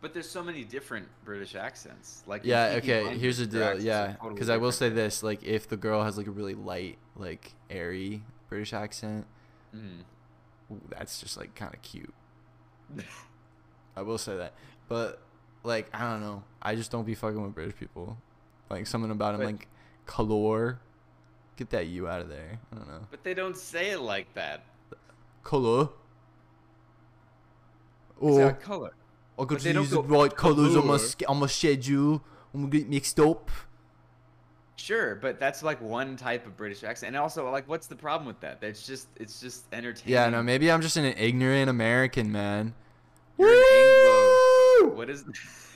but 0.00 0.14
there's 0.14 0.28
so 0.28 0.42
many 0.42 0.64
different 0.64 1.08
British 1.24 1.54
accents. 1.54 2.22
Like 2.26 2.40
Yeah. 2.42 2.78
Okay. 2.78 3.18
Here's 3.18 3.36
the 3.36 3.46
deal. 3.46 3.80
Yeah. 3.80 4.14
totally 4.14 4.34
Because 4.34 4.48
I 4.48 4.56
will 4.56 4.72
say 4.72 4.88
this: 4.88 5.22
like, 5.22 5.42
if 5.44 5.68
the 5.68 5.76
girl 5.76 6.02
has 6.02 6.16
like 6.16 6.26
a 6.26 6.32
really 6.32 6.54
light, 6.54 6.96
like 7.16 7.52
airy 7.68 8.22
British 8.48 8.72
accent, 8.72 9.26
mm-hmm. 9.76 10.74
ooh, 10.74 10.80
that's 10.88 11.20
just 11.20 11.36
like 11.36 11.54
kind 11.54 11.74
of 11.74 11.82
cute. 11.82 12.14
I 13.96 14.00
will 14.00 14.18
say 14.18 14.38
that. 14.38 14.54
But 14.88 15.20
like, 15.62 15.88
I 15.94 16.10
don't 16.10 16.20
know. 16.20 16.42
I 16.62 16.74
just 16.74 16.90
don't 16.90 17.04
be 17.04 17.14
fucking 17.14 17.40
with 17.42 17.54
British 17.54 17.76
people. 17.76 18.16
Like 18.68 18.86
something 18.86 19.10
about 19.10 19.34
him, 19.34 19.40
But- 19.40 19.46
like 19.46 19.68
color. 20.06 20.78
Get 21.56 21.70
that 21.70 21.88
you 21.88 22.08
out 22.08 22.22
of 22.22 22.28
there. 22.30 22.58
I 22.72 22.76
don't 22.76 22.88
know. 22.88 23.06
But 23.10 23.22
they 23.22 23.34
don't 23.34 23.56
say 23.56 23.90
it 23.90 24.00
like 24.00 24.32
that. 24.34 24.64
Color. 25.42 25.90
Oh, 28.22 28.50
color. 28.52 28.92
I 29.38 29.44
got 29.44 29.60
they 29.60 29.72
to 29.72 29.80
use 29.80 29.90
the 29.90 30.02
right 30.02 30.34
colors 30.34 30.76
on 30.76 30.86
my 30.86 30.98
on 31.28 31.38
my 31.38 31.46
schedule. 31.46 32.22
I'm 32.54 32.60
gonna 32.62 32.70
get 32.70 32.88
mixed 32.88 33.18
up. 33.20 33.50
Sure, 34.76 35.14
but 35.14 35.38
that's 35.38 35.62
like 35.62 35.80
one 35.82 36.16
type 36.16 36.46
of 36.46 36.56
British 36.56 36.84
accent, 36.84 37.08
and 37.08 37.16
also 37.22 37.50
like, 37.50 37.68
what's 37.68 37.86
the 37.86 37.96
problem 37.96 38.26
with 38.26 38.40
that? 38.40 38.60
That's 38.60 38.86
just 38.86 39.08
it's 39.16 39.40
just 39.40 39.64
entertaining. 39.72 40.12
Yeah, 40.14 40.28
no, 40.30 40.42
maybe 40.42 40.70
I'm 40.70 40.80
just 40.80 40.96
an 40.96 41.04
ignorant 41.04 41.68
American 41.70 42.32
man. 42.32 42.74
You're 43.38 43.48
Anglo. 43.50 44.09
Woo! 44.80 44.88
What 44.88 45.10
is 45.10 45.24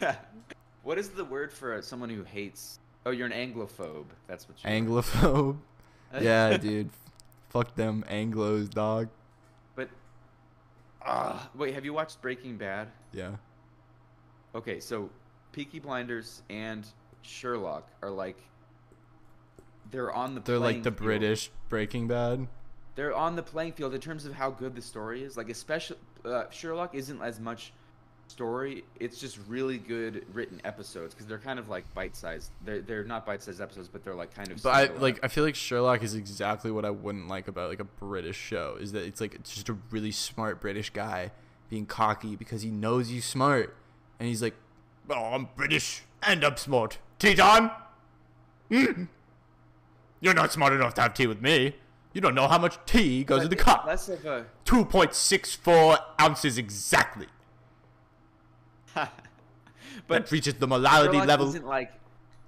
what 0.82 0.98
is 0.98 1.10
the 1.10 1.24
word 1.24 1.52
for 1.52 1.80
someone 1.82 2.08
who 2.08 2.22
hates? 2.24 2.78
Oh, 3.06 3.10
you're 3.10 3.26
an 3.26 3.32
Anglophobe. 3.32 4.06
That's 4.26 4.48
what 4.48 4.62
you. 4.62 4.70
Anglophobe. 4.70 5.58
Yeah, 6.20 6.56
dude. 6.58 6.90
Fuck 7.48 7.74
them 7.74 8.04
Anglos, 8.08 8.70
dog. 8.70 9.08
But, 9.74 9.88
ah, 11.04 11.50
wait, 11.56 11.74
have 11.74 11.84
you 11.84 11.92
watched 11.92 12.22
Breaking 12.22 12.56
Bad? 12.56 12.86
Yeah. 13.12 13.32
Okay, 14.54 14.78
so 14.78 15.10
Peaky 15.50 15.80
Blinders 15.80 16.42
and 16.50 16.86
Sherlock 17.22 17.88
are 18.00 18.10
like 18.10 18.36
they're 19.90 20.12
on 20.12 20.36
the 20.36 20.40
They're 20.40 20.58
like 20.58 20.84
the 20.84 20.90
field. 20.90 20.96
British 20.96 21.50
Breaking 21.68 22.06
Bad. 22.06 22.46
They're 22.94 23.14
on 23.14 23.34
the 23.34 23.42
playing 23.42 23.72
field 23.72 23.92
in 23.94 24.00
terms 24.00 24.26
of 24.26 24.34
how 24.34 24.50
good 24.50 24.76
the 24.76 24.82
story 24.82 25.24
is. 25.24 25.36
Like 25.36 25.50
especially 25.50 25.96
uh, 26.24 26.44
Sherlock 26.50 26.94
isn't 26.94 27.20
as 27.20 27.40
much 27.40 27.72
story. 28.28 28.84
It's 29.00 29.18
just 29.18 29.38
really 29.48 29.78
good 29.78 30.24
written 30.32 30.60
episodes 30.64 31.14
because 31.14 31.26
they're 31.26 31.38
kind 31.38 31.58
of 31.58 31.68
like 31.68 31.92
bite-sized. 31.94 32.50
They're 32.64 32.80
they're 32.80 33.04
not 33.04 33.26
bite-sized 33.26 33.60
episodes, 33.60 33.88
but 33.88 34.04
they're 34.04 34.14
like 34.14 34.34
kind 34.34 34.50
of. 34.50 34.62
But 34.62 34.74
I 34.74 34.84
like 34.98 35.20
I 35.22 35.28
feel 35.28 35.44
like 35.44 35.54
Sherlock 35.54 36.02
is 36.02 36.14
exactly 36.14 36.70
what 36.70 36.84
I 36.84 36.90
wouldn't 36.90 37.28
like 37.28 37.48
about 37.48 37.70
like 37.70 37.80
a 37.80 37.84
British 37.84 38.36
show 38.36 38.76
is 38.80 38.92
that 38.92 39.04
it's 39.04 39.20
like 39.20 39.34
it's 39.34 39.54
just 39.54 39.68
a 39.68 39.76
really 39.90 40.12
smart 40.12 40.60
British 40.60 40.90
guy 40.90 41.30
being 41.70 41.86
cocky 41.86 42.36
because 42.36 42.62
he 42.62 42.70
knows 42.70 43.08
he's 43.08 43.24
smart 43.24 43.76
and 44.18 44.28
he's 44.28 44.42
like, 44.42 44.54
"Oh, 45.10 45.34
I'm 45.34 45.48
British 45.56 46.02
and 46.22 46.44
I'm 46.44 46.56
smart. 46.56 46.98
Tea 47.18 47.34
time? 47.34 47.70
Mm. 48.70 49.08
You're 50.20 50.34
not 50.34 50.52
smart 50.52 50.72
enough 50.72 50.94
to 50.94 51.02
have 51.02 51.14
tea 51.14 51.26
with 51.26 51.42
me. 51.42 51.76
You 52.14 52.20
don't 52.20 52.34
know 52.34 52.46
how 52.46 52.58
much 52.58 52.78
tea 52.86 53.24
goes 53.24 53.42
in 53.42 53.50
the 53.50 53.56
cup. 53.56 53.86
Less 53.86 54.08
of 54.08 54.24
a. 54.24 54.46
Two 54.64 54.84
point 54.84 55.14
six 55.14 55.54
four 55.54 55.98
ounces 56.20 56.58
exactly. 56.58 57.26
but 60.06 60.08
that 60.08 60.30
reaches 60.30 60.54
the 60.54 60.68
molality 60.68 61.12
Sherlock 61.12 61.26
level. 61.26 61.48
isn't 61.48 61.66
like. 61.66 61.92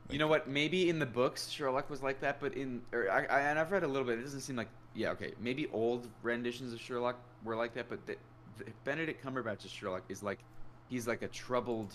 You 0.09 0.19
know 0.19 0.29
what? 0.29 0.49
Maybe 0.49 0.89
in 0.89 1.01
the 1.01 1.07
books 1.07 1.49
Sherlock 1.49 1.91
was 1.91 2.03
like 2.03 2.21
that, 2.21 2.39
but 2.41 2.55
in 2.55 2.81
or 2.93 3.11
I, 3.11 3.25
I 3.25 3.41
and 3.41 3.59
I've 3.59 3.73
read 3.73 3.83
a 3.83 3.89
little 3.89 4.07
bit. 4.07 4.19
It 4.19 4.23
doesn't 4.23 4.41
seem 4.41 4.57
like 4.57 4.69
yeah 4.95 5.11
okay. 5.11 5.33
Maybe 5.41 5.67
old 5.73 6.09
renditions 6.23 6.73
of 6.73 6.81
Sherlock 6.81 7.17
were 7.45 7.57
like 7.57 7.75
that, 7.75 7.89
but 7.89 8.07
the, 8.07 8.17
the 8.59 8.65
Benedict 8.85 9.25
Cumberbatch's 9.25 9.71
Sherlock 9.71 10.05
is 10.09 10.23
like 10.23 10.39
he's 10.89 11.09
like 11.09 11.23
a 11.23 11.29
troubled 11.29 11.93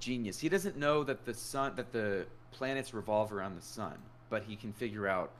genius. 0.00 0.38
He 0.38 0.50
doesn't 0.50 0.76
know 0.76 1.02
that 1.04 1.24
the 1.24 1.32
sun 1.32 1.74
that 1.76 1.92
the 1.92 2.26
planets 2.52 2.92
revolve 2.92 3.32
around 3.32 3.56
the 3.56 3.62
sun, 3.62 3.94
but 4.28 4.42
he 4.42 4.56
can 4.56 4.72
figure 4.72 5.06
out. 5.06 5.30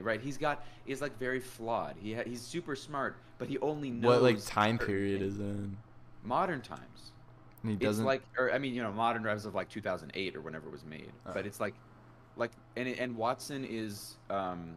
Right, 0.00 0.22
he's 0.22 0.38
got 0.38 0.64
he's 0.86 1.02
like 1.02 1.18
very 1.18 1.40
flawed. 1.40 1.96
He 2.00 2.14
ha, 2.14 2.22
he's 2.24 2.40
super 2.40 2.74
smart, 2.74 3.18
but 3.36 3.48
he 3.48 3.58
only 3.58 3.90
knows 3.90 4.08
what 4.08 4.22
like 4.22 4.42
time 4.42 4.78
period 4.78 5.20
things. 5.20 5.34
is 5.34 5.40
in? 5.40 5.76
modern 6.24 6.62
times. 6.62 7.12
And 7.64 7.70
he 7.72 7.76
It's 7.76 7.82
doesn't. 7.84 8.04
like, 8.04 8.22
or 8.38 8.52
I 8.52 8.58
mean, 8.58 8.74
you 8.74 8.82
know, 8.82 8.92
modern 8.92 9.22
drives 9.22 9.44
of 9.46 9.54
like 9.54 9.68
2008 9.68 10.36
or 10.36 10.40
whenever 10.42 10.68
it 10.68 10.72
was 10.72 10.84
made. 10.84 11.10
Oh. 11.26 11.32
But 11.34 11.46
it's 11.46 11.58
like, 11.60 11.74
like, 12.36 12.52
and 12.76 12.86
and 12.86 13.16
Watson 13.16 13.64
is, 13.68 14.16
um, 14.30 14.76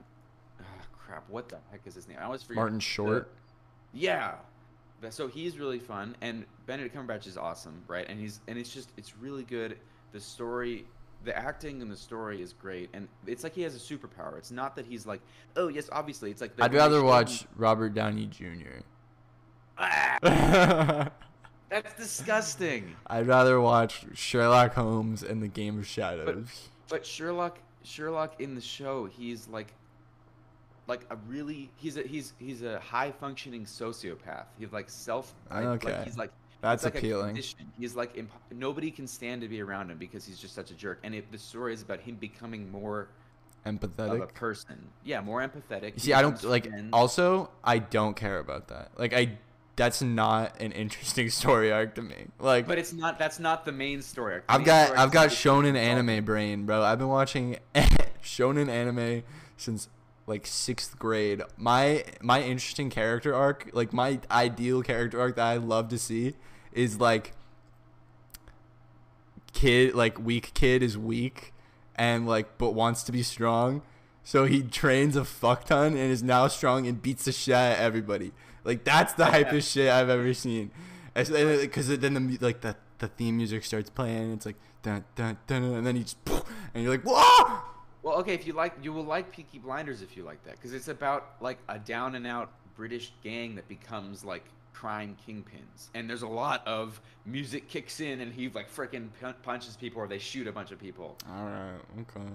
ah, 0.60 0.64
crap, 0.98 1.30
what 1.30 1.50
the 1.50 1.58
heck 1.70 1.82
is 1.86 1.94
his 1.94 2.08
name? 2.08 2.18
I 2.20 2.24
always 2.24 2.42
forget. 2.42 2.56
Martin 2.56 2.78
the- 2.78 2.82
Short. 2.84 3.32
yeah. 3.94 4.36
So 5.12 5.28
he's 5.28 5.60
really 5.60 5.78
fun, 5.78 6.16
and 6.22 6.44
Benedict 6.66 6.96
Cumberbatch 6.96 7.28
is 7.28 7.38
awesome, 7.38 7.84
right? 7.88 8.08
And 8.10 8.20
he's 8.20 8.40
and 8.48 8.58
it's 8.58 8.74
just 8.74 8.90
it's 8.98 9.16
really 9.16 9.44
good. 9.44 9.78
The 10.12 10.20
story, 10.20 10.86
the 11.24 11.38
acting 11.38 11.84
and 11.84 11.92
the 11.92 11.96
story 11.98 12.42
is 12.42 12.52
great, 12.54 12.90
and 12.94 13.08
it's 13.28 13.44
like 13.44 13.54
he 13.54 13.62
has 13.62 13.76
a 13.76 13.80
superpower. 13.80 14.38
It's 14.40 14.50
not 14.50 14.76
that 14.76 14.88
he's 14.88 15.06
like, 15.06 15.22
oh 15.56 15.68
yes, 15.68 15.88
obviously, 15.92 16.32
it's 16.32 16.42
like. 16.42 16.52
I'd 16.60 16.74
rather 16.74 17.04
watch 17.04 17.46
Robert 17.58 17.94
Downey 17.94 18.26
Jr. 18.26 18.80
Ah, 19.78 21.10
that's 21.70 21.94
disgusting. 21.96 22.96
I'd 23.08 23.28
rather 23.28 23.60
watch 23.60 24.06
Sherlock 24.14 24.74
Holmes 24.74 25.24
and 25.24 25.42
the 25.42 25.48
Game 25.48 25.80
of 25.80 25.88
Shadows. 25.88 26.70
But 26.90 27.06
Sherlock, 27.06 27.60
Sherlock 27.84 28.40
in 28.40 28.56
the 28.56 28.62
show, 28.62 29.06
he's 29.06 29.48
like, 29.48 29.74
like 30.88 31.02
a 31.10 31.18
really, 31.28 31.70
he's 31.76 31.98
a 31.98 32.04
he's 32.04 32.34
he's 32.40 32.64
a 32.64 32.80
high 32.80 33.12
functioning 33.12 33.66
sociopath. 33.66 34.46
He's 34.58 34.72
like 34.72 34.90
self, 34.90 35.34
Okay. 35.52 35.94
like 35.94 36.04
he's 36.06 36.18
like 36.18 36.32
That's 36.62 36.86
like 36.86 36.96
appealing. 36.96 37.38
He's 37.78 37.96
like 37.96 38.16
imp- 38.18 38.32
nobody 38.54 38.90
can 38.90 39.06
stand 39.06 39.42
to 39.42 39.50
be 39.50 39.62
around 39.62 39.92
him 39.92 39.98
because 39.98 40.26
he's 40.26 40.40
just 40.40 40.56
such 40.56 40.72
a 40.72 40.74
jerk. 40.74 41.00
And 41.04 41.14
it, 41.14 41.30
the 41.32 41.38
story 41.38 41.74
is 41.74 41.82
about 41.82 42.00
him 42.00 42.16
becoming 42.16 42.72
more 42.72 43.10
of 43.66 44.22
a 44.22 44.28
person. 44.28 44.88
Yeah, 45.04 45.20
more 45.22 45.42
empathetic. 45.46 46.00
See, 46.00 46.14
I 46.14 46.22
don't 46.22 46.42
like. 46.44 46.68
friends. 46.70 46.90
Also, 46.94 47.50
I 47.64 47.80
don't 47.80 48.16
care 48.16 48.40
about 48.40 48.70
that. 48.70 48.92
Like, 48.98 49.14
I. 49.14 49.38
That's 49.78 50.02
not 50.02 50.60
an 50.60 50.74
interesting 50.74 51.30
story 51.42 51.72
arc 51.72 51.96
to 51.96 52.02
me. 52.02 52.26
Like, 52.40 52.68
But 52.68 52.78
it's 52.80 52.92
not. 52.92 53.18
That's 53.18 53.40
not 53.40 53.64
the 53.64 53.72
main 53.72 54.02
story. 54.02 54.34
arc. 54.34 54.48
The 54.48 54.54
I've 54.54 54.66
got 54.66 54.98
I've 54.98 55.12
got 55.12 55.30
shonen 55.30 55.78
anime 55.78 56.26
brain, 56.26 56.66
bro. 56.66 56.84
I've 56.84 56.98
been 57.00 57.08
watching 57.08 57.58
shonen 58.22 58.68
anime 58.68 59.24
since 59.56 59.88
like 60.26 60.46
sixth 60.46 61.00
grade. 61.00 61.42
My 61.56 62.04
my 62.22 62.42
interesting 62.42 62.90
character 62.90 63.34
arc, 63.34 63.70
like 63.72 63.94
my 63.94 64.20
ideal 64.30 64.82
character 64.82 65.22
arc 65.22 65.38
that 65.38 65.46
I 65.46 65.56
love 65.58 65.88
to 65.90 65.98
see, 65.98 66.34
is 66.74 67.00
like 67.00 67.34
kid 69.54 69.96
like 69.96 70.20
weak 70.20 70.54
kid 70.54 70.84
is 70.84 70.98
weak 70.98 71.54
and 71.96 72.28
like 72.28 72.58
but 72.58 72.72
wants 72.72 73.04
to 73.04 73.12
be 73.12 73.24
strong. 73.24 73.84
So 74.24 74.46
he 74.46 74.62
trains 74.62 75.16
a 75.16 75.24
fuck 75.24 75.66
ton 75.66 75.96
and 75.96 76.12
is 76.12 76.22
now 76.22 76.48
strong 76.48 76.86
and 76.86 77.02
beats 77.02 77.26
the 77.26 77.32
shit 77.32 77.56
out 77.56 77.74
of 77.74 77.80
everybody. 77.80 78.34
Like 78.68 78.84
that's 78.84 79.14
the 79.14 79.24
hypest 79.24 79.72
shit 79.72 79.90
I've 79.90 80.10
ever 80.10 80.34
seen. 80.34 80.70
Because 81.16 81.90
uh, 81.90 81.98
then 81.98 82.14
the 82.14 82.38
like 82.46 82.62
the 82.62 82.76
the 83.00 83.08
theme 83.08 83.38
music 83.38 83.64
starts 83.64 83.90
playing. 83.90 84.18
And 84.18 84.34
it's 84.34 84.46
like 84.46 84.58
dun 84.84 85.06
dun 85.16 85.38
dun, 85.48 85.64
and 85.64 85.88
then 85.88 85.96
he 85.96 86.04
just 86.04 86.18
and 86.74 86.84
you're 86.84 86.92
like 86.92 87.04
whoa. 87.04 87.62
Well, 88.04 88.20
okay, 88.20 88.34
if 88.34 88.48
you 88.48 88.54
like, 88.54 88.74
you 88.82 88.94
will 88.94 89.04
like 89.04 89.34
Peaky 89.34 89.60
Blinders 89.60 90.02
if 90.02 90.16
you 90.16 90.24
like 90.24 90.42
that, 90.46 90.56
because 90.56 90.74
it's 90.74 90.88
about 90.88 91.34
like 91.42 91.58
a 91.68 91.78
down 91.78 92.16
and 92.16 92.26
out 92.26 92.52
British 92.76 93.12
gang 93.22 93.56
that 93.56 93.68
becomes 93.68 94.24
like 94.24 94.46
crime 94.74 95.18
kingpins, 95.28 95.90
and 95.94 96.10
there's 96.10 96.22
a 96.22 96.28
lot 96.28 96.66
of 96.66 97.02
music 97.26 97.68
kicks 97.68 98.00
in, 98.00 98.22
and 98.22 98.32
he 98.32 98.48
like 98.50 98.74
freaking 98.74 99.10
punches 99.44 99.76
people, 99.76 100.02
or 100.02 100.08
they 100.08 100.20
shoot 100.20 100.48
a 100.48 100.52
bunch 100.54 100.72
of 100.72 100.80
people. 100.80 101.18
All 101.30 101.46
right, 101.46 101.80
okay. 102.02 102.30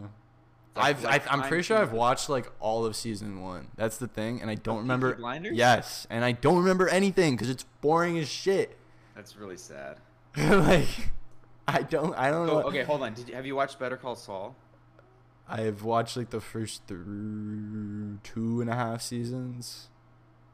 I've, 0.75 1.05
I've 1.05 1.27
I'm 1.31 1.43
pretty 1.43 1.63
sure 1.63 1.77
I've 1.79 1.93
watched 1.93 2.29
like 2.31 2.51
all 2.61 2.85
of 2.87 2.97
season 2.97 3.43
one. 3.43 3.69
That's 3.77 3.99
the 3.99 4.09
thing, 4.09 4.41
and 4.41 4.51
I 4.51 4.55
don't 4.55 4.79
remember. 4.79 5.15
Blinders? 5.17 5.57
Yes, 5.57 6.07
and 6.09 6.25
I 6.25 6.33
don't 6.33 6.59
remember 6.59 6.89
anything 6.89 7.35
because 7.35 7.51
it's 7.51 7.65
boring 7.81 8.19
as 8.19 8.29
shit. 8.29 8.79
That's 9.15 9.37
really 9.37 9.59
sad. 9.59 9.99
like, 10.37 10.89
I 11.69 11.83
don't 11.83 12.15
I 12.17 12.31
don't 12.31 12.49
Oh, 12.49 12.61
know. 12.61 12.67
okay, 12.69 12.85
hold 12.85 13.03
on. 13.03 13.13
Did 13.13 13.29
you, 13.29 13.35
have 13.35 13.45
you 13.45 13.55
watched 13.55 13.79
Better 13.79 13.97
Call 13.99 14.17
Saul? 14.17 14.57
I've 15.47 15.83
watched 15.83 16.17
like 16.17 16.31
the 16.31 16.41
first 16.41 16.87
through 16.87 18.19
two 18.23 18.61
and 18.63 18.71
a 18.71 18.75
half 18.75 19.03
seasons. 19.03 19.89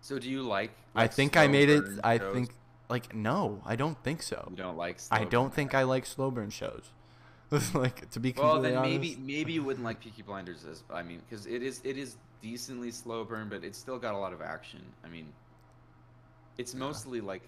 So 0.01 0.19
do 0.19 0.29
you 0.29 0.43
like? 0.43 0.73
I 0.97 1.03
like, 1.03 1.13
think 1.13 1.37
I 1.37 1.47
made 1.47 1.69
it. 1.71 1.85
I 2.03 2.19
shows? 2.19 2.35
think 2.35 2.51
like 2.89 3.15
no, 3.15 3.63
I 3.65 3.77
don't 3.77 4.03
think 4.03 4.23
so. 4.23 4.49
you 4.51 4.57
don't 4.57 4.77
like. 4.77 4.99
I 5.13 5.25
don't 5.25 5.49
burn? 5.49 5.51
think 5.53 5.75
I 5.75 5.85
like 5.85 6.07
slow 6.07 6.31
burn 6.33 6.51
shows. 6.51 6.91
like 7.75 8.11
to 8.11 8.21
be 8.21 8.33
completely 8.33 8.33
honest, 8.33 8.37
Well, 8.37 8.61
then 8.61 8.77
honest. 8.77 9.13
maybe 9.17 9.17
maybe 9.17 9.53
you 9.53 9.63
wouldn't 9.63 9.85
like 9.85 10.01
Peaky 10.01 10.23
Blinders 10.23 10.65
as 10.65 10.85
I 10.91 11.03
mean, 11.03 11.21
because 11.21 11.47
it 11.47 11.63
is 11.63 11.81
it 11.85 11.97
is 11.97 12.19
decently 12.41 12.91
slow 12.91 13.25
burn, 13.25 13.49
but 13.49 13.65
it's 13.65 13.79
still 13.79 13.99
got 13.99 14.15
a 14.15 14.19
lot 14.19 14.33
of 14.33 14.41
action. 14.43 14.95
I 15.05 15.09
mean, 15.09 15.35
it's 16.59 16.75
Yeah. 16.81 16.81
mostly 16.81 17.21
like 17.21 17.43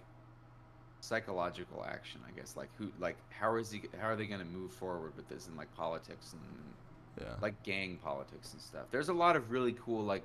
psychological 1.01 1.85
action, 1.85 2.21
I 2.27 2.33
guess. 2.33 2.57
Like 2.57 2.71
who, 2.77 2.93
like 2.99 3.19
how 3.31 3.57
is 3.57 3.71
he? 3.71 3.83
How 3.99 4.09
are 4.09 4.17
they 4.17 4.27
going 4.27 4.41
to 4.41 4.47
move 4.47 4.73
forward 4.73 5.17
with 5.17 5.29
this 5.29 5.49
in 5.49 5.57
like 5.57 5.73
politics 5.75 6.33
and 6.33 6.75
yeah. 7.21 7.37
like 7.41 7.63
gang 7.63 7.99
politics 7.99 8.53
and 8.53 8.63
stuff? 8.63 8.87
There's 8.91 9.09
a 9.09 9.15
lot 9.15 9.37
of 9.37 9.51
really 9.51 9.73
cool 9.75 10.05
like, 10.05 10.25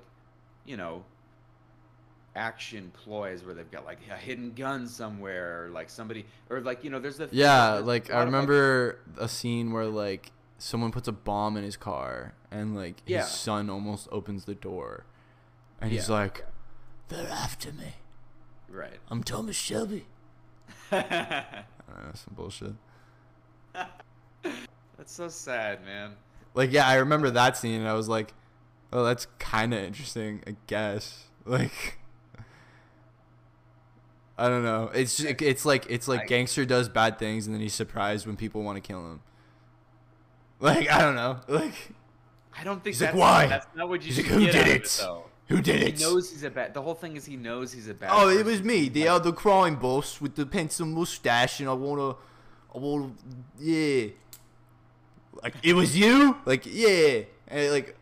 you 0.64 0.76
know, 0.76 1.04
action 2.36 2.92
ploys 2.92 3.44
where 3.44 3.54
they've 3.54 3.70
got 3.70 3.84
like 3.84 3.98
a 4.12 4.16
hidden 4.16 4.52
gun 4.52 4.86
somewhere, 4.86 5.64
or 5.64 5.68
like 5.70 5.90
somebody, 5.90 6.26
or 6.50 6.60
like 6.60 6.84
you 6.84 6.90
know, 6.90 7.00
there's 7.00 7.16
the 7.16 7.28
Yeah, 7.32 7.74
like 7.74 8.10
I 8.10 8.20
of, 8.20 8.26
remember 8.26 9.00
a 9.18 9.28
scene 9.28 9.72
where 9.72 9.86
like 9.86 10.30
someone 10.58 10.90
puts 10.92 11.08
a 11.08 11.12
bomb 11.12 11.56
in 11.56 11.64
his 11.64 11.76
car 11.76 12.34
and 12.50 12.76
like 12.76 13.00
his 13.00 13.14
Yeah. 13.14 13.22
son 13.22 13.68
almost 13.70 14.08
opens 14.12 14.44
the 14.44 14.54
door. 14.54 15.04
And 15.80 15.90
he's 15.92 16.08
like, 16.08 16.46
They're 17.08 17.28
after 17.28 17.72
me. 17.72 17.96
right. 18.68 18.98
I'm 19.10 19.22
Thomas 19.24 19.56
Shelby. 19.56 20.06
I 20.92 21.64
know, 21.88 22.10
some 22.14 22.34
bullshit. 22.34 22.74
That's 24.96 25.12
so 25.12 25.28
sad, 25.28 25.84
man. 25.84 26.12
Like 26.54 26.72
yeah, 26.72 26.86
I 26.86 26.94
remember 26.96 27.30
that 27.30 27.56
scene 27.56 27.80
and 27.80 27.88
I 27.88 27.94
was 27.94 28.08
like, 28.08 28.32
Oh, 28.92 29.04
that's 29.04 29.26
kinda 29.38 29.78
interesting, 29.84 30.42
I 30.46 30.56
guess. 30.66 31.24
Like 31.48 31.98
I 34.38 34.48
don't 34.48 34.64
know. 34.64 34.90
It's 34.94 35.16
just, 35.16 35.40
it's 35.40 35.64
like 35.64 35.86
it's 35.88 36.08
like 36.08 36.26
gangster 36.26 36.64
does 36.64 36.88
bad 36.88 37.18
things 37.18 37.46
and 37.46 37.54
then 37.54 37.60
he's 37.62 37.74
surprised 37.74 38.26
when 38.26 38.36
people 38.36 38.62
want 38.62 38.76
to 38.76 38.86
kill 38.86 39.00
him. 39.00 39.20
Like 40.60 40.90
I 40.90 41.00
don't 41.00 41.14
know. 41.14 41.40
Like 41.48 41.74
I 42.58 42.64
don't 42.64 42.82
think 42.82 42.96
He's 42.96 43.02
like, 43.02 43.14
"Why?" 43.14 43.46
That's 43.46 43.66
not 43.74 43.88
what 43.88 44.00
you 44.02 44.08
He's 44.12 44.18
like, 44.18 44.26
"Who 44.26 44.46
did 44.46 44.66
it?" 44.68 44.96
though. 45.00 45.24
Who 45.48 45.60
did 45.60 45.80
He 45.80 45.88
it? 45.88 46.00
knows 46.00 46.30
he's 46.30 46.42
a 46.42 46.50
bad. 46.50 46.74
The 46.74 46.82
whole 46.82 46.94
thing 46.94 47.16
is 47.16 47.24
he 47.24 47.36
knows 47.36 47.72
he's 47.72 47.88
a 47.88 47.94
bad. 47.94 48.10
Oh, 48.12 48.28
it 48.28 48.44
was 48.44 48.62
me, 48.62 48.88
the 48.88 49.02
Like, 49.02 49.10
other 49.10 49.32
crime 49.32 49.76
boss 49.76 50.20
with 50.20 50.34
the 50.34 50.44
pencil 50.46 50.86
mustache, 50.86 51.60
and 51.60 51.68
I 51.68 51.72
wanna, 51.74 52.16
I 52.74 52.78
wanna, 52.78 53.12
yeah. 53.60 54.06
Like 55.42 55.54
it 55.62 55.74
was 55.74 55.96
you, 55.96 56.36
like 56.46 56.64
yeah, 56.66 57.24
and, 57.48 57.70
like, 57.70 57.96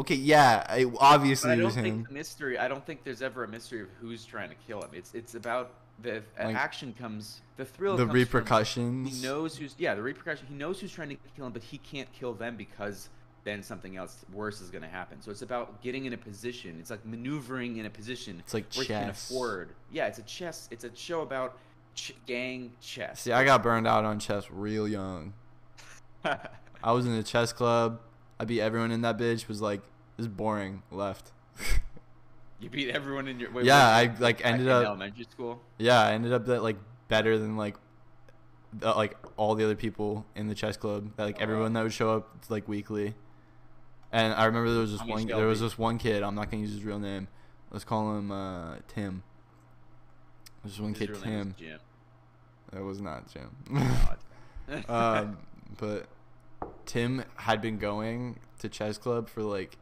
okay, 0.00 0.14
yeah, 0.14 0.64
I, 0.68 0.86
obviously 0.98 1.52
I 1.52 1.56
don't 1.56 1.70
think 1.72 2.08
the 2.08 2.14
mystery. 2.14 2.58
I 2.58 2.68
don't 2.68 2.84
think 2.84 3.04
there's 3.04 3.22
ever 3.22 3.44
a 3.44 3.48
mystery 3.48 3.82
of 3.82 3.88
who's 4.00 4.24
trying 4.24 4.48
to 4.50 4.56
kill 4.66 4.80
him. 4.82 4.90
It's 4.92 5.14
it's 5.14 5.34
about 5.34 5.72
the 6.02 6.22
Like, 6.38 6.56
action 6.56 6.94
comes. 6.98 7.40
The 7.56 7.64
thrill. 7.64 7.96
The 7.96 8.04
comes 8.04 8.10
from 8.10 8.14
repercussions. 8.18 9.20
He 9.20 9.26
knows 9.26 9.56
who's 9.56 9.74
yeah 9.78 9.94
the 9.94 10.02
repercussion. 10.02 10.46
He 10.48 10.54
knows 10.54 10.80
who's 10.80 10.92
trying 10.92 11.10
to 11.10 11.16
kill 11.36 11.46
him, 11.46 11.52
but 11.52 11.62
he 11.62 11.78
can't 11.78 12.10
kill 12.12 12.32
them 12.34 12.56
because 12.56 13.08
then 13.44 13.62
something 13.62 13.96
else 13.96 14.24
worse 14.34 14.60
is 14.60 14.68
going 14.70 14.82
to 14.82 14.88
happen. 14.88 15.20
So 15.22 15.30
it's 15.30 15.40
about 15.42 15.80
getting 15.82 16.04
in 16.04 16.12
a 16.12 16.18
position. 16.18 16.76
It's 16.78 16.90
like 16.90 17.04
maneuvering 17.06 17.78
in 17.78 17.86
a 17.86 17.90
position 17.90 18.36
It's 18.40 18.52
like 18.52 18.66
where 18.74 18.82
you 18.82 18.88
can 18.88 19.06
chess. 19.08 19.30
afford. 19.30 19.70
Yeah, 19.90 20.06
it's 20.08 20.18
a 20.18 20.22
chess. 20.22 20.68
It's 20.70 20.84
a 20.84 20.94
show 20.94 21.22
about 21.22 21.56
ch- 21.94 22.14
gang 22.26 22.72
chess. 22.82 23.20
See, 23.22 23.32
I 23.32 23.44
got 23.44 23.62
burned 23.62 23.86
out 23.86 24.04
on 24.04 24.18
chess 24.18 24.50
real 24.50 24.86
young. 24.86 25.32
I 26.24 26.92
was 26.92 27.06
in 27.06 27.12
a 27.12 27.22
chess 27.22 27.52
club. 27.54 28.00
I 28.40 28.44
beat 28.46 28.62
everyone 28.62 28.90
in 28.90 29.02
that 29.02 29.18
bitch. 29.18 29.46
Was 29.48 29.60
like, 29.60 29.82
this 30.16 30.24
is 30.24 30.28
boring. 30.28 30.82
Left. 30.90 31.30
you 32.58 32.70
beat 32.70 32.88
everyone 32.88 33.28
in 33.28 33.38
your. 33.38 33.52
Wait, 33.52 33.66
Yeah, 33.66 34.00
wait, 34.00 34.10
I, 34.12 34.18
like, 34.18 34.44
ended 34.44 34.66
in 34.66 34.72
up- 34.72 34.86
elementary 34.86 35.24
school. 35.24 35.60
Yeah, 35.78 36.00
I 36.00 36.12
ended 36.14 36.32
up 36.32 36.46
that 36.46 36.62
like 36.62 36.78
better 37.08 37.38
than 37.38 37.58
like 37.58 37.76
the, 38.72 38.92
like 38.92 39.16
all 39.36 39.54
the 39.54 39.64
other 39.64 39.76
people 39.76 40.24
in 40.34 40.48
the 40.48 40.54
chess 40.54 40.78
club. 40.78 41.10
That 41.16 41.24
like 41.24 41.36
Oh, 41.38 41.42
everyone 41.42 41.74
that 41.74 41.82
would 41.82 41.92
show 41.92 42.16
up 42.16 42.34
like 42.48 42.66
weekly. 42.66 43.14
And 44.10 44.32
I 44.32 44.46
remember 44.46 44.70
there 44.70 44.80
was 44.80 44.92
this 44.92 45.04
one 45.04 45.26
there 45.26 45.46
was 45.46 45.60
this 45.60 45.76
one 45.78 45.98
kid, 45.98 46.22
I'm 46.22 46.34
not 46.34 46.50
gonna 46.50 46.62
use 46.62 46.72
his 46.72 46.82
real 46.82 46.98
name. 46.98 47.28
Let's 47.70 47.84
call 47.84 48.16
him 48.16 48.32
uh 48.32 48.76
Tim. 48.88 49.22
There's 50.64 50.80
one 50.80 50.94
His 50.94 51.08
kid 51.10 51.22
Tim. 51.22 51.54
That 52.72 52.82
was 52.82 53.00
not 53.02 53.24
Jim. 53.32 53.50
God. 54.68 54.88
um 54.88 55.38
but 55.78 56.06
Tim 56.86 57.24
had 57.36 57.60
been 57.60 57.78
going 57.78 58.40
to 58.60 58.68
chess 58.68 58.98
club 58.98 59.28
for 59.28 59.42
like 59.42 59.76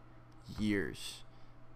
years. 0.59 1.23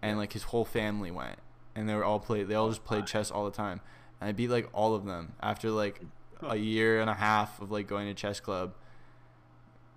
And 0.01 0.17
like 0.17 0.33
his 0.33 0.43
whole 0.43 0.65
family 0.65 1.11
went. 1.11 1.39
And 1.75 1.87
they 1.87 1.95
were 1.95 2.03
all 2.03 2.19
played 2.19 2.47
they 2.47 2.55
all 2.55 2.69
just 2.69 2.83
played 2.83 3.05
chess 3.05 3.31
all 3.31 3.45
the 3.45 3.51
time. 3.51 3.81
And 4.19 4.29
I 4.29 4.31
beat 4.31 4.49
like 4.49 4.69
all 4.73 4.95
of 4.95 5.05
them 5.05 5.33
after 5.41 5.69
like 5.69 6.01
a 6.41 6.55
year 6.55 6.99
and 6.99 7.09
a 7.09 7.13
half 7.13 7.61
of 7.61 7.71
like 7.71 7.87
going 7.87 8.07
to 8.07 8.13
chess 8.13 8.39
club. 8.39 8.73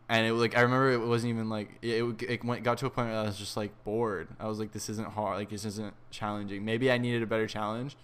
And 0.08 0.26
it 0.26 0.32
like 0.32 0.56
I 0.56 0.60
remember 0.60 0.92
it 0.92 0.98
wasn't 0.98 1.34
even 1.34 1.48
like 1.48 1.70
it 1.82 2.22
it, 2.22 2.44
went 2.44 2.62
got 2.62 2.78
to 2.78 2.86
a 2.86 2.90
point 2.90 3.08
where 3.08 3.18
I 3.18 3.24
was 3.24 3.38
just 3.38 3.56
like 3.56 3.72
bored. 3.84 4.28
I 4.38 4.46
was 4.46 4.58
like 4.58 4.72
this 4.72 4.88
isn't 4.88 5.08
hard, 5.08 5.38
like 5.38 5.50
this 5.50 5.64
isn't 5.64 5.94
challenging. 6.10 6.64
Maybe 6.64 6.90
I 6.90 6.98
needed 6.98 7.22
a 7.22 7.26
better 7.26 7.48
challenge, 7.48 7.96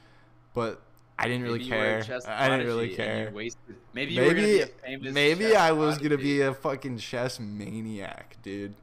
but 0.53 0.83
I 1.23 1.29
didn't 1.29 1.43
really 1.45 1.59
Maybe 1.59 1.65
you 1.67 1.71
care. 1.71 2.05
I 2.27 2.49
didn't 2.49 2.67
really 2.67 2.95
prodigy 2.95 3.03
and 3.03 3.19
you 3.19 3.25
care. 3.25 3.31
wasted- 3.33 3.77
Maybe 3.95 4.13
you 4.15 4.23
were 4.23 4.29
gonna 4.35 4.43
be 4.43 4.65
Maybe 4.85 5.11
maybe 5.13 5.57
I 5.57 5.73
was 5.73 5.99
gonna 5.99 6.19
be 6.19 6.41
a 6.41 6.53
fucking 6.53 6.99
chess 6.99 7.39
maniac, 7.39 8.37
dude. 8.43 8.75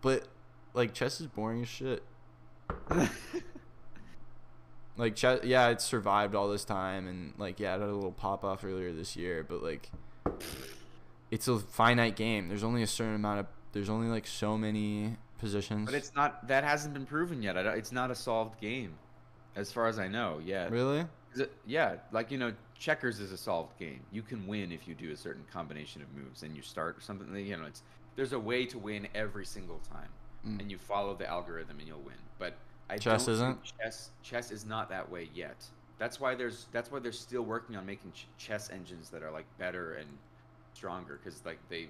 But 0.00 0.28
like 0.74 0.94
chess 0.94 1.20
is 1.20 1.26
boring 1.26 1.62
as 1.62 1.68
shit. 1.68 2.02
Like 4.96 5.14
chess, 5.14 5.44
yeah, 5.44 5.68
it 5.68 5.80
survived 5.80 6.34
all 6.34 6.48
this 6.48 6.64
time, 6.64 7.06
and 7.06 7.32
like 7.38 7.60
yeah, 7.60 7.76
it 7.76 7.80
had 7.80 7.88
a 7.88 7.94
little 7.94 8.10
pop 8.10 8.44
off 8.44 8.64
earlier 8.64 8.92
this 8.92 9.16
year, 9.16 9.46
but 9.48 9.62
like 9.62 9.88
it's 11.30 11.46
a 11.46 11.60
finite 11.60 12.16
game. 12.16 12.48
There's 12.48 12.64
only 12.64 12.82
a 12.82 12.86
certain 12.88 13.14
amount 13.14 13.38
of 13.40 13.46
there's 13.72 13.88
only 13.88 14.08
like 14.08 14.26
so 14.26 14.58
many 14.58 15.16
positions. 15.38 15.86
But 15.86 15.94
it's 15.94 16.12
not. 16.16 16.48
That 16.48 16.64
hasn't 16.64 16.94
been 16.94 17.06
proven 17.06 17.42
yet. 17.42 17.56
I 17.56 17.62
don't, 17.62 17.78
it's 17.78 17.92
not 17.92 18.10
a 18.10 18.14
solved 18.16 18.60
game, 18.60 18.94
as 19.58 19.72
far 19.72 19.86
as 19.88 19.98
I 19.98 20.08
know. 20.08 20.40
Yeah. 20.44 20.68
really 20.68 21.04
it- 21.36 21.52
yeah, 21.66 21.96
like 22.12 22.30
you 22.30 22.38
know, 22.38 22.52
checkers 22.78 23.20
is 23.20 23.32
a 23.32 23.36
solved 23.36 23.78
game. 23.78 24.00
You 24.12 24.22
can 24.22 24.46
win 24.46 24.72
if 24.72 24.88
you 24.88 24.94
do 24.94 25.12
a 25.12 25.16
certain 25.16 25.44
combination 25.52 26.00
of 26.02 26.08
moves 26.14 26.42
and 26.42 26.56
you 26.56 26.62
start 26.62 27.02
something. 27.02 27.34
You 27.36 27.56
know, 27.56 27.66
it's 27.66 27.82
there's 28.16 28.32
a 28.32 28.38
way 28.38 28.64
to 28.66 28.78
win 28.78 29.06
every 29.14 29.44
single 29.44 29.80
time, 29.92 30.08
Mm. 30.46 30.60
and 30.60 30.70
you 30.70 30.78
follow 30.78 31.14
the 31.14 31.26
algorithm 31.28 31.78
and 31.78 31.86
you'll 31.88 32.00
win. 32.00 32.14
But 32.38 32.54
I 32.88 32.96
Chess 32.96 33.28
isn't? 33.28 33.58
Chess 33.62 34.10
chess 34.22 34.50
is 34.50 34.64
not 34.64 34.88
that 34.88 35.08
way 35.10 35.28
yet. 35.34 35.64
That's 35.98 36.18
why 36.20 36.34
there's 36.34 36.66
that's 36.72 36.90
why 36.90 36.98
they're 37.00 37.12
still 37.12 37.42
working 37.42 37.76
on 37.76 37.84
making 37.84 38.12
ch- 38.12 38.26
chess 38.38 38.70
engines 38.70 39.10
that 39.10 39.22
are 39.22 39.30
like 39.30 39.46
better 39.58 39.94
and 39.94 40.08
stronger 40.74 41.18
because 41.22 41.44
like 41.44 41.58
they. 41.68 41.88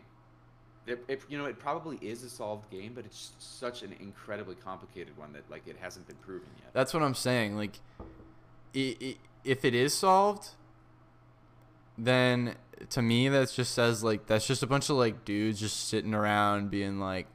It, 0.91 1.05
it, 1.09 1.22
you 1.28 1.39
know, 1.39 1.45
it 1.45 1.59
probably 1.59 1.97
is 2.01 2.22
a 2.22 2.30
solved 2.30 2.70
game, 2.70 2.93
but 2.95 3.05
it's 3.05 3.32
such 3.39 3.82
an 3.82 3.95
incredibly 4.01 4.55
complicated 4.55 5.16
one 5.16 5.32
that 5.32 5.49
like 5.51 5.66
it 5.66 5.76
hasn't 5.80 6.07
been 6.07 6.16
proven 6.16 6.49
yet. 6.59 6.72
That's 6.72 6.95
what 6.95 7.03
I'm 7.03 7.14
saying. 7.14 7.57
Like, 7.57 7.80
i 8.74 8.97
i 9.01 9.16
if 9.45 9.64
it 9.64 9.74
is 9.74 9.95
solved, 9.95 10.51
then 11.97 12.55
to 12.91 13.03
me 13.03 13.28
that 13.28 13.51
just 13.51 13.72
says 13.72 14.05
like 14.05 14.26
that's 14.26 14.47
just 14.47 14.62
a 14.62 14.66
bunch 14.66 14.91
of 14.91 14.97
like 14.97 15.24
dudes 15.24 15.61
just 15.61 15.89
sitting 15.89 16.14
around 16.14 16.70
being 16.70 17.01
like, 17.01 17.26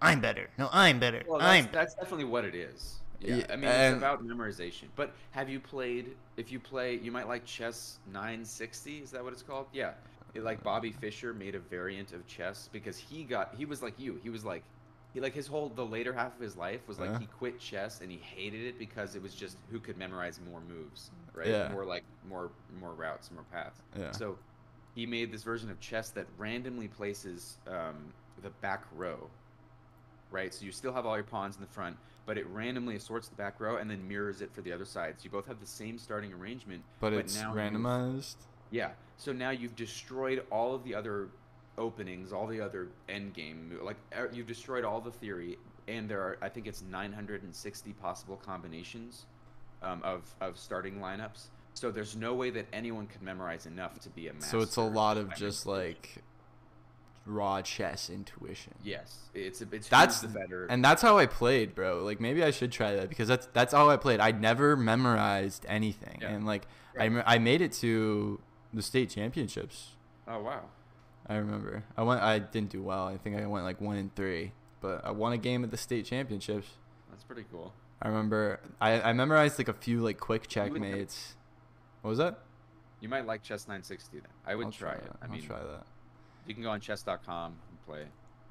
"I'm 0.00 0.20
better. 0.20 0.50
No, 0.58 0.68
I'm 0.72 0.98
better. 0.98 1.22
Well, 1.26 1.40
I'm." 1.40 1.64
that's, 1.64 1.74
that's 1.74 1.94
definitely 1.94 2.24
what 2.24 2.44
it 2.44 2.54
is. 2.54 2.96
Yeah, 3.20 3.36
Yeah, 3.36 3.46
I 3.50 3.56
mean, 3.56 3.64
and- 3.66 3.94
it's 3.94 3.98
about 4.02 4.24
memorization. 4.26 4.84
But 4.96 5.14
have 5.30 5.48
you 5.48 5.60
played? 5.60 6.16
If 6.36 6.50
you 6.50 6.58
play, 6.58 6.96
you 6.96 7.12
might 7.12 7.28
like 7.28 7.44
Chess 7.44 7.98
960. 8.12 8.98
Is 8.98 9.10
that 9.12 9.22
what 9.22 9.32
it's 9.32 9.42
called? 9.42 9.66
Yeah. 9.72 9.92
It, 10.34 10.42
like 10.42 10.62
Bobby 10.62 10.92
Fischer 10.92 11.34
made 11.34 11.54
a 11.54 11.58
variant 11.60 12.12
of 12.12 12.26
chess 12.26 12.68
because 12.72 12.96
he 12.96 13.24
got 13.24 13.54
he 13.56 13.64
was 13.64 13.82
like 13.82 13.98
you. 13.98 14.18
He 14.22 14.30
was 14.30 14.44
like 14.44 14.62
he 15.12 15.20
like 15.20 15.34
his 15.34 15.46
whole 15.46 15.68
the 15.68 15.84
later 15.84 16.12
half 16.12 16.34
of 16.34 16.40
his 16.40 16.56
life 16.56 16.80
was 16.88 16.98
like 16.98 17.10
Yeah. 17.10 17.18
he 17.18 17.26
quit 17.26 17.60
chess 17.60 18.00
and 18.00 18.10
he 18.10 18.16
hated 18.18 18.62
it 18.64 18.78
because 18.78 19.14
it 19.14 19.22
was 19.22 19.34
just 19.34 19.56
who 19.70 19.78
could 19.78 19.98
memorize 19.98 20.40
more 20.50 20.60
moves, 20.68 21.10
right? 21.34 21.48
Yeah. 21.48 21.68
More 21.72 21.84
like 21.84 22.04
more 22.28 22.50
more 22.80 22.92
routes, 22.94 23.30
more 23.30 23.44
paths. 23.52 23.80
Yeah. 23.98 24.12
So 24.12 24.38
he 24.94 25.04
made 25.06 25.30
this 25.32 25.42
version 25.42 25.70
of 25.70 25.80
chess 25.80 26.10
that 26.10 26.26
randomly 26.38 26.88
places 26.88 27.58
um, 27.66 28.12
the 28.42 28.50
back 28.62 28.84
row. 28.96 29.28
Right, 30.30 30.54
so 30.54 30.64
you 30.64 30.72
still 30.72 30.94
have 30.94 31.04
all 31.04 31.14
your 31.14 31.24
pawns 31.24 31.56
in 31.56 31.60
the 31.60 31.66
front, 31.68 31.94
but 32.24 32.38
it 32.38 32.46
randomly 32.46 32.96
assorts 32.96 33.28
the 33.28 33.34
back 33.34 33.60
row 33.60 33.76
and 33.76 33.90
then 33.90 34.08
mirrors 34.08 34.40
it 34.40 34.50
for 34.54 34.62
the 34.62 34.72
other 34.72 34.86
side. 34.86 35.16
So 35.18 35.24
you 35.24 35.30
both 35.30 35.46
have 35.46 35.60
the 35.60 35.66
same 35.66 35.98
starting 35.98 36.32
arrangement, 36.32 36.82
but 37.00 37.12
it's 37.12 37.38
now 37.38 37.48
you've- 37.54 37.60
randomized. 37.60 38.36
Yeah. 38.72 38.90
So 39.16 39.32
now 39.32 39.50
you've 39.50 39.76
destroyed 39.76 40.42
all 40.50 40.74
of 40.74 40.82
the 40.82 40.94
other 40.96 41.28
openings, 41.78 42.32
all 42.32 42.46
the 42.48 42.60
other 42.60 42.88
end 43.08 43.34
game. 43.34 43.78
Like 43.80 43.96
er, 44.16 44.28
you've 44.32 44.48
destroyed 44.48 44.84
all 44.84 45.00
the 45.00 45.12
theory, 45.12 45.58
and 45.86 46.08
there 46.08 46.20
are 46.20 46.38
I 46.42 46.48
think 46.48 46.66
it's 46.66 46.82
960 46.82 47.92
possible 47.92 48.36
combinations 48.44 49.26
um, 49.82 50.02
of 50.02 50.34
of 50.40 50.58
starting 50.58 50.96
lineups. 50.98 51.46
So 51.74 51.90
there's 51.90 52.16
no 52.16 52.34
way 52.34 52.50
that 52.50 52.66
anyone 52.72 53.06
can 53.06 53.24
memorize 53.24 53.64
enough 53.66 54.00
to 54.00 54.10
be 54.10 54.28
a 54.28 54.32
master. 54.32 54.48
So 54.50 54.60
it's 54.60 54.76
a 54.76 54.82
lot 54.82 55.16
of 55.16 55.34
just 55.36 55.64
like 55.66 56.16
raw 57.24 57.62
chess 57.62 58.10
intuition. 58.10 58.74
yes, 58.82 59.30
it's 59.32 59.62
a, 59.62 59.66
it's 59.70 59.88
That's 59.88 60.20
the 60.20 60.28
better. 60.28 60.66
And 60.66 60.84
that's 60.84 61.00
how 61.00 61.18
I 61.18 61.26
played, 61.26 61.74
bro. 61.74 62.02
Like 62.02 62.20
maybe 62.20 62.42
I 62.42 62.50
should 62.50 62.72
try 62.72 62.96
that 62.96 63.08
because 63.08 63.28
that's 63.28 63.46
that's 63.52 63.72
how 63.72 63.88
I 63.90 63.96
played. 63.96 64.18
I 64.20 64.32
never 64.32 64.76
memorized 64.76 65.64
anything, 65.68 66.18
Yeah. 66.22 66.30
and 66.30 66.46
like 66.46 66.66
I 66.96 66.98
Right. 67.04 67.12
me- 67.12 67.22
I 67.24 67.38
made 67.38 67.60
it 67.62 67.72
to 67.74 68.40
the 68.72 68.82
state 68.82 69.10
championships. 69.10 69.90
oh 70.28 70.40
wow. 70.42 70.62
I 71.26 71.36
remember. 71.36 71.84
I 71.96 72.02
went. 72.02 72.20
I 72.20 72.38
didn't 72.40 72.70
do 72.70 72.82
well. 72.82 73.06
I 73.06 73.16
think 73.16 73.36
I 73.36 73.46
went 73.46 73.64
like 73.64 73.80
one 73.80 73.96
in 73.96 74.10
three, 74.16 74.52
but 74.80 75.04
I 75.04 75.12
won 75.12 75.32
a 75.32 75.38
game 75.38 75.62
at 75.62 75.70
the 75.70 75.76
state 75.76 76.04
championships. 76.04 76.66
That's 77.10 77.22
pretty 77.22 77.44
cool. 77.50 77.72
I 78.00 78.08
remember. 78.08 78.58
I 78.80 78.94
I 79.10 79.12
memerized 79.12 79.56
like 79.58 79.68
a 79.68 79.72
few 79.72 80.00
like 80.00 80.18
quick 80.18 80.48
checkmates. 80.48 81.36
What 82.00 82.08
was 82.10 82.18
that? 82.18 82.40
You 83.00 83.08
might 83.08 83.24
like 83.26 83.42
Chess 83.42 83.66
960 83.68 84.18
then. 84.18 84.28
I 84.46 84.54
would 84.56 84.66
I'll 84.66 84.72
try, 84.72 84.92
it. 84.94 85.02
that. 85.04 85.16
I 85.22 85.26
I'll 85.26 85.30
mean, 85.32 85.42
try 85.42 85.58
that. 85.60 85.84
you 86.46 86.54
can 86.54 86.62
go 86.64 86.70
on 86.70 86.80
chess.com 86.80 87.52
and 87.68 87.86
play. 87.86 88.04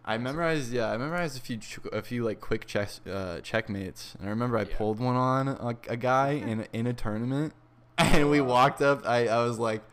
I 0.04 0.18
memorized, 0.18 0.72
yeah, 0.74 0.90
I 0.92 0.98
memorized 0.98 1.38
a 1.38 1.42
few, 1.42 1.60
a 1.94 2.02
few 2.02 2.24
like 2.24 2.40
quick 2.42 2.66
chess, 2.66 3.02
uh, 3.06 3.40
checkmates, 3.44 4.16
and 4.18 4.28
I 4.28 4.30
remember 4.32 4.58
I 4.58 4.64
Yeah. 4.64 4.76
pulled 4.78 5.00
one 5.00 5.16
on 5.16 5.48
a, 5.50 5.76
a 5.90 5.98
guy 5.98 6.30
in 6.48 6.66
in 6.74 6.88
a 6.88 6.94
tournament, 6.94 7.54
and 7.98 8.30
we 8.30 8.40
walked 8.42 8.82
up. 8.82 9.06
I, 9.06 9.28
I 9.28 9.44
was 9.44 9.60
like, 9.60 9.84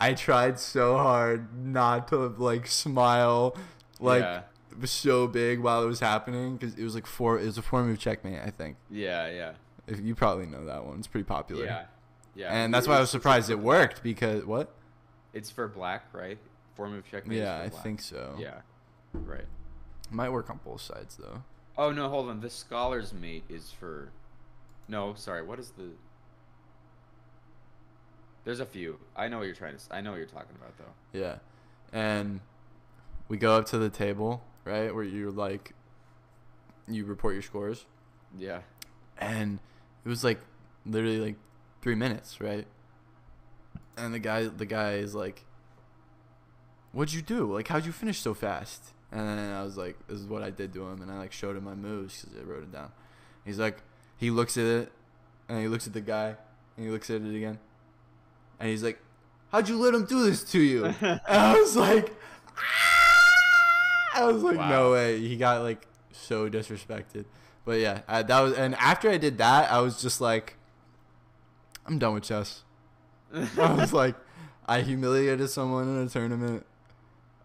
I 0.00 0.14
tried 0.14 0.58
so 0.58 0.96
hard 0.96 1.56
not 1.56 2.08
to 2.08 2.16
like 2.16 2.66
smile, 2.66 3.56
like 4.00 4.22
yeah. 4.22 4.42
it 4.70 4.80
was 4.80 4.90
so 4.90 5.26
big 5.26 5.60
while 5.60 5.82
it 5.82 5.86
was 5.86 6.00
happening 6.00 6.56
because 6.56 6.74
it 6.74 6.84
was 6.84 6.94
like 6.94 7.06
four. 7.06 7.38
It 7.38 7.46
was 7.46 7.58
a 7.58 7.62
four 7.62 7.82
move 7.82 7.98
checkmate, 7.98 8.40
I 8.44 8.50
think. 8.50 8.76
Yeah, 8.90 9.28
yeah. 9.30 9.52
If 9.86 10.00
you 10.00 10.14
probably 10.14 10.46
know 10.46 10.64
that 10.66 10.84
one, 10.84 10.98
it's 10.98 11.06
pretty 11.06 11.24
popular. 11.24 11.64
Yeah. 11.64 11.84
Yeah. 12.34 12.52
And 12.52 12.72
that's 12.72 12.86
why 12.86 12.96
I 12.96 13.00
was 13.00 13.10
surprised 13.10 13.50
it 13.50 13.58
worked 13.58 14.02
because 14.02 14.44
what? 14.44 14.70
It's 15.32 15.50
for 15.50 15.68
black, 15.68 16.04
right? 16.12 16.38
Four 16.74 16.88
move 16.88 17.04
checkmate. 17.10 17.38
is 17.38 17.44
Yeah, 17.44 17.60
I 17.60 17.68
think 17.68 18.00
so. 18.00 18.36
Yeah. 18.38 18.60
Right. 19.14 19.46
might 20.10 20.30
work 20.30 20.50
on 20.50 20.60
both 20.64 20.82
sides 20.82 21.16
though. 21.16 21.42
Oh 21.78 21.90
no, 21.92 22.08
hold 22.08 22.28
on. 22.28 22.40
The 22.40 22.50
scholar's 22.50 23.12
mate 23.12 23.44
is 23.48 23.72
for. 23.78 24.10
No, 24.88 25.14
sorry. 25.14 25.42
What 25.42 25.58
is 25.58 25.70
the? 25.70 25.90
There's 28.46 28.60
a 28.60 28.64
few. 28.66 28.98
I 29.14 29.28
know 29.28 29.36
what 29.38 29.44
you're 29.44 29.54
trying 29.54 29.76
to. 29.76 29.82
I 29.90 30.00
know 30.00 30.12
what 30.12 30.16
you're 30.16 30.26
talking 30.26 30.56
about 30.56 30.72
though. 30.78 31.18
Yeah. 31.18 31.36
And 31.92 32.40
we 33.28 33.36
go 33.36 33.56
up 33.58 33.66
to 33.66 33.78
the 33.78 33.90
table 33.90 34.42
right? 34.64 34.92
Where 34.94 35.04
you're 35.04 35.30
like, 35.30 35.74
you 36.88 37.04
report 37.04 37.34
your 37.34 37.42
scores, 37.42 37.86
Yeah. 38.36 38.62
and 39.18 39.60
it 40.04 40.08
was 40.08 40.24
like 40.24 40.40
literally 40.84 41.20
like 41.20 41.36
three 41.82 41.94
minutes, 41.94 42.40
right? 42.40 42.66
And 43.96 44.12
the 44.12 44.18
guy, 44.18 44.44
the 44.48 44.66
guy 44.66 44.94
is 44.94 45.14
like, 45.14 45.44
"What'd 46.92 47.14
you 47.14 47.22
do? 47.22 47.52
Like, 47.54 47.68
how'd 47.68 47.86
you 47.86 47.92
finish 47.92 48.18
so 48.20 48.34
fast?" 48.34 48.92
And 49.12 49.20
then 49.20 49.52
I 49.52 49.62
was 49.62 49.76
like, 49.76 49.96
"This 50.08 50.18
is 50.18 50.26
what 50.26 50.42
I 50.42 50.50
did 50.50 50.72
to 50.74 50.86
him," 50.88 51.00
and 51.00 51.10
I 51.10 51.18
like 51.18 51.32
showed 51.32 51.56
him 51.56 51.64
my 51.64 51.74
moves 51.74 52.22
because 52.24 52.38
I 52.38 52.42
wrote 52.42 52.62
it 52.64 52.72
down. 52.72 52.90
He's 53.44 53.58
like, 53.58 53.78
he 54.16 54.30
looks 54.30 54.56
at 54.56 54.64
it, 54.64 54.92
and 55.48 55.60
he 55.60 55.68
looks 55.68 55.86
at 55.86 55.92
the 55.92 56.00
guy, 56.00 56.34
and 56.76 56.84
he 56.86 56.90
looks 56.90 57.08
at 57.10 57.22
it 57.22 57.34
again, 57.36 57.58
and 58.60 58.68
he's 58.68 58.82
like, 58.82 59.00
"How'd 59.52 59.68
you 59.68 59.78
let 59.78 59.94
him 59.94 60.04
do 60.04 60.24
this 60.24 60.44
to 60.52 60.60
you?" 60.60 60.84
and 61.00 61.20
I 61.28 61.58
was 61.58 61.76
like, 61.76 62.14
"Ah!" 62.56 64.20
I 64.20 64.24
was 64.24 64.42
like, 64.42 64.56
"No 64.56 64.92
way!" 64.92 65.20
He 65.20 65.36
got 65.36 65.62
like 65.62 65.86
so 66.12 66.48
disrespected. 66.48 67.24
But 67.64 67.80
yeah, 67.80 68.02
I, 68.06 68.22
that 68.22 68.40
was, 68.40 68.54
and 68.54 68.76
after 68.76 69.10
I 69.10 69.18
did 69.18 69.38
that, 69.38 69.70
I 69.70 69.80
was 69.80 70.00
just 70.00 70.20
like, 70.20 70.56
I'm 71.84 71.98
done 71.98 72.14
with 72.14 72.22
chess. 72.22 72.62
I 73.34 73.74
was 73.74 73.92
like, 73.92 74.14
I 74.66 74.82
humiliated 74.82 75.50
someone 75.50 75.88
in 75.88 76.06
a 76.06 76.08
tournament. 76.08 76.64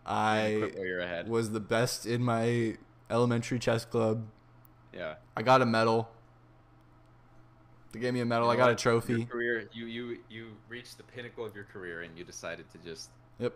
I 0.06 0.58
quit 0.60 0.76
while 0.76 0.86
you're 0.86 1.00
ahead. 1.00 1.28
was 1.28 1.52
the 1.52 1.60
best 1.60 2.06
in 2.06 2.24
my 2.24 2.78
elementary 3.10 3.58
chess 3.58 3.84
club. 3.84 4.28
Yeah. 4.94 5.16
I 5.36 5.42
got 5.42 5.62
a 5.62 5.66
medal. 5.66 6.10
They 7.92 8.00
gave 8.00 8.14
me 8.14 8.22
a 8.22 8.26
medal. 8.26 8.48
You 8.48 8.54
I 8.54 8.56
got 8.56 8.70
a 8.72 8.76
trophy. 8.76 9.14
Your 9.14 9.26
career, 9.26 9.70
you 9.74 9.86
you 9.86 10.18
you 10.30 10.48
reached 10.70 10.98
the 10.98 11.04
pinnacle 11.04 11.46
of 11.46 11.56
your 11.56 11.66
career, 11.66 12.02
and 12.02 12.18
you 12.18 12.24
decided 12.24 12.66
to 12.72 12.78
just. 12.80 13.10
Yep. 13.40 13.54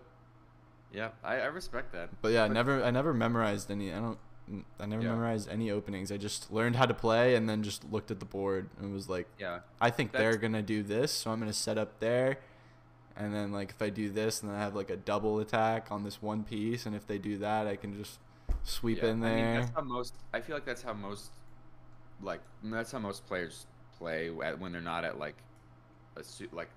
Yeah, 0.91 1.09
I, 1.23 1.35
I 1.41 1.45
respect 1.45 1.91
that. 1.93 2.09
But 2.21 2.31
yeah, 2.33 2.43
I 2.45 2.47
But- 2.47 2.53
never 2.53 2.83
I 2.83 2.91
never 2.91 3.13
memorized 3.13 3.71
any. 3.71 3.93
I 3.93 3.99
don't. 3.99 4.17
I 4.79 4.85
never 4.85 5.01
Yeah. 5.01 5.09
memorized 5.09 5.49
any 5.49 5.71
openings. 5.71 6.11
I 6.11 6.17
just 6.17 6.51
learned 6.51 6.75
how 6.75 6.85
to 6.85 6.93
play 6.93 7.35
and 7.35 7.49
then 7.49 7.63
just 7.63 7.83
looked 7.91 8.11
at 8.11 8.19
the 8.19 8.25
board 8.25 8.69
and 8.79 8.93
was 8.93 9.09
like, 9.09 9.27
Yeah. 9.39 9.61
I 9.81 9.89
think 9.89 10.11
they're 10.11 10.37
gonna 10.37 10.61
do 10.61 10.83
this, 10.83 11.11
so 11.11 11.31
I'm 11.31 11.39
gonna 11.39 11.51
set 11.51 11.79
up 11.79 11.99
there, 11.99 12.37
and 13.15 13.33
then 13.33 13.51
like 13.51 13.71
if 13.71 13.81
I 13.81 13.89
do 13.89 14.09
this, 14.11 14.41
and 14.41 14.51
then 14.51 14.57
I 14.57 14.61
have 14.61 14.75
like 14.75 14.91
a 14.91 14.97
double 14.97 15.39
attack 15.39 15.87
on 15.91 16.03
this 16.03 16.21
one 16.21 16.43
piece, 16.43 16.85
and 16.85 16.95
if 16.95 17.07
they 17.07 17.17
do 17.17 17.39
that, 17.39 17.65
I 17.65 17.75
can 17.75 17.97
just 17.97 18.19
sweep 18.63 18.99
yeah. 19.01 19.09
in 19.09 19.23
I 19.23 19.27
mean, 19.29 19.35
there. 19.37 19.59
that's 19.61 19.71
how 19.75 19.81
most. 19.81 20.13
I 20.31 20.41
feel 20.41 20.55
like 20.55 20.65
that's 20.65 20.83
how 20.83 20.93
most, 20.93 21.31
like 22.21 22.41
that's 22.63 22.91
how 22.91 22.99
most 22.99 23.25
players 23.25 23.65
play 23.97 24.29
when 24.29 24.71
they're 24.71 24.81
not 24.81 25.03
at 25.05 25.19
like, 25.19 25.35
a 26.17 26.23
suit 26.23 26.53
like 26.53 26.69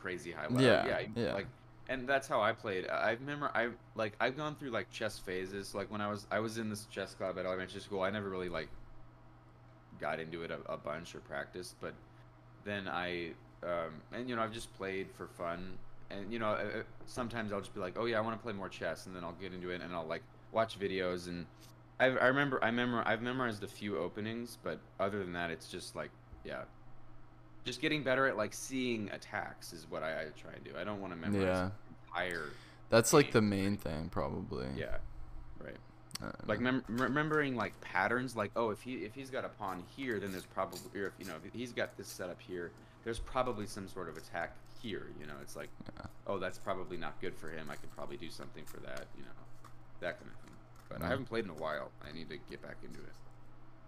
crazy 0.00 0.32
high 0.32 0.46
level. 0.46 0.62
Yeah, 0.62 0.86
Yeah. 0.86 1.00
yeah. 1.16 1.34
Like, 1.34 1.46
and 1.88 2.08
that's 2.08 2.26
how 2.26 2.40
I 2.40 2.52
played. 2.52 2.88
I 2.88 3.10
remember 3.12 3.50
I 3.54 3.68
like 3.94 4.14
I've 4.20 4.36
gone 4.36 4.54
through 4.54 4.70
like 4.70 4.90
chess 4.90 5.18
phases. 5.18 5.74
Like 5.74 5.90
when 5.90 6.00
I 6.00 6.08
was 6.08 6.26
I 6.30 6.38
was 6.38 6.58
in 6.58 6.70
this 6.70 6.86
chess 6.86 7.14
club 7.14 7.38
at 7.38 7.44
elementary 7.44 7.80
school. 7.80 8.00
I 8.02 8.10
never 8.10 8.28
really 8.28 8.48
like 8.48 8.68
got 10.00 10.18
into 10.20 10.42
it 10.42 10.50
a, 10.50 10.58
a 10.72 10.76
bunch 10.76 11.14
or 11.14 11.20
practiced, 11.20 11.74
but 11.80 11.92
then 12.64 12.88
I 12.88 13.32
um, 13.62 14.00
and 14.12 14.28
you 14.28 14.36
know 14.36 14.42
I've 14.42 14.52
just 14.52 14.72
played 14.74 15.08
for 15.16 15.26
fun. 15.26 15.78
And 16.10 16.32
you 16.32 16.38
know 16.38 16.56
sometimes 17.06 17.52
I'll 17.52 17.60
just 17.60 17.74
be 17.74 17.80
like, 17.80 17.98
oh 17.98 18.06
yeah, 18.06 18.18
I 18.18 18.20
want 18.20 18.38
to 18.38 18.42
play 18.42 18.52
more 18.52 18.68
chess, 18.68 19.06
and 19.06 19.14
then 19.14 19.24
I'll 19.24 19.32
get 19.32 19.52
into 19.52 19.70
it 19.70 19.82
and 19.82 19.92
I'll 19.92 20.06
like 20.06 20.22
watch 20.52 20.78
videos 20.78 21.26
and 21.26 21.44
I, 21.98 22.06
I 22.06 22.26
remember 22.26 22.62
I 22.62 22.66
remember 22.66 23.02
I've 23.06 23.22
memorized 23.22 23.62
a 23.62 23.68
few 23.68 23.98
openings, 23.98 24.58
but 24.62 24.80
other 24.98 25.18
than 25.18 25.32
that, 25.34 25.50
it's 25.50 25.68
just 25.68 25.94
like 25.94 26.10
yeah, 26.44 26.62
just 27.64 27.80
getting 27.80 28.02
better 28.02 28.26
at 28.26 28.36
like 28.36 28.52
seeing 28.52 29.10
attacks 29.10 29.72
is 29.72 29.86
what 29.90 30.02
I, 30.02 30.22
I 30.22 30.24
try 30.40 30.52
and 30.54 30.64
do. 30.64 30.70
I 30.78 30.84
don't 30.84 31.00
want 31.00 31.12
to 31.12 31.18
memorize 31.18 31.44
Yeah. 31.44 31.70
entire 32.08 32.50
That's 32.90 33.12
like 33.12 33.32
the 33.32 33.40
game. 33.40 33.48
main 33.50 33.76
thing, 33.76 34.08
probably. 34.10 34.66
yeah, 34.76 34.96
right. 35.60 35.76
Uh, 36.22 36.30
Like 36.46 36.60
mem- 36.60 36.84
remembering 36.88 37.56
like 37.56 37.78
patterns, 37.80 38.36
like 38.36 38.52
oh 38.56 38.70
if 38.70 38.80
he 38.82 38.96
if 38.96 39.14
he's 39.14 39.30
got 39.30 39.44
a 39.44 39.48
pawn 39.48 39.82
here, 39.96 40.20
then 40.20 40.30
there's 40.32 40.46
probably 40.46 40.78
or 41.00 41.06
if 41.06 41.12
you 41.18 41.24
know 41.26 41.34
if 41.44 41.52
he's 41.52 41.72
got 41.72 41.96
this 41.96 42.08
set 42.08 42.28
up 42.30 42.40
here, 42.40 42.70
there's 43.04 43.18
probably 43.18 43.66
some 43.66 43.88
sort 43.88 44.08
of 44.08 44.16
attack 44.16 44.54
here. 44.82 45.08
You 45.20 45.26
know, 45.26 45.34
it's 45.42 45.56
like 45.56 45.70
Yeah. 45.98 46.06
oh 46.26 46.38
that's 46.38 46.58
probably 46.58 46.96
not 46.96 47.20
good 47.20 47.34
for 47.36 47.48
him. 47.50 47.68
I 47.70 47.76
could 47.76 47.90
probably 47.96 48.16
do 48.16 48.30
something 48.30 48.64
for 48.64 48.78
that. 48.80 49.06
You 49.16 49.22
know, 49.22 49.68
that 50.00 50.18
kind 50.18 50.30
of 50.30 50.38
thing. 50.42 50.50
But. 50.90 51.02
I 51.02 51.08
haven't 51.08 51.24
played 51.24 51.44
in 51.44 51.50
a 51.50 51.54
while. 51.54 51.90
I 52.06 52.12
need 52.12 52.28
to 52.28 52.36
get 52.50 52.60
back 52.62 52.76
into 52.84 53.00
it. 53.00 53.12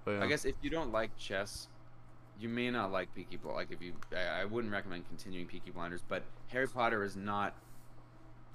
but 0.05 0.13
yeah. 0.13 0.25
I 0.25 0.27
guess 0.27 0.45
if 0.47 0.55
you 0.63 0.71
don't 0.71 0.91
like 0.93 1.17
chess, 1.19 1.69
you 2.39 2.49
may 2.49 2.71
not 2.71 2.93
like 2.93 3.15
Peaky 3.15 3.37
Blinders. 3.37 3.69
Like 3.69 3.73
if 3.73 3.83
you, 3.83 3.93
I, 4.15 4.43
I 4.43 4.45
wouldn't 4.45 4.73
recommend 4.73 5.07
continuing 5.09 5.47
Peaky 5.47 5.71
Blinders. 5.71 6.03
But 6.07 6.23
Harry 6.49 6.69
Potter 6.69 7.03
is 7.03 7.17
not 7.17 7.55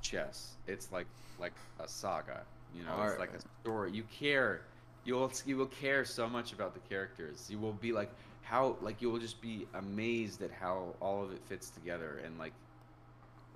chess. 0.01 0.53
It's 0.67 0.91
like 0.91 1.07
like 1.39 1.53
a 1.79 1.88
saga. 1.88 2.41
You 2.75 2.84
know, 2.84 3.01
it's 3.03 3.19
like 3.19 3.34
a 3.34 3.41
story. 3.63 3.91
You 3.91 4.03
care. 4.03 4.61
You'll 5.03 5.32
you 5.45 5.57
will 5.57 5.65
care 5.65 6.05
so 6.05 6.29
much 6.29 6.53
about 6.53 6.73
the 6.73 6.79
characters. 6.82 7.47
You 7.49 7.59
will 7.59 7.73
be 7.73 7.91
like 7.91 8.11
how 8.41 8.77
like 8.82 9.01
you 9.01 9.09
will 9.09 9.19
just 9.19 9.41
be 9.41 9.67
amazed 9.73 10.41
at 10.41 10.51
how 10.51 10.95
all 10.99 11.23
of 11.23 11.32
it 11.32 11.41
fits 11.47 11.69
together 11.69 12.21
and 12.25 12.38
like 12.38 12.53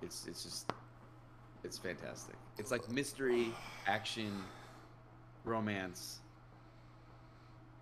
it's 0.01 0.27
it's 0.27 0.43
just 0.43 0.71
it's 1.63 1.77
fantastic. 1.77 2.35
It's 2.57 2.71
like 2.71 2.89
mystery, 2.89 3.47
action, 3.87 4.31
romance. 5.43 6.19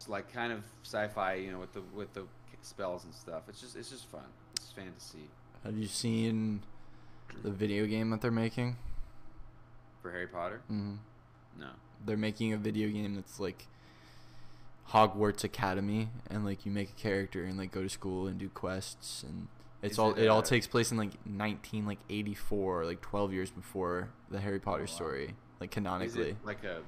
Like 0.07 0.31
kind 0.33 0.51
of 0.51 0.63
sci-fi, 0.83 1.35
you 1.35 1.51
know, 1.51 1.59
with 1.59 1.73
the 1.73 1.81
with 1.93 2.13
the 2.13 2.23
spells 2.61 3.03
and 3.03 3.13
stuff. 3.13 3.43
It's 3.47 3.61
just 3.61 3.75
it's 3.75 3.89
just 3.89 4.09
fun. 4.09 4.21
It's 4.55 4.71
fantasy 4.71 5.29
Have 5.63 5.77
you 5.77 5.87
seen 5.87 6.61
the 7.43 7.51
video 7.51 7.85
game 7.85 8.09
that 8.11 8.21
they're 8.21 8.31
making? 8.31 8.77
for 10.03 10.11
Harry 10.11 10.27
Potter. 10.27 10.61
Mm-hmm. 10.71 10.95
No. 11.59 11.69
They're 12.05 12.17
making 12.17 12.53
a 12.53 12.57
video 12.57 12.89
game 12.89 13.15
that's 13.15 13.39
like 13.39 13.65
Hogwarts 14.89 15.43
Academy, 15.43 16.09
and 16.29 16.45
like 16.45 16.65
you 16.65 16.71
make 16.71 16.89
a 16.89 17.01
character 17.01 17.45
and 17.45 17.57
like 17.57 17.71
go 17.71 17.81
to 17.81 17.89
school 17.89 18.27
and 18.27 18.37
do 18.37 18.49
quests, 18.49 19.23
and 19.23 19.47
it's 19.81 19.93
Is 19.93 19.99
all 19.99 20.11
it, 20.11 20.23
it 20.23 20.27
all 20.27 20.39
uh, 20.39 20.43
takes 20.43 20.67
place 20.67 20.91
in 20.91 20.97
like 20.97 21.11
19 21.25 21.87
like 21.87 21.99
84, 22.09 22.85
like 22.85 23.01
12 23.01 23.33
years 23.33 23.49
before 23.49 24.09
the 24.29 24.39
Harry 24.39 24.59
Potter 24.59 24.81
wow. 24.81 24.87
story, 24.87 25.35
like 25.59 25.71
canonically. 25.71 26.35
like 26.43 26.63
a 26.65 26.81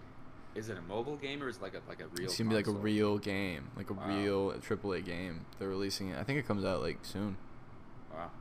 is 0.56 0.70
it 0.70 0.78
a 0.78 0.82
mobile 0.82 1.18
game 1.18 1.44
or 1.44 1.50
is 1.50 1.58
it 1.58 1.62
like 1.62 1.74
a 1.76 1.82
like 1.88 2.00
a 2.00 2.08
real 2.08 2.26
It's 2.26 2.38
gonna 2.38 2.50
be 2.50 2.56
like 2.56 2.68
a 2.68 2.72
real 2.72 3.18
game, 3.18 3.70
like 3.76 3.90
a 3.90 3.94
Wow. 3.94 4.08
real 4.08 4.52
AAA 4.54 5.04
game. 5.04 5.46
They're 5.60 5.68
releasing 5.70 6.10
it. 6.10 6.18
I 6.18 6.24
think 6.24 6.40
it 6.40 6.48
comes 6.48 6.64
out 6.64 6.82
like 6.82 7.00
soon. 7.04 7.38
Wow. 8.14 8.32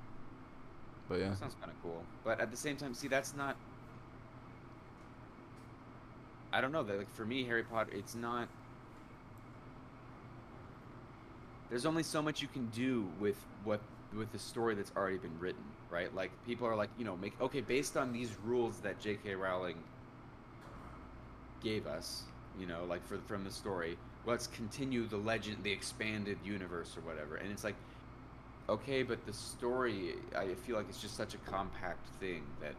But 1.09 1.21
yeah, 1.21 1.31
That 1.31 1.39
sounds 1.39 1.57
kind 1.61 1.71
of 1.71 1.83
cool. 1.83 2.03
But 2.25 2.41
at 2.41 2.51
the 2.51 2.57
same 2.57 2.77
time, 2.77 2.95
see, 2.95 3.09
that's 3.09 3.35
not. 3.37 3.57
I 6.53 6.61
don't 6.61 6.71
know. 6.73 6.85
That 6.85 6.99
like 6.99 7.15
for 7.15 7.25
me, 7.25 7.45
Harry 7.45 7.65
Potter, 7.65 7.91
it's 7.93 8.15
not. 8.15 8.49
There's 11.69 11.87
only 11.87 12.03
so 12.05 12.23
much 12.23 12.41
you 12.41 12.49
can 12.49 12.67
do 12.67 13.09
with 13.19 13.37
what 13.65 13.81
with 14.17 14.31
the 14.31 14.39
story 14.39 14.77
that's 14.77 14.93
already 14.97 15.17
been 15.17 15.37
written, 15.41 15.65
right? 15.91 16.15
Like 16.15 16.31
people 16.47 16.67
are 16.69 16.77
like, 16.77 16.91
you 16.97 17.05
know, 17.05 17.17
make 17.17 17.39
okay 17.41 17.61
based 17.61 17.97
on 17.97 18.13
these 18.13 18.31
rules 18.45 18.79
that 18.81 19.01
J.K. 19.01 19.35
Rowling 19.35 19.77
gave 21.65 21.87
us, 21.87 22.23
you 22.61 22.67
know, 22.67 22.85
like 22.89 23.05
for 23.07 23.19
from 23.27 23.43
the 23.45 23.51
story. 23.51 23.97
Let's 24.27 24.47
continue 24.47 25.07
the 25.07 25.17
legend, 25.17 25.59
the 25.65 25.73
expanded 25.73 26.39
universe 26.45 26.97
or 26.97 27.01
whatever. 27.01 27.37
And 27.37 27.51
it's 27.51 27.65
like, 27.65 27.75
okay, 28.69 29.03
but 29.03 29.27
the 29.27 29.33
story, 29.33 30.15
I 30.37 30.55
feel 30.67 30.77
like 30.77 30.87
it's 30.89 31.01
just 31.01 31.17
such 31.17 31.35
a 31.35 31.39
compact 31.39 32.07
thing 32.21 32.43
that, 32.61 32.75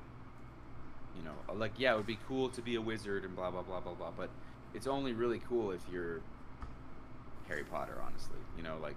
you 1.17 1.23
know, 1.23 1.53
like 1.53 1.73
yeah, 1.77 1.93
it 1.93 1.97
would 1.97 2.07
be 2.07 2.19
cool 2.27 2.49
to 2.49 2.61
be 2.61 2.75
a 2.75 2.81
wizard 2.81 3.25
and 3.25 3.35
blah 3.35 3.51
blah 3.51 3.63
blah 3.63 3.79
blah 3.79 3.93
blah, 3.93 4.11
but 4.15 4.29
it's 4.73 4.87
only 4.87 5.13
really 5.13 5.41
cool 5.49 5.71
if 5.71 5.81
you're 5.91 6.21
Harry 7.47 7.63
Potter, 7.63 7.97
honestly. 8.05 8.37
You 8.57 8.63
know, 8.63 8.77
like, 8.81 8.95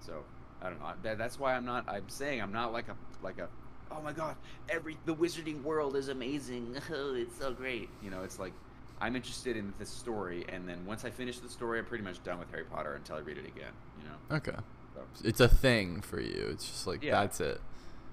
so 0.00 0.24
I 0.62 0.70
don't 0.70 0.80
know. 0.80 0.92
That, 1.02 1.18
that's 1.18 1.38
why 1.38 1.54
I'm 1.54 1.64
not. 1.64 1.88
I'm 1.88 2.08
saying 2.08 2.40
I'm 2.40 2.52
not 2.52 2.72
like 2.72 2.88
a 2.88 2.96
like 3.22 3.38
a. 3.38 3.48
Oh 3.90 4.02
my 4.02 4.12
god! 4.12 4.36
Every 4.68 4.96
the 5.06 5.14
wizarding 5.14 5.62
world 5.62 5.96
is 5.96 6.08
amazing. 6.08 6.76
Oh, 6.92 7.14
it's 7.14 7.38
so 7.38 7.52
great. 7.52 7.88
You 8.02 8.10
know, 8.10 8.22
it's 8.22 8.38
like 8.38 8.52
I'm 9.00 9.14
interested 9.16 9.56
in 9.56 9.72
this 9.78 9.88
story, 9.90 10.44
and 10.48 10.68
then 10.68 10.84
once 10.86 11.04
I 11.04 11.10
finish 11.10 11.38
the 11.38 11.48
story, 11.48 11.78
I'm 11.78 11.84
pretty 11.84 12.04
much 12.04 12.22
done 12.24 12.38
with 12.38 12.50
Harry 12.50 12.64
Potter 12.64 12.94
until 12.94 13.16
I 13.16 13.20
read 13.20 13.38
it 13.38 13.46
again. 13.46 13.72
You 14.00 14.08
know, 14.08 14.36
okay. 14.36 14.56
so. 14.94 15.02
It's 15.28 15.40
a 15.40 15.48
thing 15.48 16.00
for 16.00 16.20
you. 16.20 16.48
It's 16.50 16.66
just 16.66 16.86
like 16.86 17.02
Yeah. 17.02 17.20
that's 17.20 17.40
it. 17.40 17.60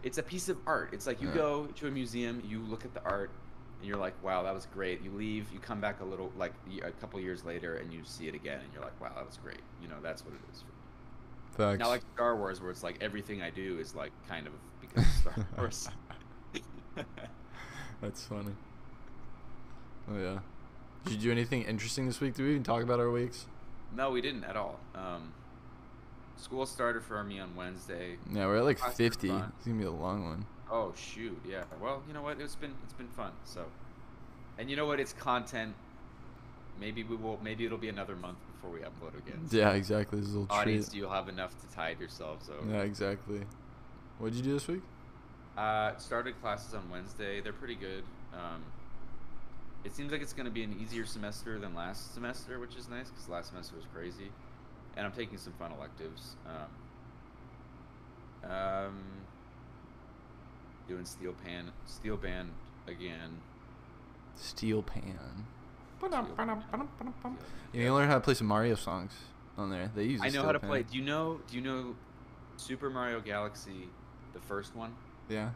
it's 0.03 0.19
a 0.19 0.23
piece 0.23 0.49
of 0.49 0.57
art. 0.67 0.89
It's 0.93 1.07
like 1.07 1.19
you 1.21 1.29
Yeah. 1.29 1.33
go 1.35 1.65
to 1.65 1.87
a 1.87 1.91
museum, 1.91 2.41
you 2.45 2.59
look 2.59 2.85
at 2.85 2.93
the 2.93 3.03
art, 3.03 3.31
and 3.79 3.87
you're 3.87 3.97
like, 3.97 4.13
"Wow, 4.23 4.43
that 4.43 4.53
was 4.53 4.67
great." 4.67 5.01
You 5.01 5.09
leave, 5.11 5.51
you 5.51 5.57
come 5.59 5.81
back 5.81 5.99
a 6.01 6.05
little, 6.05 6.31
like 6.37 6.53
a 6.83 6.91
couple 6.91 7.19
years 7.19 7.43
later, 7.43 7.77
and 7.77 7.91
you 7.91 8.01
see 8.03 8.27
it 8.27 8.35
again, 8.35 8.59
and 8.61 8.71
you're 8.71 8.83
like, 8.83 8.99
"Wow, 9.01 9.13
that 9.15 9.25
was 9.25 9.37
great." 9.37 9.61
You 9.81 9.87
know, 9.87 9.99
that's 10.03 10.23
what 10.23 10.35
it 10.35 10.39
is. 10.53 10.61
For 10.61 10.67
me. 10.67 10.71
Facts. 11.57 11.79
Not 11.79 11.89
like 11.89 12.01
Star 12.13 12.35
Wars, 12.35 12.61
where 12.61 12.69
it's 12.69 12.83
like 12.83 12.97
everything 13.01 13.41
I 13.41 13.49
do 13.49 13.79
is 13.79 13.95
like 13.95 14.11
kind 14.29 14.45
of 14.45 14.53
because 14.81 15.03
of 15.07 15.11
Star 15.13 15.47
Wars. 15.57 15.89
That's 18.01 18.23
funny. 18.25 18.53
Oh 20.11 20.17
yeah. 20.19 20.39
Did 21.05 21.13
you 21.13 21.19
do 21.19 21.31
anything 21.31 21.63
interesting 21.63 22.07
this 22.07 22.19
week? 22.19 22.33
Did 22.33 22.43
we 22.43 22.51
even 22.51 22.63
talk 22.63 22.83
about 22.83 22.99
our 22.99 23.11
weeks? 23.11 23.45
no, 23.95 24.11
we 24.11 24.19
didn't 24.21 24.43
at 24.43 24.57
all. 24.57 24.79
Um, 24.93 25.31
school 26.35 26.65
started 26.65 27.03
for 27.03 27.23
me 27.23 27.39
on 27.39 27.55
Wednesday. 27.55 28.17
Yeah, 28.31 28.47
we're 28.47 28.57
at 28.57 28.65
like 28.65 28.79
Classes 28.79 28.97
50. 28.97 29.29
It's 29.29 29.65
gonna 29.65 29.77
be 29.77 29.85
a 29.85 29.91
long 29.91 30.25
one. 30.25 30.45
Oh 30.69 30.93
shoot, 30.97 31.39
yeah. 31.47 31.63
Well, 31.81 32.03
you 32.07 32.13
know 32.13 32.21
what? 32.21 32.41
It's 32.41 32.55
been 32.55 32.73
it's 32.83 32.93
been 32.93 33.07
fun. 33.09 33.31
So, 33.45 33.65
and 34.57 34.69
you 34.69 34.75
know 34.75 34.85
what? 34.85 34.99
It's 34.99 35.13
content 35.13 35.75
maybe 36.79 37.03
we 37.03 37.15
will. 37.15 37.39
Maybe 37.43 37.65
it'll 37.65 37.77
be 37.77 37.89
another 37.89 38.15
month 38.15 38.37
before 38.53 38.71
we 38.71 38.79
upload 38.79 39.17
again. 39.17 39.47
Yeah, 39.51 39.71
exactly. 39.71 40.19
This 40.19 40.29
is 40.29 40.35
a 40.35 40.39
little 40.39 40.55
Audience, 40.55 40.89
treat. 40.89 40.99
you'll 40.99 41.11
have 41.11 41.29
enough 41.29 41.51
to 41.61 41.75
tide 41.75 41.99
yourselves 41.99 42.49
over. 42.49 42.69
Yeah, 42.69 42.81
exactly. 42.81 43.41
What 44.17 44.31
did 44.31 44.37
you 44.37 44.43
do 44.43 44.53
this 44.53 44.67
week? 44.67 44.81
Uh, 45.57 45.95
started 45.97 46.39
classes 46.41 46.73
on 46.73 46.89
Wednesday. 46.89 47.41
They're 47.41 47.53
pretty 47.53 47.75
good. 47.75 48.03
Um, 48.33 48.63
it 49.85 49.95
seems 49.95 50.11
like 50.11 50.21
it's 50.21 50.33
going 50.33 50.45
to 50.45 50.51
be 50.51 50.63
an 50.63 50.75
easier 50.81 51.05
semester 51.05 51.59
than 51.59 51.75
last 51.75 52.13
semester, 52.13 52.59
which 52.59 52.75
is 52.75 52.89
nice 52.89 53.09
because 53.09 53.29
last 53.29 53.49
semester 53.49 53.75
was 53.75 53.85
crazy. 53.93 54.31
And 54.97 55.05
I'm 55.05 55.11
taking 55.11 55.37
some 55.37 55.53
fun 55.53 55.71
electives. 55.71 56.35
Um, 58.43 58.51
um, 58.51 59.03
doing 60.87 61.05
steel 61.05 61.33
pan, 61.43 61.71
steel 61.85 62.17
band 62.17 62.49
again. 62.87 63.41
Steel 64.35 64.81
Pan. 64.81 65.45
Steel 65.99 66.09
Pan. 66.09 66.61
You 67.71 67.79
need 67.79 67.85
to 67.85 67.93
learn 67.93 68.07
how 68.07 68.15
to 68.15 68.19
play 68.19 68.33
some 68.33 68.47
Mario 68.47 68.75
songs 68.75 69.13
on 69.57 69.69
there. 69.69 69.91
They 69.95 70.03
use. 70.03 70.21
I 70.21 70.29
know 70.29 70.43
how 70.43 70.51
to 70.51 70.59
Pan. 70.59 70.69
play. 70.69 70.83
Do 70.83 70.97
you 70.97 71.03
know? 71.03 71.39
Do 71.49 71.55
you 71.55 71.61
know 71.61 71.95
Super 72.57 72.89
Mario 72.89 73.21
Galaxy, 73.21 73.89
the 74.33 74.39
first 74.41 74.75
one? 74.75 74.93
Yeah. 75.29 75.51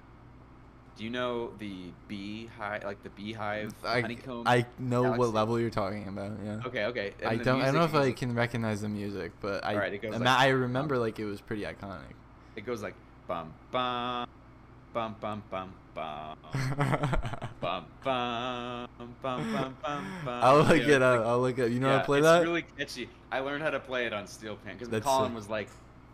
Do 0.99 1.05
you 1.05 1.11
know 1.11 1.51
the 1.59 1.93
bee 2.09 2.49
hive, 2.57 2.83
like 2.83 3.01
the 3.03 3.09
beehive 3.11 3.73
I, 3.85 4.01
honeycomb? 4.01 4.43
I 4.45 4.65
know 4.77 5.03
Galaxy? 5.03 5.19
what 5.19 5.33
level 5.33 5.57
you're 5.57 5.69
talking 5.69 6.09
about. 6.09 6.33
Yeah. 6.43 6.59
Okay, 6.65 6.85
okay. 6.87 7.13
I 7.25 7.31
and 7.31 7.39
the 7.39 7.43
don't. 7.45 7.61
I 7.61 7.65
don't 7.67 7.75
know 7.75 7.83
if 7.85 7.95
I 7.95 8.11
can 8.11 8.35
recognize 8.35 8.81
the 8.81 8.89
music, 8.89 9.31
but 9.39 9.63
I. 9.63 9.75
Alright, 9.75 9.93
it 9.93 10.01
goes 10.01 10.13
ima- 10.13 10.25
like- 10.25 10.39
I 10.39 10.49
remember 10.49 10.97
like 10.97 11.17
it 11.17 11.23
was 11.23 11.39
pretty 11.39 11.61
iconic. 11.63 12.01
It 12.57 12.65
goes 12.65 12.81
like 12.81 12.95
bum 13.29 13.53
bum 13.71 14.27
bum 14.93 15.15
bum 15.21 15.41
bum 15.49 15.73
bum 15.95 16.37
bum 17.61 17.85
bum 18.03 18.89
bum 18.97 19.13
bum 19.21 19.53
bum 19.53 19.77
bum. 19.81 20.43
I'll 20.43 20.57
look 20.57 20.67
know, 20.67 20.75
it 20.75 21.01
up. 21.01 21.19
like- 21.19 21.27
I'll 21.29 21.39
look 21.39 21.59
it. 21.59 21.71
You 21.71 21.79
know 21.79 21.91
how 21.91 21.99
to 21.99 22.03
play 22.03 22.17
it's 22.17 22.27
that? 22.27 22.41
It's 22.41 22.45
really 22.45 22.65
catchy. 22.77 23.09
I 23.31 23.39
learned 23.39 23.63
how 23.63 23.69
to 23.69 23.79
play 23.79 24.05
it 24.05 24.11
on 24.11 24.27
Steel 24.27 24.57
Pan 24.57 24.75
because 24.77 25.01
Colin 25.01 25.29
sick. 25.29 25.35
was 25.37 25.47
like, 25.47 25.69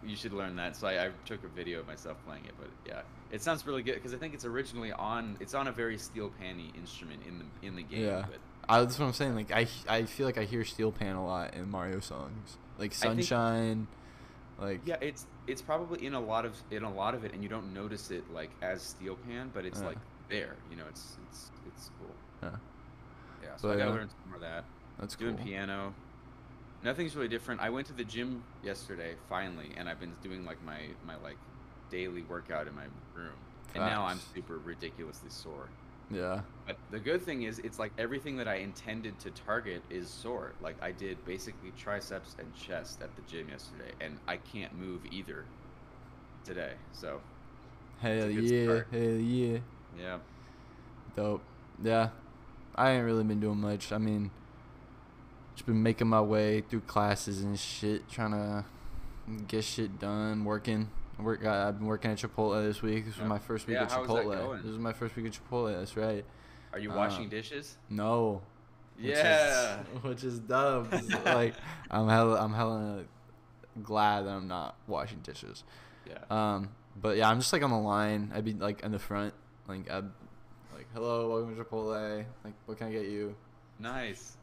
"You 0.05 0.15
should 0.15 0.33
learn 0.33 0.55
that." 0.57 0.75
So 0.75 0.87
I, 0.87 1.05
I 1.07 1.09
took 1.25 1.43
a 1.43 1.47
video 1.47 1.79
of 1.79 1.87
myself 1.87 2.17
playing 2.25 2.45
it. 2.45 2.53
But 2.59 2.69
yeah, 2.87 3.01
it 3.31 3.41
sounds 3.41 3.65
really 3.65 3.83
good 3.83 3.95
because 3.95 4.13
I 4.13 4.17
think 4.17 4.33
it's 4.33 4.45
originally 4.45 4.91
on. 4.91 5.37
It's 5.39 5.53
on 5.53 5.67
a 5.67 5.71
very 5.71 5.97
Steel 5.97 6.31
Pan-y 6.39 6.71
instrument 6.77 7.21
in 7.27 7.39
the 7.39 7.67
in 7.67 7.75
the 7.75 7.83
game. 7.83 8.05
Yeah. 8.05 8.25
But 8.29 8.39
I, 8.67 8.79
that's 8.79 8.97
what 8.97 9.05
I'm 9.05 9.13
saying. 9.13 9.35
Like 9.35 9.51
I, 9.51 9.67
I 9.87 10.03
feel 10.03 10.25
like 10.25 10.37
I 10.37 10.43
hear 10.43 10.63
Steel 10.65 10.91
Pan 10.91 11.15
a 11.15 11.25
lot 11.25 11.53
in 11.53 11.69
Mario 11.69 11.99
songs, 11.99 12.57
like 12.79 12.91
I 12.91 12.95
think- 12.95 13.23
Sunshine, 13.23 13.87
like 14.59 14.81
yeah, 14.85 14.97
it's 15.01 15.25
it's 15.47 15.61
probably 15.61 16.05
in 16.05 16.13
a 16.13 16.19
lot 16.19 16.45
of 16.45 16.55
in 16.71 16.83
a 16.83 16.91
lot 16.93 17.13
of 17.13 17.23
it, 17.25 17.33
and 17.33 17.43
you 17.43 17.49
don't 17.49 17.73
notice 17.73 18.09
it 18.11 18.23
like 18.33 18.49
as 18.61 18.81
Steel 18.81 19.15
Pan, 19.27 19.51
but 19.53 19.65
it's 19.65 19.81
like 19.81 19.97
there. 20.29 20.55
You 20.71 20.77
know, 20.77 20.85
it's 20.89 21.17
it's 21.29 21.51
it's 21.67 21.89
cool. 21.99 22.15
Yeah. 22.43 22.57
Yeah. 23.43 23.55
So 23.57 23.67
But, 23.67 23.75
I 23.75 23.77
gotta 23.79 23.89
yeah. 23.91 23.95
learn 23.97 24.09
some 24.09 24.19
more 24.29 24.35
of 24.35 24.41
that. 24.41 24.63
that's 24.99 25.15
cool. 25.15 25.31
doing 25.31 25.43
piano. 25.45 25.93
Nothing's 26.85 27.15
really 27.15 27.27
different. 27.27 27.61
I 27.61 27.71
went 27.71 27.87
to 27.87 27.93
the 27.93 28.03
gym 28.03 28.43
yesterday 28.63 29.15
finally, 29.27 29.71
and 29.75 29.89
I've 29.89 29.99
been 29.99 30.13
doing 30.21 30.45
like 30.45 30.63
my 30.63 30.81
my 31.03 31.15
like 31.23 31.37
daily 31.89 32.21
workout 32.21 32.67
in 32.67 32.75
my 32.75 32.85
room, 33.15 33.33
and 33.73 33.83
now 33.83 34.05
I'm 34.05 34.19
super 34.35 34.59
ridiculously 34.59 35.31
sore. 35.31 35.67
Yeah. 36.11 36.41
But 36.67 36.77
the 36.91 36.99
good 36.99 37.23
thing 37.23 37.41
is, 37.41 37.57
it's 37.57 37.79
like 37.79 37.91
everything 37.97 38.37
that 38.37 38.47
I 38.47 38.57
intended 38.57 39.17
to 39.21 39.31
target 39.31 39.81
is 39.89 40.07
sore. 40.07 40.53
Like 40.61 40.75
I 40.79 40.91
did 40.91 41.25
basically 41.25 41.71
triceps 41.75 42.35
and 42.37 42.53
chest 42.55 43.01
at 43.01 43.09
the 43.15 43.23
gym 43.23 43.49
yesterday, 43.49 43.91
and 43.99 44.19
I 44.27 44.37
can't 44.37 44.77
move 44.77 45.01
either 45.11 45.45
today. 46.43 46.73
So 46.93 47.19
Hell 47.99 48.29
yeah. 48.29 48.63
start. 48.63 48.87
Hell 48.91 49.01
yeah. 49.01 49.57
yeah, 49.99 50.17
Dope. 51.15 51.41
Yeah. 51.83 52.09
I 52.75 52.91
ain't 52.91 53.05
really 53.05 53.23
been 53.23 53.39
doing 53.39 53.59
much. 53.59 53.91
I 53.91 53.97
mean, 53.97 54.29
just 55.55 55.65
been 55.65 55.81
making 55.81 56.07
my 56.07 56.21
way 56.21 56.61
through 56.61 56.81
classes 56.81 57.41
and 57.41 57.57
shit, 57.59 58.07
trying 58.09 58.31
to 58.31 58.65
get 59.47 59.63
shit 59.63 59.99
done, 59.99 60.43
working. 60.45 60.89
Work. 61.17 61.45
I've 61.45 61.77
been 61.79 61.87
working 61.87 62.11
at 62.11 62.17
Chipotle 62.17 62.61
this 62.65 62.81
week. 62.81 63.05
This 63.05 63.17
was 63.17 63.27
my 63.27 63.39
first 63.39 63.67
week 63.67 63.75
Yeah, 63.75 63.83
at 63.83 63.89
Chipotle. 63.89 64.57
This 64.61 64.71
is 64.71 64.77
my 64.77 64.91
first 64.91 65.15
week 65.15 65.25
at 65.27 65.31
Chipotle. 65.31 65.77
That's 65.77 65.95
right. 65.95 66.25
are 66.73 66.79
you 66.79 66.91
Uh, 66.91 66.95
washing 66.97 67.29
dishes? 67.29 67.77
No. 67.89 68.41
which 68.97 69.05
is- 69.05 69.17
Yeah. 69.19 69.77
which 70.01 70.23
is 70.25 70.39
dumb. 70.39 70.89
Like 71.23 71.53
I'm 71.89 72.09
hella, 72.09 72.37
I'm 72.43 72.53
hella 72.53 73.03
glad 73.81 74.25
that 74.25 74.31
I'm 74.31 74.49
not 74.49 74.75
washing 74.87 75.19
dishes. 75.19 75.63
Yeah. 76.05 76.17
Um, 76.29 76.69
but 77.01 77.15
yeah, 77.15 77.29
I'm 77.29 77.39
just 77.39 77.53
like 77.53 77.63
on 77.63 77.71
the 77.71 77.77
line. 77.79 78.31
I'd 78.35 78.43
be 78.43 78.53
like 78.53 78.83
in 78.83 78.91
the 78.91 78.99
front, 78.99 79.33
like 79.69 79.89
I'd 79.89 80.03
like, 80.75 80.87
hello, 80.93 81.29
welcome 81.29 81.55
to 81.55 81.63
Chipotle. 81.63 82.25
Like, 82.43 82.53
what 82.65 82.77
can 82.77 82.87
I 82.87 82.91
get 82.91 83.05
you? 83.05 83.35
Nice. 83.79 84.35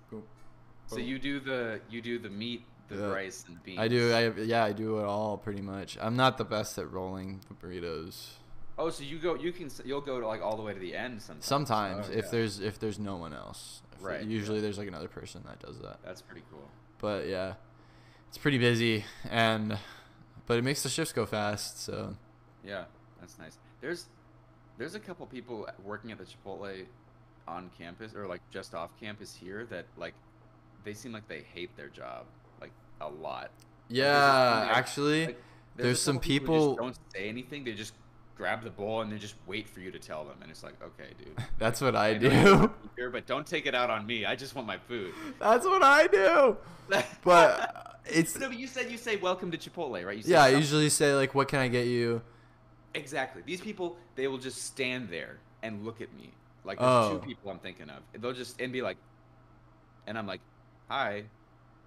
So 0.94 1.00
you 1.00 1.18
do 1.18 1.40
the 1.40 1.80
you 1.90 2.00
do 2.02 2.18
the 2.18 2.30
meat, 2.30 2.64
the 2.88 2.96
Yeah. 2.96 3.06
rice, 3.10 3.44
and 3.48 3.62
beans. 3.62 3.78
I 3.78 3.88
do. 3.88 4.12
I 4.12 4.28
yeah, 4.42 4.64
I 4.64 4.72
do 4.72 4.98
it 5.00 5.04
all 5.04 5.36
pretty 5.38 5.62
much. 5.62 5.96
I'm 6.00 6.16
not 6.16 6.38
the 6.38 6.44
best 6.44 6.78
at 6.78 6.90
rolling 6.90 7.40
the 7.48 7.54
burritos. 7.54 8.30
Oh, 8.78 8.88
so 8.90 9.04
you 9.04 9.18
go, 9.18 9.34
you 9.34 9.52
can, 9.52 9.70
you'll 9.84 10.00
go 10.00 10.18
to 10.18 10.26
like 10.26 10.40
all 10.40 10.56
the 10.56 10.62
way 10.62 10.72
to 10.72 10.80
the 10.80 10.96
end 10.96 11.20
sometimes. 11.20 11.44
Sometimes, 11.44 12.06
Oh, 12.08 12.12
if 12.12 12.24
yeah. 12.24 12.30
there's 12.30 12.60
if 12.60 12.78
there's 12.78 12.98
no 12.98 13.16
one 13.16 13.32
else. 13.34 13.82
If- 13.92 14.02
Right, 14.02 14.24
Usually, 14.24 14.56
yeah. 14.58 14.62
there's 14.62 14.78
like 14.78 14.88
another 14.88 15.08
person 15.08 15.42
that 15.46 15.60
does 15.60 15.78
that. 15.80 15.98
That's 16.04 16.22
pretty 16.22 16.42
cool. 16.50 16.68
But 16.98 17.28
yeah, 17.28 17.54
it's 18.28 18.38
pretty 18.38 18.58
busy 18.58 19.04
and, 19.30 19.78
but 20.46 20.58
it 20.58 20.62
makes 20.64 20.82
the 20.82 20.88
shifts 20.88 21.12
go 21.12 21.24
fast. 21.26 21.80
So 21.84 22.16
Yeah, 22.64 22.84
that's 23.20 23.38
nice. 23.38 23.58
There's, 23.80 24.06
there's 24.78 24.94
a 24.96 25.00
couple 25.00 25.24
people 25.26 25.68
working 25.84 26.10
at 26.10 26.18
the 26.18 26.24
Chipotle 26.24 26.84
on 27.46 27.70
campus 27.78 28.14
or 28.16 28.26
like 28.26 28.40
just 28.50 28.74
off 28.74 28.90
campus 28.98 29.36
here 29.36 29.66
that 29.66 29.84
like, 29.96 30.14
they 30.84 30.94
seem 30.94 31.12
like 31.12 31.28
they 31.28 31.44
hate 31.54 31.76
their 31.76 31.88
job 31.88 32.24
like 32.60 32.72
a 33.00 33.08
lot. 33.08 33.50
yeah, 33.88 34.66
like- 34.68 34.76
actually, 34.76 35.26
like, 35.26 35.42
There's 35.76 35.98
a 35.98 36.02
some 36.02 36.18
people- 36.20 36.70
just 36.74 36.78
don't 36.78 36.98
say 37.14 37.28
anything. 37.28 37.64
They 37.64 37.72
just 37.74 37.94
grab 38.36 38.62
the 38.64 38.70
bowl 38.70 39.02
and 39.02 39.12
they 39.12 39.18
just 39.18 39.34
wait 39.46 39.68
for 39.68 39.80
you 39.80 39.90
to 39.90 39.98
tell 39.98 40.24
them, 40.24 40.36
and 40.42 40.50
it's 40.50 40.62
like, 40.62 40.74
okay, 40.82 41.10
dude. 41.18 41.36
that's 41.58 41.80
what 41.80 41.94
I 41.94 42.08
I 42.08 42.14
do. 42.18 42.28
you 42.30 42.56
want 42.56 42.84
me 42.84 42.90
Here, 42.96 43.10
but 43.10 43.26
don't 43.26 43.46
take 43.46 43.66
it 43.66 43.74
out 43.74 43.90
on 43.90 44.06
me. 44.06 44.24
I 44.24 44.34
just 44.36 44.54
want 44.54 44.66
my 44.66 44.78
food. 44.78 45.14
that's 45.38 45.64
what 45.66 45.82
I 45.82 46.06
do. 46.06 46.56
But 47.24 47.60
uh, 47.60 47.66
it's 48.04 48.36
no, 48.38 48.48
but 48.48 48.58
you 48.58 48.66
said 48.66 48.90
you 48.90 48.98
say 48.98 49.16
welcome 49.16 49.50
to 49.52 49.56
Chipotle, 49.56 50.04
right? 50.04 50.22
Yeah. 50.26 50.42
I 50.42 50.48
usually 50.48 50.90
say 50.90 51.14
like, 51.14 51.34
what 51.34 51.48
can 51.48 51.60
I 51.60 51.68
get 51.68 51.86
you? 51.86 52.20
Exactly. 52.94 53.40
These 53.46 53.62
people, 53.62 53.96
they 54.16 54.28
will 54.28 54.36
just 54.38 54.62
stand 54.64 55.08
there 55.08 55.38
and 55.62 55.84
look 55.86 56.00
at 56.02 56.12
me. 56.14 56.32
Like 56.64 56.78
there's 56.78 56.90
Oh. 57.06 57.18
two 57.18 57.26
people 57.26 57.50
I'm 57.50 57.60
thinking 57.60 57.88
of. 57.88 58.02
They'll 58.20 58.34
just 58.34 58.60
and 58.60 58.72
be 58.72 58.82
like, 58.82 58.98
and 60.06 60.18
I'm 60.18 60.26
like, 60.26 60.40
"Hi, 60.92 61.24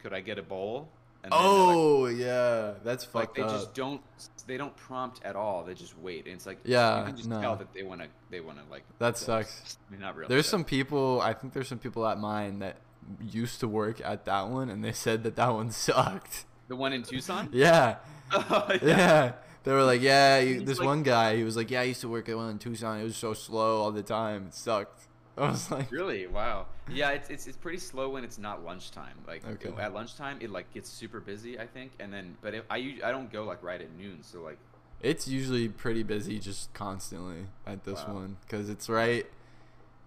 could 0.01 0.13
I 0.13 0.21
get 0.21 0.37
a 0.39 0.43
bowl?" 0.43 0.89
And 1.23 1.31
they're 1.31 1.39
like- 1.39 1.47
Oh 1.49 2.05
yeah, 2.07 2.73
that's 2.83 3.03
fucked 3.03 3.15
like, 3.15 3.25
fucked 3.27 3.35
they 3.37 3.41
up. 3.43 3.49
just 3.49 3.73
don't. 3.73 4.01
They 4.47 4.57
don't 4.57 4.75
prompt 4.75 5.21
at 5.23 5.35
all. 5.35 5.63
They 5.63 5.73
just 5.73 5.97
wait. 5.99 6.25
And 6.25 6.35
it's 6.35 6.45
like, 6.45 6.59
Yeah, 6.63 6.99
you 6.99 7.05
can 7.07 7.17
just 7.17 7.29
no. 7.29 7.41
tell 7.41 7.55
that 7.55 7.73
they 7.73 7.81
want 7.83 8.01
to. 8.01 8.07
They 8.29 8.41
want 8.41 8.59
to 8.59 8.63
like. 8.71 8.83
That 8.99 9.17
sucks. 9.17 9.77
I 9.89 9.91
mean, 9.91 10.01
not 10.01 10.15
really. 10.15 10.29
There's 10.29 10.45
some 10.47 10.63
people. 10.63 11.21
I 11.21 11.33
think 11.33 11.53
there's 11.53 11.67
some 11.67 11.79
people 11.79 12.05
at 12.07 12.19
mine 12.19 12.59
that 12.59 12.77
used 13.21 13.59
to 13.61 13.67
work 13.67 13.99
at 14.03 14.25
that 14.25 14.49
one, 14.49 14.69
and 14.69 14.83
they 14.83 14.91
said 14.91 15.23
that 15.23 15.35
that 15.37 15.51
one 15.53 15.71
sucked. 15.87 16.45
The 16.67 16.75
one 16.75 16.93
in 16.93 17.01
Tucson. 17.03 17.49
Yeah, 17.51 17.97
Oh, 18.33 18.67
yeah. 18.83 19.33
They 19.63 19.71
were 19.71 19.83
like, 19.83 20.01
yeah. 20.01 20.39
You, 20.39 20.61
this 20.61 20.77
like- 20.79 20.85
one 20.85 21.01
guy, 21.03 21.35
he 21.37 21.43
was 21.43 21.55
like, 21.57 21.71
yeah, 21.71 21.81
I 21.81 21.83
used 21.85 22.01
to 22.01 22.07
work 22.09 22.29
at 22.29 22.35
one 22.37 22.51
in 22.51 22.59
Tucson. 22.59 22.99
It 22.99 23.03
was 23.03 23.17
so 23.17 23.33
slow 23.33 23.81
all 23.81 23.91
the 23.91 24.03
time. 24.03 24.45
It 24.47 24.53
sucked. 24.53 25.07
I 25.37 25.49
was 25.51 25.69
like, 25.71 25.91
Really? 25.91 26.27
Wow. 26.27 26.67
Yeah, 26.89 27.09
it's, 27.11 27.29
it's 27.29 27.47
it's 27.47 27.57
pretty 27.57 27.77
slow 27.79 28.09
when 28.09 28.23
it's 28.23 28.37
not 28.37 28.63
lunchtime. 28.63 29.17
Like 29.27 29.45
Okay. 29.45 29.69
at 29.81 29.93
lunchtime, 29.93 30.37
it 30.41 30.49
like 30.49 30.71
gets 30.73 30.89
super 30.89 31.19
busy. 31.19 31.59
I 31.59 31.67
think, 31.67 31.91
and 31.99 32.13
then 32.13 32.37
but 32.41 32.53
if, 32.53 32.63
I 32.69 32.97
I 33.03 33.11
don't 33.11 33.31
go 33.31 33.43
like 33.43 33.61
right 33.63 33.81
at 33.81 33.91
noon, 33.97 34.19
so 34.21 34.41
like 34.41 34.57
it's 35.01 35.27
usually 35.27 35.67
pretty 35.67 36.03
busy 36.03 36.39
just 36.39 36.73
constantly 36.73 37.47
at 37.67 37.83
this 37.83 37.99
Wow. 38.07 38.13
one 38.13 38.37
because 38.41 38.69
it's 38.69 38.87
right. 38.89 39.25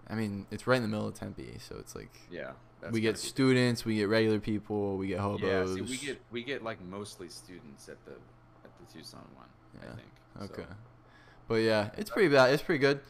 I 0.09 0.14
mean, 0.14 0.47
it's 0.51 0.66
right 0.66 0.76
in 0.76 0.83
the 0.83 0.89
middle 0.89 1.07
of 1.09 1.14
Tempe, 1.14 1.59
so 1.59 1.76
it's 1.79 1.95
like 1.95 2.11
yeah. 2.31 2.53
We 2.93 3.01
get 3.01 3.18
students, 3.18 3.85
we 3.85 3.97
get 3.97 4.09
regular 4.09 4.39
people, 4.39 4.97
we 4.97 5.09
get 5.09 5.16
Yeah, 5.16 5.22
hobos. 5.22 5.74
see, 5.74 5.81
we 5.83 5.97
get 5.97 6.20
we 6.31 6.43
get 6.45 6.62
like 6.62 6.81
mostly 6.85 7.29
students 7.29 7.89
at 7.89 8.03
the 8.07 8.12
at 8.12 8.70
the 8.79 8.93
Tucson 8.99 9.20
one. 9.35 9.49
Yeah, 9.83 9.91
I 9.91 9.95
think. 9.97 10.09
so. 10.57 10.62
Okay. 10.62 10.70
But 11.49 11.55
yeah, 11.57 11.91
it's 11.99 12.09
pretty 12.09 12.29
bad. 12.29 12.55
It's 12.55 12.62
pretty 12.62 12.79
good. 12.79 13.01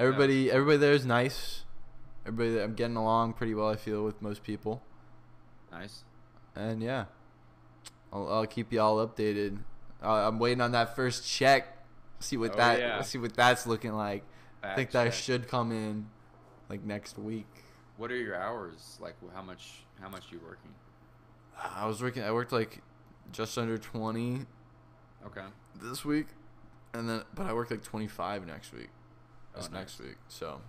Everybody, 0.00 0.50
everybody 0.50 0.78
there 0.78 0.92
is 0.92 1.04
nice. 1.04 1.64
Everybody, 2.26 2.54
there, 2.54 2.64
I'm 2.64 2.74
getting 2.74 2.96
along 2.96 3.34
pretty 3.34 3.54
well. 3.54 3.68
I 3.68 3.76
feel 3.76 4.02
with 4.02 4.22
most 4.22 4.42
people, 4.42 4.82
Nice. 5.70 6.04
and 6.56 6.82
yeah, 6.82 7.04
I'll, 8.10 8.26
I'll 8.32 8.46
keep 8.46 8.72
y'all 8.72 9.06
updated. 9.06 9.58
Uh, 10.02 10.26
I'm 10.26 10.38
waiting 10.38 10.62
on 10.62 10.72
that 10.72 10.96
first 10.96 11.28
check. 11.28 11.76
See 12.18 12.38
what 12.38 12.52
Oh, 12.54 12.56
that. 12.56 12.78
yeah. 12.80 13.02
See 13.02 13.18
what 13.18 13.34
that's 13.36 13.66
looking 13.66 13.92
like. 13.92 14.24
I 14.62 14.74
think 14.74 14.90
Fact 14.90 15.04
that 15.04 15.14
should 15.14 15.48
come 15.48 15.70
in, 15.70 16.06
like 16.70 16.82
next 16.82 17.18
week. 17.18 17.46
What 17.98 18.10
are 18.10 18.16
your 18.16 18.36
hours? 18.40 18.96
Like 19.02 19.16
how 19.34 19.42
much 19.42 19.82
how 20.00 20.08
much 20.08 20.24
you 20.32 20.40
working? 20.42 20.70
I 21.62 21.84
was 21.86 22.02
working. 22.02 22.22
I 22.22 22.32
worked 22.32 22.52
like 22.52 22.80
just 23.32 23.58
under 23.58 23.76
20 23.76 24.46
Okay. 25.26 25.44
this 25.82 26.06
week, 26.06 26.28
and 26.94 27.06
then 27.06 27.22
but 27.34 27.44
I 27.44 27.52
worked 27.52 27.70
like 27.70 27.82
25 27.84 28.46
next 28.46 28.72
week. 28.72 28.88
Oh, 29.56 29.66
next 29.72 29.98
week, 30.00 30.16
so 30.28 30.60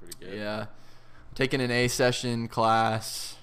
Pretty 0.00 0.16
good. 0.24 0.38
Yeah. 0.38 0.66
taking 1.34 1.60
an 1.60 1.70
A 1.70 1.88
session 1.88 2.48
class. 2.48 3.36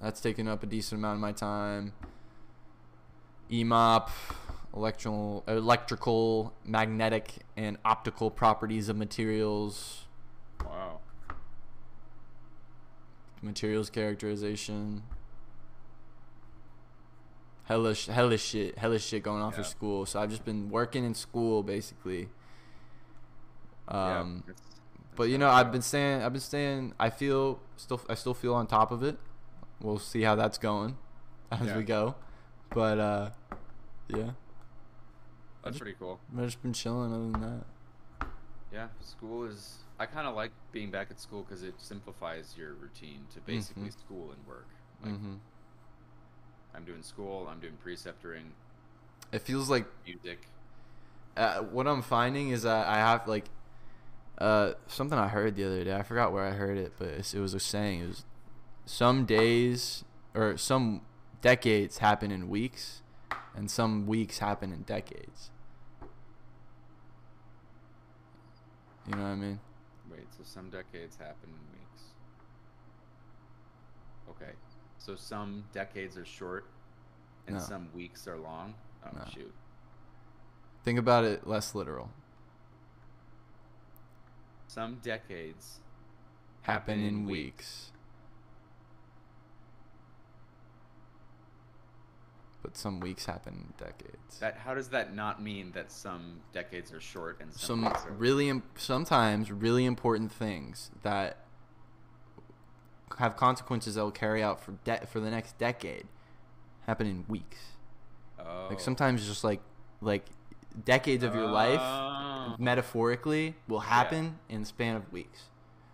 That's 0.00 0.20
taking 0.20 0.46
up 0.46 0.62
a 0.62 0.66
decent 0.66 1.00
amount 1.00 1.14
of 1.16 1.20
my 1.20 1.32
time. 1.32 1.92
EMOP, 3.50 4.10
electrical, 4.74 5.42
electrical, 5.48 6.52
magnetic, 6.64 7.32
and 7.56 7.78
optical 7.84 8.30
properties 8.30 8.88
of 8.88 8.96
materials. 8.96 10.04
Wow. 10.64 11.00
materials 13.42 13.88
characterization. 13.90 15.02
Hella, 17.64 17.94
sh- 17.94 18.06
hella 18.06 18.38
shit, 18.38 18.78
hella 18.78 18.98
shit 18.98 19.22
going 19.22 19.42
on 19.42 19.52
for 19.52 19.62
school. 19.62 20.06
So 20.06 20.20
I've 20.20 20.30
just 20.30 20.44
been 20.44 20.70
working 20.70 21.04
in 21.04 21.14
school 21.14 21.62
basically. 21.62 22.28
Yeah, 23.90 24.20
Um, 24.20 24.44
it's- 24.48 24.80
but 25.16 25.24
you 25.24 25.38
know, 25.38 25.48
I've 25.48 25.72
been 25.72 25.82
staying. 25.82 26.22
I've 26.22 26.32
been 26.32 26.40
staying. 26.42 26.94
I 26.98 27.10
feel 27.10 27.60
still. 27.76 28.00
I 28.08 28.14
still 28.14 28.34
feel 28.34 28.54
on 28.54 28.66
top 28.66 28.90
of 28.92 29.02
it. 29.02 29.18
We'll 29.80 29.98
see 29.98 30.22
how 30.22 30.34
that's 30.34 30.58
going 30.58 30.96
as 31.52 31.66
Yeah. 31.68 31.76
we 31.76 31.84
go. 31.84 32.14
But 32.70 32.98
uh, 32.98 33.30
yeah, 34.08 34.32
That's 35.62 35.78
pretty 35.78 35.96
cool. 35.98 36.20
I've 36.36 36.44
just 36.44 36.62
been 36.62 36.72
chilling. 36.72 37.12
Other 37.12 37.30
than 37.30 37.40
that, 38.20 38.28
Yeah, 38.72 38.88
school 39.00 39.44
is. 39.44 39.78
I 40.00 40.06
kind 40.06 40.28
of 40.28 40.36
like 40.36 40.52
being 40.70 40.90
back 40.92 41.10
at 41.10 41.18
school 41.18 41.42
because 41.42 41.62
it 41.64 41.74
simplifies 41.80 42.54
your 42.56 42.74
routine 42.74 43.26
to 43.34 43.40
basically 43.40 43.88
Mhm. 43.88 43.98
school 44.00 44.30
and 44.30 44.46
work. 44.46 44.68
Like 45.02 45.16
hmm 45.16 45.34
I'm 46.74 46.84
doing 46.84 47.02
school, 47.02 47.48
I'm 47.48 47.58
doing 47.60 47.76
preceptoring, 47.84 48.52
it 49.32 49.40
feels 49.40 49.68
like 49.68 49.86
music. 50.06 50.46
uh, 51.36 51.60
what 51.62 51.88
I'm 51.88 52.02
finding 52.02 52.50
is 52.50 52.62
that 52.62 52.86
I 52.86 52.96
have 52.96 53.26
like 53.26 53.46
uh, 54.38 54.72
something 54.86 55.18
I 55.18 55.28
heard 55.28 55.56
the 55.56 55.64
other 55.64 55.84
day. 55.84 55.94
I 55.94 56.02
forgot 56.02 56.32
where 56.32 56.44
I 56.44 56.52
heard 56.52 56.78
it, 56.78 56.92
but 56.98 57.08
it 57.08 57.34
was 57.34 57.54
a 57.54 57.60
saying. 57.60 58.00
It 58.02 58.08
was 58.08 58.24
some 58.86 59.24
days 59.24 60.04
or 60.34 60.56
some 60.56 61.02
decades 61.42 61.98
happen 61.98 62.30
in 62.30 62.48
weeks, 62.48 63.02
and 63.54 63.70
some 63.70 64.06
weeks 64.06 64.38
happen 64.38 64.72
in 64.72 64.82
decades. 64.82 65.50
You 69.06 69.14
know 69.16 69.22
what 69.22 69.28
I 69.30 69.34
mean? 69.36 69.60
Wait, 70.10 70.26
so 70.36 70.42
some 70.44 70.68
decades 70.70 71.16
happen 71.16 71.48
in 71.48 71.78
weeks. 71.78 72.02
Okay, 74.30 74.52
so 74.98 75.16
some 75.16 75.64
decades 75.72 76.16
are 76.18 76.24
short, 76.26 76.66
and 77.46 77.56
No. 77.56 77.62
some 77.62 77.88
weeks 77.94 78.28
are 78.28 78.36
long. 78.38 78.74
Oh 79.04 79.10
No. 79.16 79.24
shoot. 79.32 79.52
Think 80.84 80.98
about 80.98 81.24
it 81.24 81.46
less 81.46 81.74
literal. 81.74 82.10
Some 84.68 84.98
decades 85.02 85.80
Happen 86.62 87.00
in 87.00 87.24
weeks. 87.24 87.92
But 92.62 92.76
some 92.76 93.00
weeks 93.00 93.24
happen 93.24 93.54
in 93.54 93.86
decades. 93.86 94.38
That 94.40 94.58
how 94.58 94.74
does 94.74 94.90
that 94.90 95.14
not 95.14 95.42
mean 95.42 95.72
that 95.72 95.90
some 95.90 96.40
decades 96.52 96.92
are 96.92 97.00
short 97.00 97.38
and 97.40 97.50
some, 97.54 97.84
some 97.84 97.84
are 97.86 98.12
really 98.18 98.50
im- 98.50 98.64
sometimes 98.76 99.50
really 99.50 99.86
important 99.86 100.30
things 100.30 100.90
that 101.02 101.38
have 103.18 103.36
consequences 103.36 103.94
that 103.94 104.02
will 104.02 104.10
carry 104.10 104.42
out 104.42 104.60
for 104.60 104.72
de- 104.84 105.06
for 105.06 105.20
the 105.20 105.30
next 105.30 105.56
decade 105.56 106.06
happen 106.86 107.06
in 107.06 107.24
weeks. 107.28 107.58
Oh. 108.38 108.66
Like 108.68 108.80
sometimes 108.80 109.26
just 109.26 109.42
like 109.42 109.62
like 110.02 110.26
decades 110.84 111.24
of 111.24 111.34
your 111.34 111.46
life 111.46 111.80
Oh. 112.52 112.56
metaphorically 112.58 113.56
will 113.66 113.80
happen 113.80 114.38
in 114.48 114.60
the 114.60 114.66
span 114.66 114.96
of 114.96 115.12
weeks. 115.12 115.44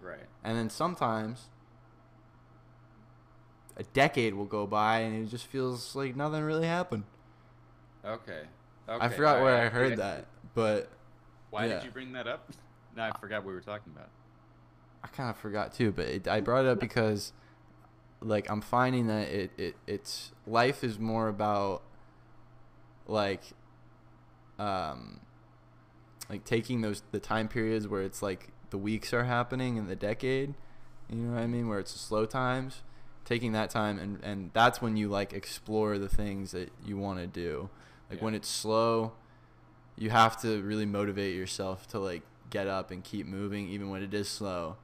Right. 0.00 0.26
And 0.42 0.56
then 0.58 0.70
sometimes 0.70 1.48
a 3.76 3.82
decade 3.84 4.34
will 4.34 4.44
go 4.44 4.66
by 4.66 5.00
and 5.00 5.26
it 5.26 5.30
just 5.30 5.46
feels 5.46 5.94
like 5.96 6.14
nothing 6.16 6.42
really 6.42 6.66
happened. 6.66 7.04
Okay. 8.04 8.42
I 8.86 9.06
Okay, 9.06 9.16
forgot 9.16 9.40
where 9.42 9.54
alright, 9.54 9.66
I 9.66 9.74
heard 9.74 9.96
that, 9.98 10.26
but 10.54 10.90
Why 11.50 11.66
yeah. 11.66 11.74
did 11.76 11.84
you 11.84 11.90
bring 11.90 12.12
that 12.12 12.26
up? 12.26 12.50
No, 12.96 13.02
I 13.02 13.18
forgot 13.18 13.42
what 13.42 13.48
we 13.48 13.54
were 13.54 13.60
talking 13.60 13.92
about. 13.92 14.08
I 15.02 15.08
kind 15.08 15.28
of 15.28 15.36
forgot 15.36 15.74
too, 15.74 15.90
but 15.90 16.06
it, 16.06 16.28
I 16.28 16.40
brought 16.40 16.64
it 16.64 16.68
up 16.68 16.78
because, 16.78 17.32
like, 18.20 18.48
I'm 18.48 18.60
finding 18.60 19.08
that 19.08 19.26
it, 19.26 19.50
it 19.58 19.74
it's 19.84 20.30
life 20.46 20.84
is 20.84 20.96
more 20.96 21.26
about, 21.26 21.82
like, 23.08 23.42
um, 24.60 25.18
like 26.28 26.44
taking 26.44 26.80
those 26.80 27.02
the 27.12 27.20
time 27.20 27.48
periods 27.48 27.86
where 27.88 28.02
it's 28.02 28.22
like 28.22 28.48
the 28.70 28.78
weeks 28.78 29.12
are 29.12 29.24
happening 29.24 29.76
in 29.76 29.86
the 29.86 29.96
decade, 29.96 30.54
you 31.08 31.16
know 31.16 31.34
what 31.34 31.42
I 31.42 31.46
mean, 31.46 31.68
where 31.68 31.78
it's 31.78 31.92
slow 31.92 32.26
times, 32.26 32.82
taking 33.24 33.52
that 33.52 33.70
time 33.70 33.98
and 33.98 34.18
and 34.22 34.50
that's 34.52 34.80
when 34.82 34.96
you 34.96 35.08
like 35.08 35.32
explore 35.32 35.98
the 35.98 36.08
things 36.08 36.52
that 36.52 36.70
you 36.84 36.96
want 36.96 37.18
to 37.20 37.26
do, 37.26 37.68
like 38.10 38.18
Yeah. 38.18 38.24
when 38.24 38.34
it's 38.34 38.48
slow, 38.48 39.12
you 39.96 40.10
have 40.10 40.40
to 40.42 40.62
really 40.62 40.86
motivate 40.86 41.36
yourself 41.36 41.86
to 41.88 41.98
like 41.98 42.22
get 42.50 42.66
up 42.66 42.90
and 42.90 43.02
keep 43.04 43.26
moving 43.26 43.68
even 43.68 43.90
when 43.90 44.02
it 44.02 44.14
is 44.14 44.28
slow. 44.28 44.76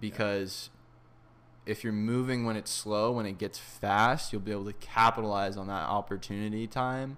Because 0.00 0.70
if 1.64 1.82
you're 1.82 1.92
moving 1.92 2.44
when 2.44 2.56
it's 2.56 2.70
slow 2.70 3.10
when 3.12 3.26
it 3.26 3.38
gets 3.38 3.58
fast 3.58 4.32
you'll 4.32 4.40
be 4.40 4.52
able 4.52 4.64
to 4.64 4.72
capitalize 4.74 5.56
on 5.56 5.66
that 5.66 5.88
opportunity 5.88 6.66
time 6.66 7.16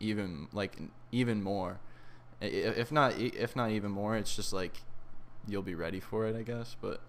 even 0.00 0.48
like 0.52 0.78
even 1.12 1.42
more 1.42 1.78
if 2.40 2.92
not 2.92 3.18
if 3.18 3.56
not 3.56 3.70
even 3.70 3.90
more 3.90 4.16
it's 4.16 4.34
just 4.36 4.52
like 4.52 4.82
you'll 5.48 5.62
be 5.62 5.74
ready 5.74 6.00
for 6.00 6.26
it 6.26 6.36
i 6.36 6.42
guess 6.42 6.76
but 6.80 7.00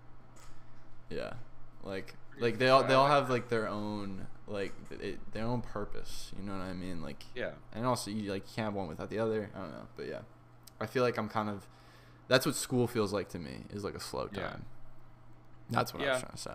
yeah 1.09 1.33
like 1.83 2.15
like 2.39 2.57
they 2.59 2.69
all 2.69 2.83
they 2.83 2.93
all 2.93 3.07
have 3.07 3.29
like 3.29 3.49
their 3.49 3.67
own 3.67 4.27
like 4.47 4.73
it, 5.01 5.19
their 5.33 5.43
own 5.45 5.61
purpose 5.61 6.31
you 6.37 6.45
know 6.45 6.53
what 6.53 6.61
i 6.61 6.73
mean 6.73 7.01
like 7.01 7.23
Yeah. 7.35 7.51
and 7.73 7.85
also 7.85 8.11
you 8.11 8.31
like 8.31 8.43
you 8.47 8.53
can't 8.55 8.65
have 8.67 8.73
one 8.73 8.87
without 8.87 9.09
the 9.09 9.19
other. 9.19 9.49
I 9.55 9.59
don't 9.59 9.71
know, 9.71 9.87
but 9.97 10.07
yeah, 10.07 10.19
I 10.79 10.85
feel 10.85 11.03
like 11.03 11.17
I'm 11.17 11.27
kind 11.29 11.49
of 11.49 11.67
that's 12.29 12.45
what 12.45 12.55
school 12.55 12.87
feels 12.87 13.11
like 13.11 13.29
to 13.29 13.39
me 13.39 13.63
is 13.71 13.83
like 13.83 13.95
a 13.95 13.99
slow 13.99 14.27
time. 14.27 14.35
Yeah. 14.35 14.55
That's 15.69 15.93
what 15.93 16.03
I 16.03 16.11
was 16.11 16.19
trying 16.21 16.31
to 16.31 16.37
say. 16.37 16.51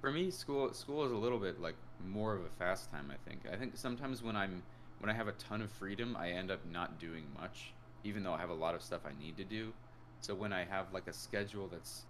For 0.00 0.10
me, 0.10 0.30
school 0.30 0.72
school 0.74 1.04
is 1.04 1.12
a 1.12 1.16
little 1.16 1.38
bit 1.38 1.60
like 1.60 1.76
more 2.06 2.34
of 2.34 2.44
a 2.44 2.48
fast 2.50 2.90
time. 2.90 3.10
I 3.12 3.16
think. 3.28 3.42
I 3.50 3.56
think 3.56 3.76
sometimes 3.76 4.22
when 4.22 4.36
I'm 4.36 4.62
when 5.00 5.10
I 5.10 5.14
have 5.14 5.28
a 5.28 5.32
ton 5.32 5.62
of 5.62 5.70
freedom, 5.72 6.16
I 6.18 6.30
end 6.30 6.50
up 6.50 6.60
not 6.70 6.98
doing 7.00 7.24
much, 7.40 7.72
even 8.04 8.22
though 8.22 8.32
I 8.34 8.38
have 8.38 8.50
a 8.50 8.54
lot 8.54 8.74
of 8.74 8.82
stuff 8.82 9.00
I 9.04 9.18
need 9.22 9.36
to 9.38 9.44
do. 9.44 9.72
So 10.20 10.34
when 10.34 10.52
I 10.52 10.64
have 10.64 10.92
like 10.92 11.08
a 11.08 11.12
schedule 11.12 11.68
that's 11.68 12.04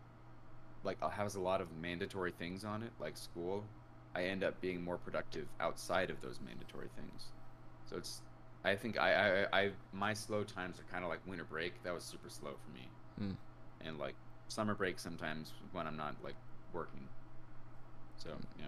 like 0.82 0.98
has 1.12 1.36
a 1.36 1.40
lot 1.40 1.60
of 1.60 1.68
mandatory 1.80 2.32
things 2.32 2.64
on 2.64 2.82
it, 2.82 2.90
like 3.00 3.16
school, 3.16 3.64
I 4.14 4.24
end 4.24 4.42
up 4.42 4.60
being 4.60 4.82
more 4.82 4.98
productive 4.98 5.46
outside 5.60 6.10
of 6.10 6.20
those 6.20 6.40
mandatory 6.44 6.88
things. 6.96 7.26
So 7.88 7.96
it's 7.96 8.22
I 8.64 8.74
think 8.74 8.98
I 8.98 9.44
I, 9.52 9.60
I 9.60 9.70
my 9.92 10.12
slow 10.12 10.42
times 10.42 10.80
are 10.80 10.92
kind 10.92 11.04
of 11.04 11.10
like 11.10 11.20
winter 11.26 11.44
break. 11.44 11.80
That 11.84 11.94
was 11.94 12.02
super 12.04 12.28
slow 12.28 12.52
for 12.64 12.70
me, 12.72 12.88
Mm. 13.20 13.36
and 13.82 13.98
like 13.98 14.14
summer 14.48 14.74
break 14.74 14.98
sometimes 14.98 15.52
when 15.72 15.86
I'm 15.86 15.96
not 15.96 16.16
like 16.24 16.34
working. 16.72 17.06
So 18.16 18.30
yeah, 18.58 18.66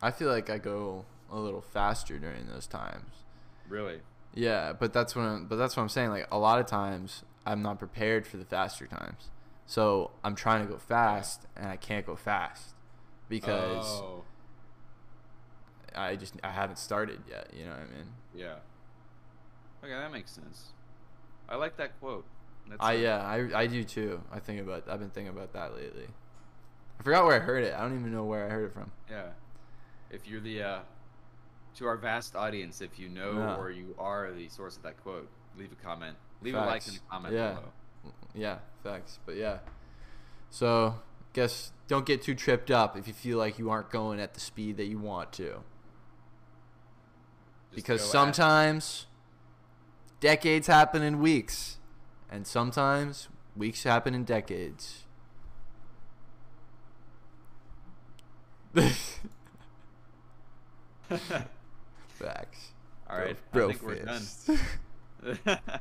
I 0.00 0.12
feel 0.12 0.28
like 0.30 0.50
I 0.50 0.58
go 0.58 1.04
a 1.32 1.38
little 1.38 1.60
faster 1.60 2.18
during 2.18 2.46
those 2.46 2.66
times. 2.68 3.24
Really. 3.70 4.00
Yeah, 4.34 4.72
but 4.72 4.92
that's 4.92 5.16
what 5.16 5.22
I'm, 5.22 5.46
but 5.46 5.56
that's 5.56 5.76
what 5.76 5.82
I'm 5.82 5.88
saying. 5.88 6.10
Like 6.10 6.28
a 6.30 6.38
lot 6.38 6.60
of 6.60 6.66
times 6.66 7.24
I'm 7.46 7.62
not 7.62 7.78
prepared 7.78 8.26
for 8.26 8.36
the 8.36 8.44
faster 8.44 8.86
times, 8.86 9.30
so 9.66 10.10
I'm 10.22 10.34
trying 10.34 10.66
to 10.66 10.72
go 10.72 10.78
fast 10.78 11.46
and 11.56 11.66
I 11.68 11.76
can't 11.76 12.06
go 12.06 12.16
fast 12.16 12.74
because 13.28 13.86
oh, 13.86 14.24
I 15.94 16.16
just 16.16 16.34
I 16.44 16.50
haven't 16.50 16.78
started 16.78 17.20
yet. 17.28 17.48
You 17.56 17.64
know 17.64 17.70
what 17.70 17.80
I 17.80 17.96
mean? 17.96 18.06
yeah. 18.34 18.56
Okay, 19.82 19.94
that 19.94 20.12
makes 20.12 20.32
sense. 20.32 20.72
I 21.48 21.56
like 21.56 21.76
that 21.78 21.98
quote. 21.98 22.24
That's 22.68 22.80
I 22.80 22.92
yeah, 22.94 23.18
I 23.18 23.62
I 23.62 23.66
do 23.66 23.82
too. 23.82 24.20
I 24.30 24.38
think 24.38 24.60
about 24.60 24.88
I've 24.88 25.00
been 25.00 25.10
thinking 25.10 25.32
about 25.34 25.52
that 25.54 25.74
lately. 25.74 26.06
I 26.98 27.02
forgot 27.02 27.24
where 27.24 27.36
I 27.36 27.44
heard 27.44 27.64
it. 27.64 27.74
I 27.74 27.80
don't 27.80 27.98
even 27.98 28.12
know 28.12 28.24
where 28.24 28.46
I 28.46 28.50
heard 28.50 28.66
it 28.66 28.74
from. 28.74 28.92
Yeah. 29.10 29.30
If 30.10 30.28
you're 30.28 30.40
the 30.40 30.62
uh 30.62 30.78
to 31.80 31.86
our 31.86 31.96
vast 31.96 32.36
audience, 32.36 32.82
if 32.82 32.98
you 32.98 33.08
know 33.08 33.32
Yeah. 33.38 33.56
or 33.56 33.70
you 33.70 33.94
are 33.98 34.30
the 34.32 34.48
source 34.50 34.76
of 34.76 34.82
that 34.82 35.02
quote, 35.02 35.28
leave 35.56 35.72
a 35.72 35.76
comment. 35.76 36.16
Leave 36.42 36.54
a 36.54 36.60
like 36.60 36.86
and 36.86 36.96
a 36.96 37.00
comment 37.10 37.34
Yeah. 37.34 37.54
below. 37.54 37.72
Yeah, 38.34 38.58
facts. 38.82 39.18
But 39.24 39.36
yeah. 39.36 39.60
So, 40.50 41.00
guess 41.32 41.72
don't 41.88 42.04
get 42.04 42.22
too 42.22 42.34
tripped 42.34 42.70
up 42.70 42.96
if 42.98 43.08
you 43.08 43.14
feel 43.14 43.38
like 43.38 43.58
you 43.58 43.70
aren't 43.70 43.88
going 43.90 44.20
at 44.20 44.34
the 44.34 44.40
speed 44.40 44.76
that 44.76 44.84
you 44.86 44.98
want 44.98 45.32
to. 45.34 45.62
Just 47.70 47.76
because 47.76 48.10
sometimes 48.10 49.06
decades 50.20 50.66
happen 50.66 51.02
in 51.02 51.18
weeks 51.20 51.78
and 52.30 52.46
sometimes 52.46 53.28
weeks 53.56 53.84
happen 53.84 54.14
in 54.14 54.24
decades. 54.24 55.04
Facts. 62.20 62.68
All 63.08 63.16
right, 63.18 63.36
Bro, 63.52 63.70
I 63.70 63.72
think 63.72 63.82
we're 63.82 63.94
done. 64.04 64.20
fist. 64.20 64.50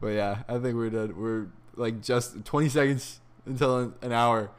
But 0.00 0.08
yeah, 0.08 0.42
I 0.48 0.58
think 0.58 0.74
we're 0.74 0.90
done. 0.90 1.14
We're 1.16 1.46
like 1.76 2.02
just 2.02 2.44
20 2.44 2.68
seconds. 2.68 3.20
until 3.46 3.94
an 4.02 4.10
hour. 4.12 4.50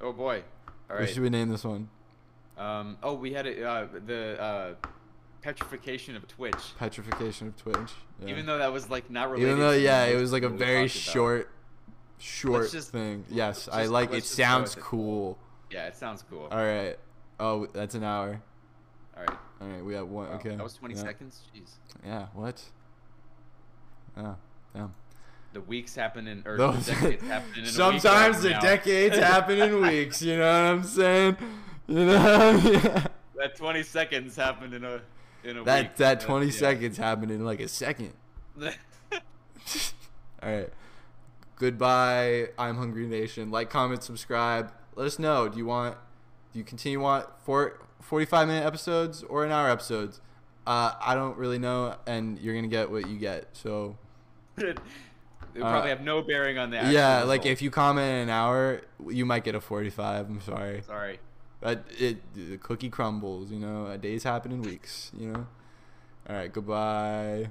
Oh 0.00 0.12
boy. 0.12 0.36
All 0.38 0.74
What 0.96 0.98
right. 1.00 1.08
should 1.08 1.22
we 1.22 1.30
name 1.30 1.48
this 1.48 1.64
one? 1.64 1.88
Um. 2.56 2.96
Oh, 3.02 3.14
we 3.14 3.32
had 3.32 3.46
a, 3.48 3.68
uh, 3.68 3.86
the 4.06 4.40
uh, 4.40 4.74
petrification 5.42 6.14
of 6.14 6.28
Twitch. 6.28 6.54
Petrification 6.78 7.48
of 7.48 7.56
Twitch. 7.56 7.90
Yeah. 8.22 8.28
Even 8.28 8.46
though 8.46 8.58
that 8.58 8.72
was 8.72 8.88
like 8.88 9.10
not 9.10 9.30
related. 9.30 9.48
Even 9.48 9.58
though, 9.60 9.72
yeah, 9.72 10.04
it 10.04 10.14
was 10.16 10.30
like 10.30 10.44
a 10.44 10.48
very 10.48 10.86
short, 10.86 11.50
short 12.18 12.70
just- 12.70 12.92
thing. 12.92 13.24
Yes, 13.28 13.66
let's 13.66 13.76
I 13.76 13.86
like. 13.86 14.12
It 14.12 14.20
just 14.20 14.34
sounds 14.36 14.76
it. 14.76 14.80
cool. 14.80 15.36
Yeah, 15.72 15.88
it 15.88 15.96
sounds 15.96 16.22
cool. 16.30 16.46
All 16.52 16.58
right. 16.58 16.96
Oh, 17.40 17.66
that's 17.66 17.96
an 17.96 18.04
hour. 18.04 18.40
All 19.16 19.22
right. 19.26 19.38
All 19.60 19.68
right, 19.68 19.84
we 19.84 19.94
have 19.94 20.08
one. 20.08 20.28
Wow, 20.28 20.34
okay. 20.36 20.50
That 20.56 20.62
was 20.62 20.74
20 20.74 20.94
yeah. 20.94 21.00
seconds. 21.00 21.40
Jeez. 21.54 21.70
Yeah. 22.04 22.26
What? 22.34 22.62
Oh, 24.16 24.36
damn. 24.74 24.92
The 25.52 25.60
weeks 25.60 25.94
happen 25.94 26.26
in, 26.26 26.42
or 26.46 26.56
Those- 26.56 26.86
decades 26.86 27.22
happen 27.22 27.50
in 27.54 27.58
a 27.60 27.62
week 27.62 27.70
Sometimes 27.70 28.42
the 28.42 28.50
now. 28.50 28.60
decades 28.60 29.16
happen 29.16 29.58
in 29.60 29.80
weeks. 29.88 30.20
You 30.22 30.36
know 30.38 30.46
what 30.64 30.70
I'm 30.72 30.84
saying? 30.84 31.36
You 31.86 31.94
know. 32.06 32.60
yeah. 32.64 33.06
That 33.36 33.56
20 33.56 33.82
seconds 33.82 34.36
happened 34.36 34.72
in 34.74 34.84
a 34.84 35.00
in 35.42 35.58
a 35.58 35.64
That 35.64 35.82
week. 35.82 35.96
that 35.96 36.22
Uh, 36.22 36.26
20 36.26 36.46
yeah. 36.46 36.52
seconds 36.52 36.96
happened 36.96 37.30
in 37.32 37.44
like 37.44 37.60
a 37.60 37.68
second. 37.68 38.12
All 38.62 38.70
right. 40.42 40.70
Goodbye. 41.56 42.48
I'm 42.58 42.76
Hungry 42.76 43.06
Nation. 43.06 43.50
Like, 43.50 43.70
comment, 43.70 44.02
subscribe. 44.02 44.72
Let 44.94 45.06
us 45.06 45.18
know. 45.18 45.48
Do 45.48 45.58
you 45.58 45.66
want? 45.66 45.96
Do 46.52 46.58
you 46.58 46.64
continue 46.64 47.00
want 47.00 47.26
for 47.44 47.80
45 48.04 48.48
minute 48.48 48.64
episodes 48.66 49.22
or 49.24 49.44
an 49.44 49.52
hour 49.52 49.68
episodes? 49.70 50.20
Uh, 50.66 50.92
I 51.00 51.14
don't 51.14 51.36
really 51.36 51.58
know, 51.58 51.96
and 52.06 52.38
you're 52.38 52.54
gonna 52.54 52.68
get 52.68 52.90
what 52.90 53.08
you 53.08 53.18
get. 53.18 53.48
So 53.52 53.96
it 54.56 54.78
Uh, 55.56 55.60
probably 55.60 55.90
have 55.90 56.00
no 56.00 56.22
bearing 56.22 56.58
on 56.58 56.70
that. 56.70 56.90
yeah, 56.92 57.22
like 57.22 57.44
if 57.46 57.60
you 57.62 57.70
comment 57.70 58.06
in 58.08 58.16
an 58.24 58.30
hour, 58.30 58.80
you 59.08 59.24
might 59.26 59.44
get 59.44 59.54
a 59.54 59.60
45. 59.60 60.26
I'm 60.28 60.40
sorry, 60.40 60.82
Sorry. 60.86 61.18
but 61.60 61.84
it 61.98 62.18
the 62.34 62.56
cookie 62.58 62.88
crumbles. 62.90 63.50
You 63.50 63.58
know, 63.60 63.94
days 63.98 64.22
happen 64.24 64.52
in 64.52 64.62
weeks. 64.62 65.10
You 65.18 65.28
know. 65.32 65.46
All 66.28 66.36
right. 66.36 66.50
Goodbye. 66.52 67.48